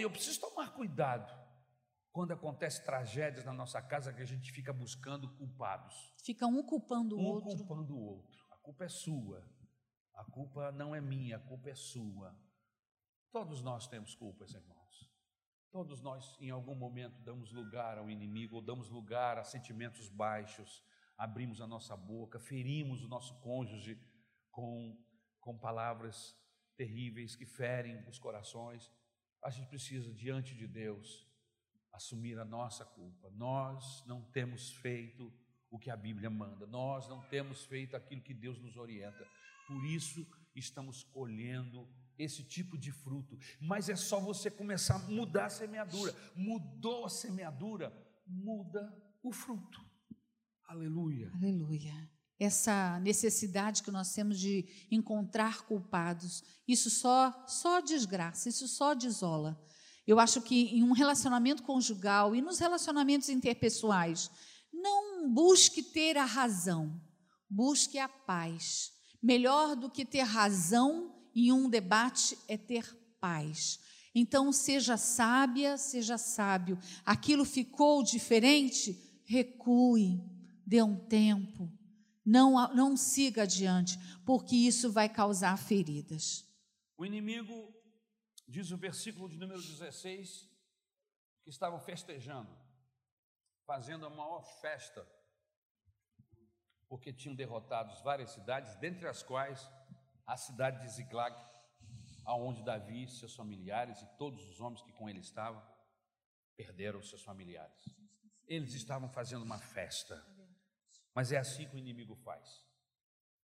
eu 0.02 0.10
preciso 0.10 0.40
tomar 0.40 0.72
cuidado 0.72 1.32
quando 2.12 2.32
acontece 2.32 2.84
tragédias 2.84 3.44
na 3.44 3.52
nossa 3.52 3.82
casa 3.82 4.12
que 4.12 4.22
a 4.22 4.26
gente 4.26 4.52
fica 4.52 4.72
buscando 4.72 5.28
culpados. 5.36 6.14
Fica 6.24 6.46
um 6.46 6.62
culpando 6.62 7.16
o 7.16 7.20
um 7.20 7.24
outro. 7.24 7.50
Um 7.50 7.56
culpando 7.56 7.96
o 7.96 8.00
outro. 8.00 8.38
A 8.52 8.56
culpa 8.56 8.84
é 8.84 8.88
sua. 8.88 9.44
A 10.14 10.24
culpa 10.24 10.70
não 10.70 10.94
é 10.94 11.00
minha, 11.00 11.36
a 11.36 11.40
culpa 11.40 11.70
é 11.70 11.74
sua. 11.74 12.34
Todos 13.32 13.62
nós 13.62 13.88
temos 13.88 14.14
culpas, 14.14 14.54
irmãos. 14.54 15.12
Todos 15.72 16.00
nós, 16.00 16.36
em 16.40 16.50
algum 16.50 16.76
momento, 16.76 17.20
damos 17.22 17.50
lugar 17.50 17.98
ao 17.98 18.08
inimigo, 18.08 18.54
ou 18.54 18.62
damos 18.62 18.88
lugar 18.90 19.38
a 19.38 19.42
sentimentos 19.42 20.08
baixos, 20.08 20.84
abrimos 21.18 21.60
a 21.60 21.66
nossa 21.66 21.96
boca, 21.96 22.38
ferimos 22.38 23.02
o 23.02 23.08
nosso 23.08 23.40
cônjuge 23.40 24.00
com, 24.52 24.96
com 25.40 25.58
palavras 25.58 26.36
terríveis 26.76 27.34
que 27.34 27.44
ferem 27.44 28.08
os 28.08 28.20
corações. 28.20 28.88
A 29.44 29.50
gente 29.50 29.68
precisa, 29.68 30.10
diante 30.12 30.54
de 30.54 30.66
Deus, 30.66 31.28
assumir 31.92 32.38
a 32.38 32.44
nossa 32.44 32.84
culpa. 32.84 33.30
Nós 33.30 34.02
não 34.06 34.22
temos 34.22 34.70
feito 34.72 35.30
o 35.70 35.78
que 35.78 35.90
a 35.90 35.96
Bíblia 35.96 36.30
manda, 36.30 36.66
nós 36.66 37.08
não 37.08 37.20
temos 37.28 37.64
feito 37.64 37.94
aquilo 37.94 38.22
que 38.22 38.32
Deus 38.32 38.58
nos 38.58 38.76
orienta. 38.76 39.28
Por 39.68 39.84
isso 39.84 40.26
estamos 40.54 41.02
colhendo 41.04 41.86
esse 42.18 42.42
tipo 42.42 42.78
de 42.78 42.90
fruto. 42.90 43.38
Mas 43.60 43.88
é 43.88 43.96
só 43.96 44.18
você 44.18 44.50
começar 44.50 44.96
a 44.96 45.10
mudar 45.10 45.46
a 45.46 45.50
semeadura. 45.50 46.14
Mudou 46.34 47.04
a 47.04 47.10
semeadura, 47.10 47.92
muda 48.26 48.96
o 49.22 49.30
fruto. 49.30 49.84
Aleluia. 50.66 51.30
Aleluia. 51.34 52.10
Essa 52.38 52.98
necessidade 53.00 53.82
que 53.82 53.90
nós 53.90 54.12
temos 54.12 54.38
de 54.38 54.66
encontrar 54.90 55.62
culpados, 55.66 56.42
isso 56.66 56.90
só 56.90 57.44
só 57.46 57.80
desgraça, 57.80 58.48
isso 58.48 58.66
só 58.66 58.94
desola. 58.94 59.60
Eu 60.06 60.18
acho 60.18 60.42
que 60.42 60.76
em 60.76 60.82
um 60.82 60.92
relacionamento 60.92 61.62
conjugal 61.62 62.34
e 62.34 62.42
nos 62.42 62.58
relacionamentos 62.58 63.28
interpessoais, 63.28 64.30
não 64.72 65.30
busque 65.32 65.82
ter 65.82 66.16
a 66.16 66.24
razão, 66.24 67.00
busque 67.48 67.98
a 67.98 68.08
paz. 68.08 68.92
Melhor 69.22 69.76
do 69.76 69.88
que 69.88 70.04
ter 70.04 70.22
razão 70.22 71.14
em 71.34 71.52
um 71.52 71.68
debate 71.68 72.36
é 72.48 72.56
ter 72.56 72.84
paz. 73.20 73.78
Então, 74.14 74.52
seja 74.52 74.96
sábia, 74.96 75.76
seja 75.76 76.18
sábio. 76.18 76.78
Aquilo 77.04 77.44
ficou 77.44 78.02
diferente? 78.02 78.96
Recue, 79.24 80.20
dê 80.64 80.82
um 80.82 80.94
tempo. 80.94 81.72
Não, 82.24 82.52
não 82.74 82.96
siga 82.96 83.42
adiante, 83.42 83.98
porque 84.24 84.56
isso 84.56 84.90
vai 84.90 85.08
causar 85.08 85.58
feridas. 85.58 86.44
O 86.96 87.04
inimigo 87.04 87.74
diz 88.48 88.70
o 88.70 88.76
versículo 88.76 89.28
de 89.28 89.36
número 89.36 89.60
16, 89.60 90.48
que 91.42 91.50
estavam 91.50 91.78
festejando, 91.78 92.50
fazendo 93.66 94.06
a 94.06 94.10
maior 94.10 94.42
festa, 94.60 95.06
porque 96.88 97.12
tinham 97.12 97.34
derrotado 97.34 97.94
várias 98.02 98.30
cidades, 98.30 98.74
dentre 98.76 99.06
as 99.06 99.22
quais 99.22 99.68
a 100.26 100.36
cidade 100.36 100.80
de 100.80 100.88
Ziklag, 100.88 101.36
aonde 102.24 102.62
Davi, 102.62 103.06
seus 103.08 103.34
familiares 103.34 104.00
e 104.00 104.06
todos 104.16 104.48
os 104.48 104.60
homens 104.60 104.82
que 104.82 104.92
com 104.92 105.08
ele 105.08 105.20
estavam, 105.20 105.62
perderam 106.56 107.02
seus 107.02 107.22
familiares. 107.22 107.84
Eles 108.46 108.74
estavam 108.74 109.08
fazendo 109.08 109.42
uma 109.42 109.58
festa. 109.58 110.24
Mas 111.14 111.32
é 111.32 111.38
assim 111.38 111.68
que 111.68 111.76
o 111.76 111.78
inimigo 111.78 112.14
faz. 112.16 112.66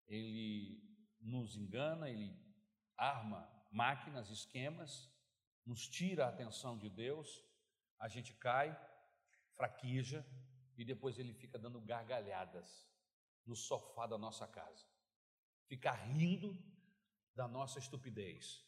Ele 0.07 0.81
nos 1.19 1.55
engana, 1.55 2.09
ele 2.09 2.37
arma 2.95 3.49
máquinas, 3.71 4.29
esquemas, 4.29 5.11
nos 5.65 5.87
tira 5.89 6.25
a 6.25 6.29
atenção 6.29 6.77
de 6.77 6.89
Deus, 6.89 7.43
a 7.99 8.07
gente 8.07 8.33
cai, 8.35 8.77
fraqueja 9.55 10.25
e 10.77 10.85
depois 10.85 11.17
ele 11.17 11.33
fica 11.33 11.57
dando 11.57 11.81
gargalhadas 11.81 12.87
no 13.45 13.55
sofá 13.55 14.05
da 14.05 14.17
nossa 14.17 14.47
casa. 14.47 14.85
Fica 15.67 15.91
rindo 15.91 16.55
da 17.33 17.47
nossa 17.47 17.79
estupidez, 17.79 18.63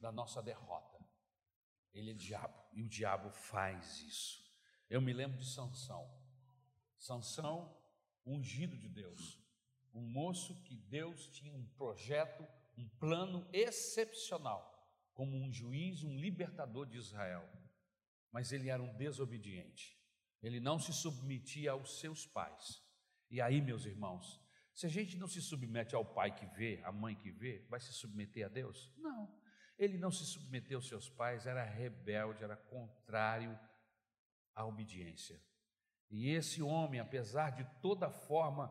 da 0.00 0.12
nossa 0.12 0.42
derrota. 0.42 0.98
Ele 1.92 2.10
é 2.10 2.14
diabo 2.14 2.62
e 2.72 2.82
o 2.82 2.88
diabo 2.88 3.30
faz 3.30 4.00
isso. 4.02 4.44
Eu 4.90 5.00
me 5.00 5.12
lembro 5.12 5.38
de 5.38 5.46
Sansão. 5.46 6.08
Sansão, 6.98 7.74
ungido 8.26 8.76
de 8.76 8.88
Deus, 8.88 9.40
um 9.92 10.00
moço 10.00 10.60
que 10.62 10.76
Deus 10.76 11.28
tinha 11.28 11.52
um 11.52 11.66
projeto 11.76 12.46
um 12.76 12.88
plano 12.98 13.46
excepcional, 13.52 14.70
como 15.12 15.36
um 15.36 15.52
juiz, 15.52 16.02
um 16.02 16.16
libertador 16.18 16.86
de 16.86 16.98
Israel. 16.98 17.48
Mas 18.32 18.52
ele 18.52 18.68
era 18.68 18.82
um 18.82 18.92
desobediente, 18.96 19.96
ele 20.42 20.60
não 20.60 20.78
se 20.78 20.92
submetia 20.92 21.72
aos 21.72 22.00
seus 22.00 22.26
pais. 22.26 22.82
E 23.30 23.40
aí, 23.40 23.60
meus 23.60 23.84
irmãos, 23.84 24.40
se 24.74 24.86
a 24.86 24.88
gente 24.88 25.16
não 25.16 25.28
se 25.28 25.40
submete 25.40 25.94
ao 25.94 26.04
pai 26.04 26.34
que 26.34 26.46
vê, 26.46 26.80
à 26.84 26.90
mãe 26.90 27.14
que 27.14 27.30
vê, 27.30 27.64
vai 27.70 27.80
se 27.80 27.92
submeter 27.92 28.46
a 28.46 28.48
Deus? 28.48 28.92
Não. 28.96 29.32
Ele 29.78 29.98
não 29.98 30.10
se 30.10 30.24
submeteu 30.24 30.78
aos 30.78 30.88
seus 30.88 31.08
pais, 31.08 31.46
era 31.46 31.64
rebelde, 31.64 32.42
era 32.42 32.56
contrário 32.56 33.58
à 34.54 34.64
obediência. 34.64 35.40
E 36.16 36.30
esse 36.30 36.62
homem, 36.62 37.00
apesar 37.00 37.50
de 37.50 37.64
toda 37.82 38.08
forma 38.08 38.68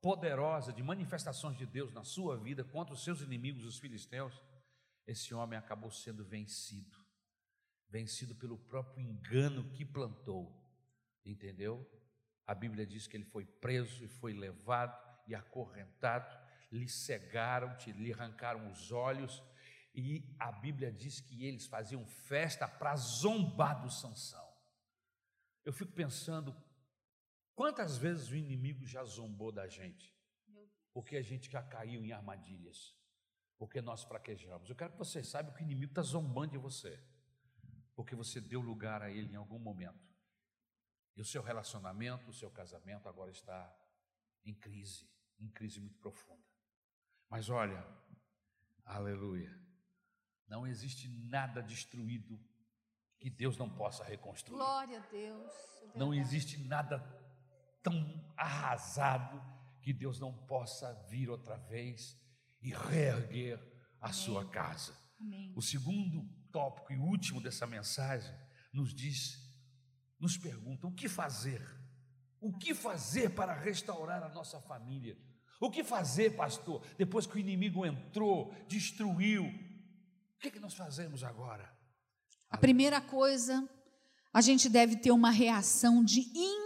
poderosa 0.00 0.72
de 0.72 0.80
manifestações 0.80 1.58
de 1.58 1.66
Deus 1.66 1.92
na 1.92 2.04
sua 2.04 2.36
vida 2.36 2.62
contra 2.62 2.94
os 2.94 3.02
seus 3.02 3.20
inimigos, 3.20 3.64
os 3.64 3.80
filisteus, 3.80 4.40
esse 5.04 5.34
homem 5.34 5.58
acabou 5.58 5.90
sendo 5.90 6.24
vencido, 6.24 6.96
vencido 7.88 8.36
pelo 8.36 8.56
próprio 8.56 9.02
engano 9.02 9.68
que 9.72 9.84
plantou, 9.84 10.56
entendeu? 11.24 11.84
A 12.46 12.54
Bíblia 12.54 12.86
diz 12.86 13.08
que 13.08 13.16
ele 13.16 13.24
foi 13.24 13.44
preso 13.44 14.04
e 14.04 14.06
foi 14.06 14.32
levado 14.32 14.96
e 15.26 15.34
acorrentado, 15.34 16.32
lhe 16.70 16.88
cegaram, 16.88 17.76
lhe 17.88 18.12
arrancaram 18.12 18.70
os 18.70 18.92
olhos 18.92 19.42
E 19.92 20.24
a 20.38 20.52
Bíblia 20.52 20.92
diz 20.92 21.20
que 21.20 21.44
eles 21.44 21.66
faziam 21.66 22.06
festa 22.06 22.68
para 22.68 22.94
zombar 22.94 23.82
do 23.82 23.90
Sansão. 23.90 24.44
Eu 25.64 25.72
fico 25.72 25.92
pensando 25.92 26.54
quantas 27.54 27.96
vezes 27.96 28.28
o 28.30 28.36
inimigo 28.36 28.84
já 28.86 29.04
zombou 29.04 29.52
da 29.52 29.66
gente, 29.68 30.14
porque 30.92 31.16
a 31.16 31.22
gente 31.22 31.50
já 31.50 31.62
caiu 31.62 32.04
em 32.04 32.12
armadilhas, 32.12 32.96
porque 33.58 33.80
nós 33.80 34.04
fraquejamos. 34.04 34.68
Eu 34.68 34.76
quero 34.76 34.92
que 34.92 34.98
você 34.98 35.22
saiba 35.22 35.52
que 35.52 35.62
o 35.62 35.64
inimigo 35.64 35.92
está 35.92 36.02
zombando 36.02 36.52
de 36.52 36.58
você, 36.58 37.02
porque 37.94 38.14
você 38.14 38.40
deu 38.40 38.60
lugar 38.60 39.02
a 39.02 39.10
ele 39.10 39.32
em 39.32 39.36
algum 39.36 39.58
momento. 39.58 40.14
E 41.16 41.20
o 41.20 41.24
seu 41.24 41.42
relacionamento, 41.42 42.30
o 42.30 42.34
seu 42.34 42.50
casamento 42.50 43.08
agora 43.08 43.30
está 43.30 43.72
em 44.44 44.54
crise, 44.54 45.08
em 45.38 45.48
crise 45.48 45.80
muito 45.80 45.98
profunda. 45.98 46.42
Mas 47.28 47.48
olha, 47.48 47.86
aleluia, 48.84 49.56
não 50.46 50.66
existe 50.66 51.08
nada 51.08 51.62
destruído 51.62 52.38
que 53.18 53.30
Deus 53.30 53.56
não 53.56 53.70
possa 53.70 54.04
reconstruir. 54.04 54.56
Glória 54.56 54.98
a 54.98 55.06
Deus. 55.06 55.52
É 55.94 55.98
não 55.98 56.12
existe 56.12 56.58
nada 56.58 56.98
tão 57.84 58.34
arrasado 58.36 59.40
que 59.82 59.92
Deus 59.92 60.18
não 60.18 60.32
possa 60.46 60.92
vir 61.08 61.28
outra 61.28 61.56
vez 61.56 62.18
e 62.62 62.70
reerguer 62.70 63.60
a 64.00 64.06
Amém. 64.06 64.14
sua 64.14 64.48
casa. 64.48 64.96
Amém. 65.20 65.52
O 65.54 65.62
segundo 65.62 66.26
tópico 66.50 66.92
e 66.92 66.96
último 66.96 67.40
dessa 67.40 67.66
mensagem 67.66 68.34
nos 68.72 68.94
diz, 68.94 69.38
nos 70.18 70.38
pergunta: 70.38 70.86
o 70.86 70.94
que 70.94 71.08
fazer? 71.08 71.62
O 72.40 72.56
que 72.56 72.74
fazer 72.74 73.30
para 73.30 73.54
restaurar 73.54 74.22
a 74.22 74.28
nossa 74.30 74.60
família? 74.60 75.16
O 75.60 75.70
que 75.70 75.84
fazer, 75.84 76.36
pastor, 76.36 76.84
depois 76.98 77.26
que 77.26 77.36
o 77.36 77.38
inimigo 77.38 77.86
entrou, 77.86 78.52
destruiu? 78.66 79.44
O 79.44 80.38
que, 80.40 80.48
é 80.48 80.50
que 80.50 80.60
nós 80.60 80.74
fazemos 80.74 81.22
agora? 81.22 81.72
A 82.50 82.58
primeira 82.58 83.00
coisa, 83.00 83.68
a 84.32 84.40
gente 84.40 84.68
deve 84.68 84.96
ter 84.96 85.10
uma 85.10 85.30
reação 85.30 86.04
de 86.04 86.20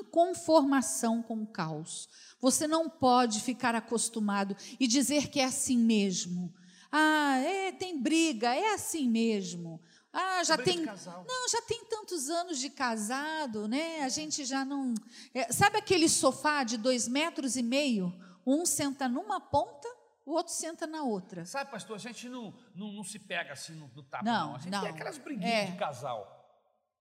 inconformação 0.08 1.22
com 1.22 1.42
o 1.42 1.46
caos. 1.46 2.08
Você 2.40 2.66
não 2.66 2.88
pode 2.88 3.40
ficar 3.40 3.74
acostumado 3.74 4.56
e 4.80 4.86
dizer 4.86 5.28
que 5.28 5.40
é 5.40 5.44
assim 5.44 5.78
mesmo. 5.78 6.52
Ah, 6.90 7.38
é, 7.38 7.72
tem 7.72 8.00
briga, 8.00 8.54
é 8.54 8.72
assim 8.74 9.08
mesmo. 9.08 9.80
Ah, 10.12 10.42
já 10.42 10.56
tem. 10.56 10.78
Não, 10.78 11.48
já 11.50 11.60
tem 11.62 11.84
tantos 11.84 12.30
anos 12.30 12.58
de 12.58 12.70
casado, 12.70 13.68
né? 13.68 14.00
A 14.00 14.08
gente 14.08 14.44
já 14.44 14.64
não. 14.64 14.94
É, 15.34 15.52
sabe 15.52 15.76
aquele 15.76 16.08
sofá 16.08 16.64
de 16.64 16.78
dois 16.78 17.06
metros 17.06 17.56
e 17.56 17.62
meio? 17.62 18.12
Um 18.46 18.64
senta 18.64 19.06
numa 19.06 19.38
ponta 19.38 19.86
o 20.28 20.32
outro 20.32 20.52
senta 20.52 20.86
na 20.86 21.02
outra. 21.04 21.46
Sabe, 21.46 21.70
pastor, 21.70 21.96
a 21.96 21.98
gente 21.98 22.28
não, 22.28 22.54
não, 22.74 22.92
não 22.92 23.02
se 23.02 23.18
pega 23.18 23.54
assim 23.54 23.72
no, 23.72 23.90
no 23.96 24.02
tapa, 24.02 24.22
não. 24.22 24.48
não. 24.48 24.56
A 24.56 24.58
gente 24.58 24.70
não. 24.70 24.80
tem 24.82 24.90
aquelas 24.90 25.16
briguinhas 25.16 25.50
é. 25.50 25.64
de 25.70 25.78
casal. 25.78 26.37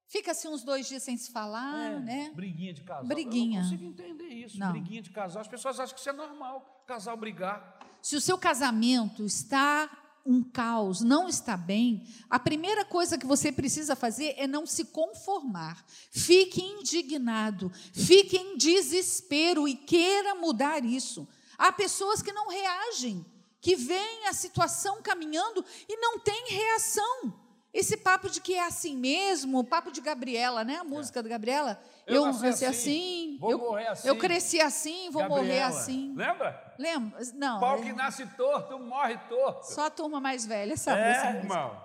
Fica 0.07 0.31
assim 0.31 0.47
uns 0.47 0.63
dois 0.63 0.87
dias 0.87 1.03
sem 1.03 1.17
se 1.17 1.31
falar, 1.31 1.91
é, 1.91 1.99
né? 1.99 2.31
Briguinha 2.33 2.73
de 2.73 2.81
casal. 2.81 3.05
Briguinha. 3.05 3.59
Eu 3.59 3.63
não 3.63 3.69
consigo 3.69 3.89
entender 3.89 4.29
isso. 4.29 4.57
Não. 4.57 4.71
Briguinha 4.71 5.01
de 5.01 5.09
casal. 5.09 5.41
As 5.41 5.47
pessoas 5.47 5.79
acham 5.79 5.93
que 5.93 5.99
isso 5.99 6.09
é 6.09 6.13
normal, 6.13 6.83
casal 6.87 7.17
brigar. 7.17 7.77
Se 8.01 8.15
o 8.15 8.21
seu 8.21 8.37
casamento 8.37 9.25
está 9.25 9.89
um 10.25 10.41
caos, 10.43 11.01
não 11.01 11.27
está 11.27 11.55
bem, 11.55 12.05
a 12.29 12.37
primeira 12.37 12.83
coisa 12.85 13.17
que 13.17 13.25
você 13.25 13.51
precisa 13.51 13.95
fazer 13.95 14.33
é 14.37 14.47
não 14.47 14.65
se 14.65 14.85
conformar. 14.85 15.85
Fique 16.11 16.61
indignado, 16.61 17.71
fique 17.93 18.37
em 18.37 18.57
desespero 18.57 19.67
e 19.67 19.75
queira 19.75 20.35
mudar 20.35 20.83
isso. 20.85 21.27
Há 21.57 21.71
pessoas 21.71 22.21
que 22.21 22.31
não 22.31 22.49
reagem, 22.49 23.25
que 23.59 23.75
veem 23.75 24.27
a 24.27 24.33
situação 24.33 25.01
caminhando 25.01 25.65
e 25.87 25.97
não 25.97 26.19
têm 26.19 26.45
reação. 26.49 27.46
Esse 27.77 27.95
papo 27.95 28.27
de 28.27 28.41
que 28.41 28.55
é 28.55 28.65
assim 28.65 28.97
mesmo, 28.97 29.59
o 29.59 29.63
papo 29.63 29.91
de 29.91 30.01
Gabriela, 30.01 30.63
né? 30.63 30.77
A 30.77 30.83
música 30.83 31.19
é. 31.19 31.23
da 31.23 31.29
Gabriela. 31.29 31.79
Eu, 32.07 32.15
eu 32.15 32.25
nasci 32.25 32.47
assim, 32.47 32.65
assim, 32.65 33.37
vou 33.39 33.51
eu, 33.51 33.57
morrer 33.59 33.87
assim. 33.87 34.07
Eu 34.07 34.17
cresci 34.17 34.59
assim, 34.59 35.11
vou 35.11 35.21
Gabriela. 35.21 35.43
morrer 35.43 35.61
assim. 35.61 36.11
Lembra? 36.15 36.73
Lembra? 36.79 37.19
Não. 37.35 37.59
Pau 37.59 37.79
que 37.79 37.93
nasce 37.93 38.25
torto, 38.35 38.79
morre 38.79 39.15
torto. 39.29 39.71
Só 39.71 39.85
a 39.85 39.89
turma 39.91 40.19
mais 40.19 40.43
velha 40.43 40.75
sabe 40.75 41.01
É, 41.01 41.35
irmão. 41.35 41.79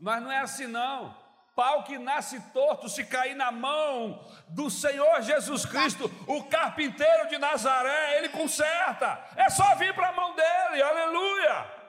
Mas 0.00 0.22
não 0.22 0.32
é 0.32 0.40
assim 0.40 0.66
não 0.66 1.14
pau 1.54 1.84
que 1.84 1.98
nasce 1.98 2.40
torto, 2.52 2.88
se 2.88 3.04
cair 3.04 3.36
na 3.36 3.52
mão 3.52 4.26
do 4.48 4.68
Senhor 4.68 5.22
Jesus 5.22 5.64
Cristo, 5.64 6.10
o 6.26 6.42
carpinteiro 6.42 7.28
de 7.28 7.38
Nazaré, 7.38 8.18
ele 8.18 8.28
conserta. 8.30 9.24
É 9.36 9.48
só 9.48 9.76
vir 9.76 9.94
para 9.94 10.08
a 10.08 10.12
mão 10.12 10.34
dele, 10.34 10.82
aleluia 10.82 11.83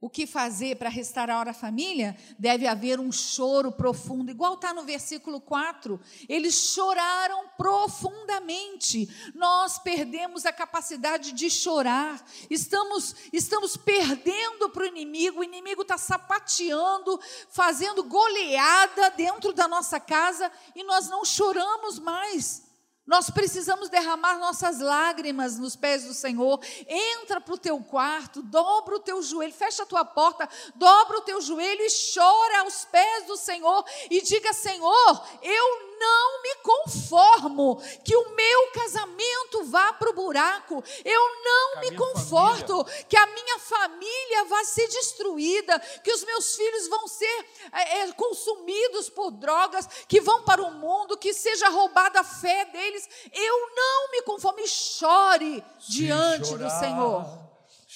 o 0.00 0.08
que 0.08 0.26
fazer 0.26 0.76
para 0.76 0.88
restaurar 0.88 1.46
a 1.46 1.52
família, 1.52 2.16
deve 2.38 2.66
haver 2.66 2.98
um 2.98 3.12
choro 3.12 3.70
profundo, 3.70 4.30
igual 4.30 4.54
está 4.54 4.72
no 4.72 4.82
versículo 4.84 5.40
4. 5.40 6.00
Eles 6.26 6.54
choraram 6.54 7.48
profundamente. 7.58 9.08
Nós 9.34 9.78
perdemos 9.78 10.46
a 10.46 10.52
capacidade 10.52 11.32
de 11.32 11.50
chorar, 11.50 12.24
estamos, 12.48 13.14
estamos 13.32 13.76
perdendo 13.76 14.70
para 14.70 14.84
o 14.84 14.86
inimigo, 14.86 15.40
o 15.40 15.44
inimigo 15.44 15.82
está 15.82 15.98
sapateando, 15.98 17.20
fazendo 17.50 18.02
goleada 18.04 19.10
dentro 19.10 19.52
da 19.52 19.68
nossa 19.68 20.00
casa 20.00 20.50
e 20.74 20.82
nós 20.82 21.10
não 21.10 21.24
choramos 21.24 21.98
mais. 21.98 22.69
Nós 23.10 23.28
precisamos 23.28 23.88
derramar 23.88 24.38
nossas 24.38 24.78
lágrimas 24.78 25.58
nos 25.58 25.74
pés 25.74 26.04
do 26.04 26.14
Senhor. 26.14 26.60
Entra 26.86 27.40
para 27.40 27.54
o 27.54 27.58
teu 27.58 27.80
quarto, 27.80 28.40
dobra 28.40 28.94
o 28.94 29.00
teu 29.00 29.20
joelho, 29.20 29.52
fecha 29.52 29.82
a 29.82 29.86
tua 29.86 30.04
porta, 30.04 30.48
dobra 30.76 31.18
o 31.18 31.22
teu 31.22 31.40
joelho 31.40 31.82
e 31.82 31.88
chora 32.14 32.60
aos 32.60 32.84
pés 32.84 33.26
do 33.26 33.36
Senhor 33.36 33.84
e 34.08 34.22
diga: 34.22 34.52
Senhor, 34.52 35.26
eu 35.42 35.89
não 36.00 36.42
me 36.42 36.54
conformo 36.56 37.76
que 38.02 38.16
o 38.16 38.34
meu 38.34 38.70
casamento 38.72 39.64
vá 39.64 39.92
para 39.92 40.10
o 40.10 40.14
buraco. 40.14 40.82
Eu 41.04 41.20
não 41.44 41.80
me 41.80 41.94
conforto 41.94 42.84
família. 42.84 43.04
que 43.04 43.16
a 43.16 43.26
minha 43.26 43.58
família 43.58 44.44
vá 44.46 44.64
ser 44.64 44.88
destruída, 44.88 45.78
que 46.02 46.12
os 46.12 46.24
meus 46.24 46.56
filhos 46.56 46.88
vão 46.88 47.06
ser 47.06 47.46
é, 47.72 47.98
é, 48.00 48.12
consumidos 48.12 49.10
por 49.10 49.30
drogas, 49.30 49.86
que 50.08 50.20
vão 50.20 50.42
para 50.42 50.62
o 50.62 50.72
mundo, 50.72 51.18
que 51.18 51.34
seja 51.34 51.68
roubada 51.68 52.20
a 52.20 52.24
fé 52.24 52.64
deles. 52.64 53.08
Eu 53.32 53.74
não 53.74 54.10
me 54.10 54.22
conformo. 54.22 54.60
E 54.60 54.68
chore 54.68 55.62
Se 55.78 55.92
diante 55.92 56.48
chorar, 56.48 56.64
do 56.64 56.80
Senhor. 56.80 57.50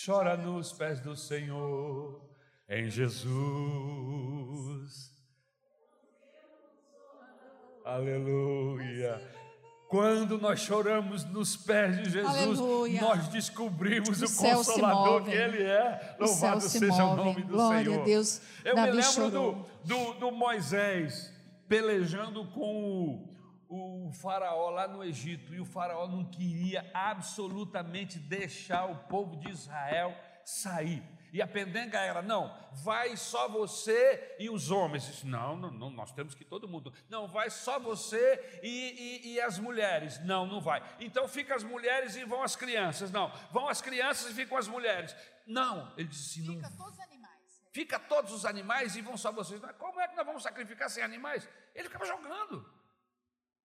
Chora 0.05 0.37
nos 0.37 0.73
pés 0.73 1.01
do 1.01 1.17
Senhor, 1.17 2.21
em 2.69 2.91
Jesus. 2.91 4.14
Aleluia. 7.85 9.21
Quando 9.89 10.39
nós 10.39 10.61
choramos 10.61 11.23
nos 11.27 11.55
pés 11.55 11.99
de 11.99 12.11
Jesus, 12.11 12.59
Aleluia. 12.59 13.01
nós 13.03 13.29
descobrimos 13.29 14.23
o, 14.23 14.25
o 14.25 14.37
consolador 14.37 15.23
que 15.23 15.31
Ele 15.31 15.63
é. 15.63 16.17
Louvado 16.19 16.63
seja 16.63 17.05
o 17.05 17.15
nome 17.15 17.43
do 17.43 17.53
Glória 17.53 17.85
Senhor. 17.85 18.01
A 18.01 18.05
Deus. 18.05 18.41
Eu 18.65 18.75
Davi 18.75 18.91
me 18.91 19.03
lembro 19.03 19.31
do, 19.31 19.67
do, 19.85 20.15
do, 20.15 20.33
Moisés 20.33 21.31
pelejando 21.69 22.47
com 22.47 23.29
o, 23.69 24.07
o 24.09 24.13
faraó 24.15 24.71
lá 24.71 24.89
no 24.89 25.05
Egito, 25.05 25.55
e 25.55 25.61
o 25.61 25.67
faraó 25.67 26.09
não 26.09 26.25
queria 26.25 26.91
absolutamente 26.95 28.19
deixar 28.19 28.87
o 28.87 28.97
povo 29.09 29.37
de 29.37 29.51
Israel 29.51 30.15
sair. 30.43 31.03
E 31.35 31.43
a 31.43 31.49
pendenga 31.49 31.99
era: 31.99 32.23
não, 32.23 32.57
vai 32.71 33.17
só 33.17 33.49
você 33.49 34.37
e 34.39 34.49
os 34.49 34.71
homens. 34.71 35.05
Disse, 35.05 35.27
não, 35.27 35.57
não, 35.57 35.69
não, 35.69 35.91
nós 35.91 36.13
temos 36.13 36.33
que 36.33 36.45
todo 36.45 36.69
mundo. 36.69 36.95
Não, 37.11 37.27
vai 37.27 37.51
só 37.51 37.77
você 37.81 38.61
e, 38.63 38.69
e, 38.69 39.33
e, 39.33 39.41
as 39.41 39.59
mulheres. 39.59 40.25
Não, 40.25 40.47
não 40.47 40.61
vai. 40.61 40.81
Então 41.01 41.27
fica 41.27 41.57
as 41.57 41.65
mulheres 41.65 42.15
e 42.15 42.25
vão 42.25 42.41
as 42.41 42.55
crianças. 42.55 43.11
Não, 43.11 43.33
vão 43.51 43.69
as 43.69 43.83
crianças 43.83 44.31
e 44.31 44.35
ficam 44.35 44.57
as 44.57 44.69
mulheres. 44.69 45.13
Não, 45.45 45.93
ele 45.97 46.07
disse: 46.07 46.41
não. 46.41 46.55
Fica 46.55 46.71
todos 46.71 46.95
os 46.95 47.01
animais. 47.01 47.63
Fica 47.73 47.99
todos 47.99 48.33
os 48.33 48.47
animais 48.47 48.95
e 48.95 49.01
vão 49.01 49.17
só 49.17 49.33
vocês. 49.33 49.61
Como 49.77 50.01
é 50.01 50.07
que 50.07 50.15
nós 50.15 50.25
vamos 50.25 50.45
sacrificar 50.45 50.89
sem 50.89 51.03
animais? 51.03 51.49
Ele 51.75 51.89
ficava 51.89 52.05
jogando. 52.05 52.65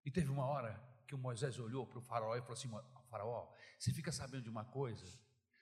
E 0.03 0.09
teve 0.09 0.31
uma 0.31 0.47
hora 0.47 0.81
que 1.05 1.13
o 1.13 1.19
Moisés 1.19 1.59
olhou 1.59 1.85
para 1.85 1.99
o 1.99 2.01
faraó 2.01 2.35
e 2.35 2.41
falou 2.41 2.53
assim: 2.53 2.71
Faraó, 3.11 3.47
você 3.77 3.93
fica 3.93 4.11
sabendo 4.11 4.41
de 4.41 4.49
uma 4.49 4.65
coisa? 4.65 5.05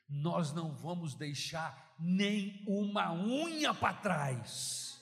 Nós 0.09 0.53
não 0.53 0.71
vamos 0.71 1.15
deixar 1.15 1.95
nem 1.99 2.63
uma 2.67 3.11
unha 3.13 3.73
para 3.73 3.93
trás. 3.93 5.01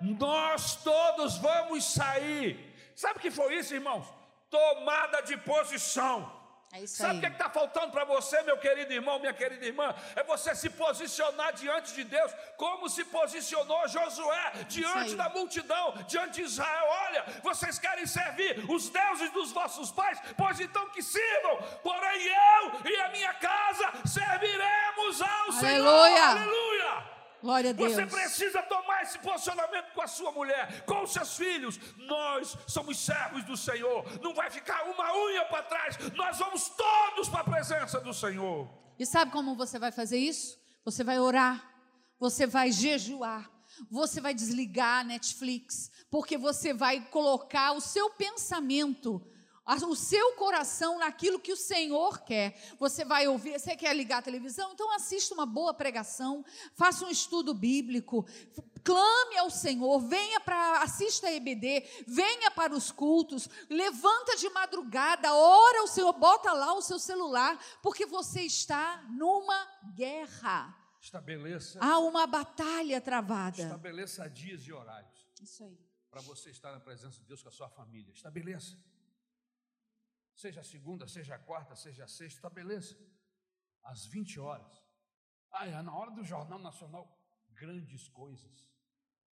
Nós 0.00 0.76
todos 0.76 1.38
vamos 1.38 1.84
sair. 1.84 2.74
Sabe 2.94 3.18
o 3.18 3.22
que 3.22 3.30
foi 3.30 3.56
isso, 3.56 3.74
irmãos? 3.74 4.06
Tomada 4.50 5.20
de 5.22 5.36
posição. 5.36 6.37
É 6.70 6.86
Sabe 6.86 7.16
o 7.16 7.20
que 7.20 7.26
é 7.26 7.30
está 7.30 7.48
faltando 7.48 7.90
para 7.90 8.04
você, 8.04 8.42
meu 8.42 8.58
querido 8.58 8.92
irmão, 8.92 9.18
minha 9.18 9.32
querida 9.32 9.64
irmã? 9.64 9.94
É 10.14 10.22
você 10.22 10.54
se 10.54 10.68
posicionar 10.68 11.54
diante 11.54 11.94
de 11.94 12.04
Deus, 12.04 12.30
como 12.58 12.90
se 12.90 13.04
posicionou 13.04 13.88
Josué 13.88 14.52
diante 14.68 15.14
da 15.14 15.30
multidão, 15.30 15.94
diante 16.06 16.34
de 16.34 16.42
Israel. 16.42 16.86
Olha, 17.06 17.24
vocês 17.42 17.78
querem 17.78 18.06
servir 18.06 18.70
os 18.70 18.90
deuses 18.90 19.30
dos 19.30 19.50
vossos 19.50 19.90
pais, 19.90 20.20
pois 20.36 20.60
então 20.60 20.90
que 20.90 21.02
sirvam, 21.02 21.56
porém 21.82 22.26
eu 22.26 22.90
e 22.90 22.96
a 23.00 23.08
minha 23.10 23.32
casa 23.34 23.90
serviremos 24.04 25.22
ao 25.22 25.28
Aleluia. 25.28 25.60
Senhor. 25.60 25.88
Aleluia! 25.88 26.67
Glória 27.40 27.70
a 27.70 27.72
Deus. 27.72 27.92
Você 27.92 28.06
precisa 28.06 28.62
tomar 28.62 29.02
esse 29.02 29.18
posicionamento 29.18 29.92
com 29.94 30.02
a 30.02 30.06
sua 30.06 30.32
mulher, 30.32 30.84
com 30.84 31.02
os 31.02 31.12
seus 31.12 31.36
filhos. 31.36 31.78
Nós 31.98 32.56
somos 32.66 32.98
servos 32.98 33.44
do 33.44 33.56
Senhor. 33.56 34.04
Não 34.20 34.34
vai 34.34 34.50
ficar 34.50 34.84
uma 34.84 35.14
unha 35.26 35.44
para 35.44 35.62
trás. 35.62 35.96
Nós 36.14 36.38
vamos 36.38 36.68
todos 36.70 37.28
para 37.28 37.40
a 37.40 37.44
presença 37.44 38.00
do 38.00 38.12
Senhor. 38.12 38.68
E 38.98 39.06
sabe 39.06 39.30
como 39.30 39.54
você 39.54 39.78
vai 39.78 39.92
fazer 39.92 40.18
isso? 40.18 40.58
Você 40.84 41.04
vai 41.04 41.18
orar, 41.20 41.64
você 42.18 42.46
vai 42.46 42.72
jejuar, 42.72 43.48
você 43.90 44.20
vai 44.20 44.34
desligar 44.34 45.00
a 45.00 45.04
Netflix, 45.04 45.90
porque 46.10 46.36
você 46.36 46.72
vai 46.74 47.00
colocar 47.00 47.72
o 47.72 47.80
seu 47.80 48.10
pensamento 48.10 49.24
o 49.86 49.94
seu 49.94 50.34
coração 50.34 50.98
naquilo 50.98 51.38
que 51.38 51.52
o 51.52 51.56
Senhor 51.56 52.20
quer. 52.20 52.58
Você 52.78 53.04
vai 53.04 53.28
ouvir, 53.28 53.58
você 53.58 53.76
quer 53.76 53.94
ligar 53.94 54.18
a 54.18 54.22
televisão? 54.22 54.72
Então 54.72 54.90
assista 54.92 55.34
uma 55.34 55.44
boa 55.44 55.74
pregação, 55.74 56.44
faça 56.74 57.04
um 57.04 57.10
estudo 57.10 57.52
bíblico, 57.52 58.26
clame 58.82 59.36
ao 59.36 59.50
Senhor, 59.50 60.00
venha 60.00 60.40
para 60.40 60.82
assista 60.82 61.26
a 61.26 61.32
EBD, 61.32 61.84
venha 62.06 62.50
para 62.50 62.74
os 62.74 62.90
cultos, 62.90 63.48
levanta 63.68 64.36
de 64.36 64.48
madrugada, 64.50 65.34
ora 65.34 65.82
o 65.82 65.88
Senhor, 65.88 66.12
bota 66.14 66.52
lá 66.52 66.72
o 66.74 66.82
seu 66.82 66.98
celular, 66.98 67.58
porque 67.82 68.06
você 68.06 68.42
está 68.42 69.04
numa 69.10 69.66
guerra. 69.94 70.74
Estabeleça. 71.00 71.78
Há 71.80 71.98
uma 71.98 72.26
batalha 72.26 73.00
travada. 73.00 73.62
Estabeleça 73.62 74.28
dias 74.28 74.62
e 74.62 74.72
horários. 74.72 75.28
Isso 75.40 75.62
aí. 75.62 75.78
Para 76.10 76.22
você 76.22 76.50
estar 76.50 76.72
na 76.72 76.80
presença 76.80 77.20
de 77.20 77.26
Deus 77.26 77.42
com 77.42 77.48
a 77.48 77.52
sua 77.52 77.68
família. 77.68 78.12
Estabeleça. 78.12 78.76
Seja 80.38 80.62
segunda, 80.62 81.08
seja 81.08 81.36
quarta, 81.36 81.74
seja 81.74 82.06
sexta, 82.06 82.38
estabeleça. 82.38 82.96
Às 83.82 84.06
20 84.06 84.38
horas. 84.38 84.72
Ah, 85.50 85.82
na 85.82 85.92
hora 85.92 86.12
do 86.12 86.22
Jornal 86.22 86.60
Nacional, 86.60 87.04
grandes 87.48 88.08
coisas. 88.08 88.64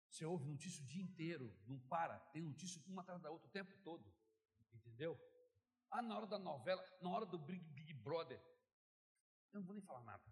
Você 0.08 0.24
ouve 0.26 0.46
notícia 0.46 0.84
o 0.84 0.86
dia 0.86 1.02
inteiro, 1.02 1.60
não 1.66 1.80
para, 1.80 2.20
tem 2.32 2.44
notícia 2.44 2.80
uma 2.86 3.02
atrás 3.02 3.20
da 3.20 3.32
outra 3.32 3.48
o 3.48 3.52
tempo 3.52 3.76
todo. 3.84 4.06
Entendeu? 4.76 5.20
Ah, 5.90 6.04
na 6.04 6.16
hora 6.16 6.28
da 6.28 6.38
novela, 6.38 6.86
na 7.02 7.10
hora 7.10 7.26
do 7.26 7.40
Big, 7.40 7.64
Big 7.72 7.94
Brother. 7.96 8.40
Eu 9.52 9.60
não 9.60 9.66
vou 9.66 9.74
nem 9.74 9.84
falar 9.84 10.04
nada. 10.04 10.24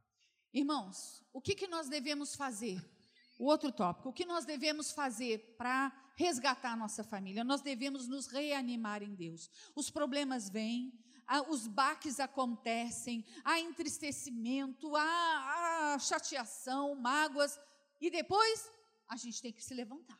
Irmãos, 0.53 1.26
o 1.34 1.41
que, 1.41 1.55
que 1.55 1.67
nós 1.67 1.89
devemos 1.89 2.36
fazer? 2.36 2.80
O 3.40 3.46
outro 3.46 3.72
tópico, 3.72 4.10
o 4.10 4.14
que 4.14 4.26
nós 4.26 4.44
devemos 4.44 4.92
fazer 4.92 5.56
para 5.58 5.94
resgatar 6.18 6.74
a 6.74 6.76
nossa 6.76 7.06
família? 7.06 7.42
Nós 7.42 7.62
devemos 7.62 8.06
nos 8.06 8.28
reanimar 8.28 9.02
em 9.02 9.16
Deus. 9.16 9.50
Os 9.74 9.90
problemas 9.90 10.50
vêm, 10.50 10.94
os 11.48 11.66
baques 11.66 12.20
acontecem, 12.20 13.26
há 13.46 13.58
entristecimento, 13.58 14.94
há, 14.94 15.94
há 15.94 16.00
chateação, 16.00 16.96
mágoas, 16.96 17.58
e 18.02 18.12
depois 18.12 18.70
a 19.08 19.16
gente 19.16 19.42
tem 19.42 19.54
que 19.54 19.64
se 19.64 19.74
levantar. 19.74 20.20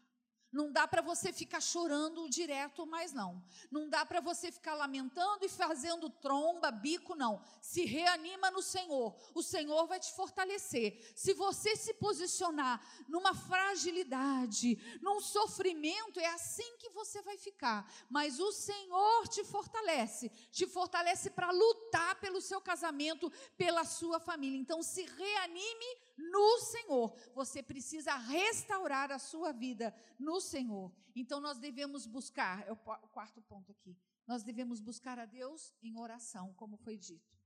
Não 0.52 0.72
dá 0.72 0.88
para 0.88 1.02
você 1.02 1.32
ficar 1.32 1.62
chorando 1.62 2.28
direto 2.30 2.86
mais 2.86 3.14
não. 3.14 3.44
Não 3.70 3.88
dá 3.88 4.06
para 4.06 4.20
você 4.20 4.52
ficar 4.52 4.74
lamentando 4.74 5.46
e 5.46 5.50
fazendo 5.50 6.10
tromba, 6.10 6.72
bico 6.72 7.16
não. 7.16 7.42
Se 7.62 7.86
reanima 7.86 8.50
no 8.50 8.62
Senhor. 8.62 9.16
O 9.36 9.44
Senhor 9.44 9.86
vai 9.86 10.00
te 10.00 10.12
fortalecer. 10.14 11.14
Se 11.16 11.34
você 11.34 11.76
se 11.76 11.94
posicionar 11.94 12.82
numa 13.08 13.34
fragilidade, 13.34 15.00
num 15.02 15.20
sofrimento, 15.20 16.20
é 16.20 16.28
assim 16.28 16.78
que 16.78 16.90
você 16.90 17.22
vai 17.22 17.38
ficar. 17.38 17.92
Mas 18.10 18.40
o 18.40 18.52
Senhor 18.52 19.28
te 19.28 19.44
fortalece. 19.44 20.30
Te 20.52 20.66
fortalece 20.66 21.30
para 21.30 21.52
lutar 21.52 22.20
pelo 22.20 22.42
seu 22.42 22.60
casamento, 22.60 23.32
pela 23.56 23.86
sua 23.86 24.20
família. 24.20 24.58
Então 24.58 24.82
se 24.82 25.04
reanime 25.04 26.09
no 26.20 26.60
Senhor. 26.60 27.16
Você 27.34 27.64
precisa 27.64 28.14
restaurar 28.16 29.12
a 29.12 29.18
sua 29.18 29.52
vida 29.52 29.96
no 30.20 30.42
Senhor. 30.42 30.92
Então 31.16 31.40
nós 31.40 31.58
devemos 31.58 32.06
buscar, 32.06 32.68
é 32.68 32.72
o 32.72 32.76
quarto 32.76 33.42
ponto 33.42 33.72
aqui. 33.72 33.98
Nós 34.28 34.44
devemos 34.44 34.80
buscar 34.80 35.18
a 35.18 35.26
Deus 35.26 35.74
em 35.82 35.98
oração, 35.98 36.54
como 36.54 36.78
foi 36.78 36.98
dito. 36.98 37.39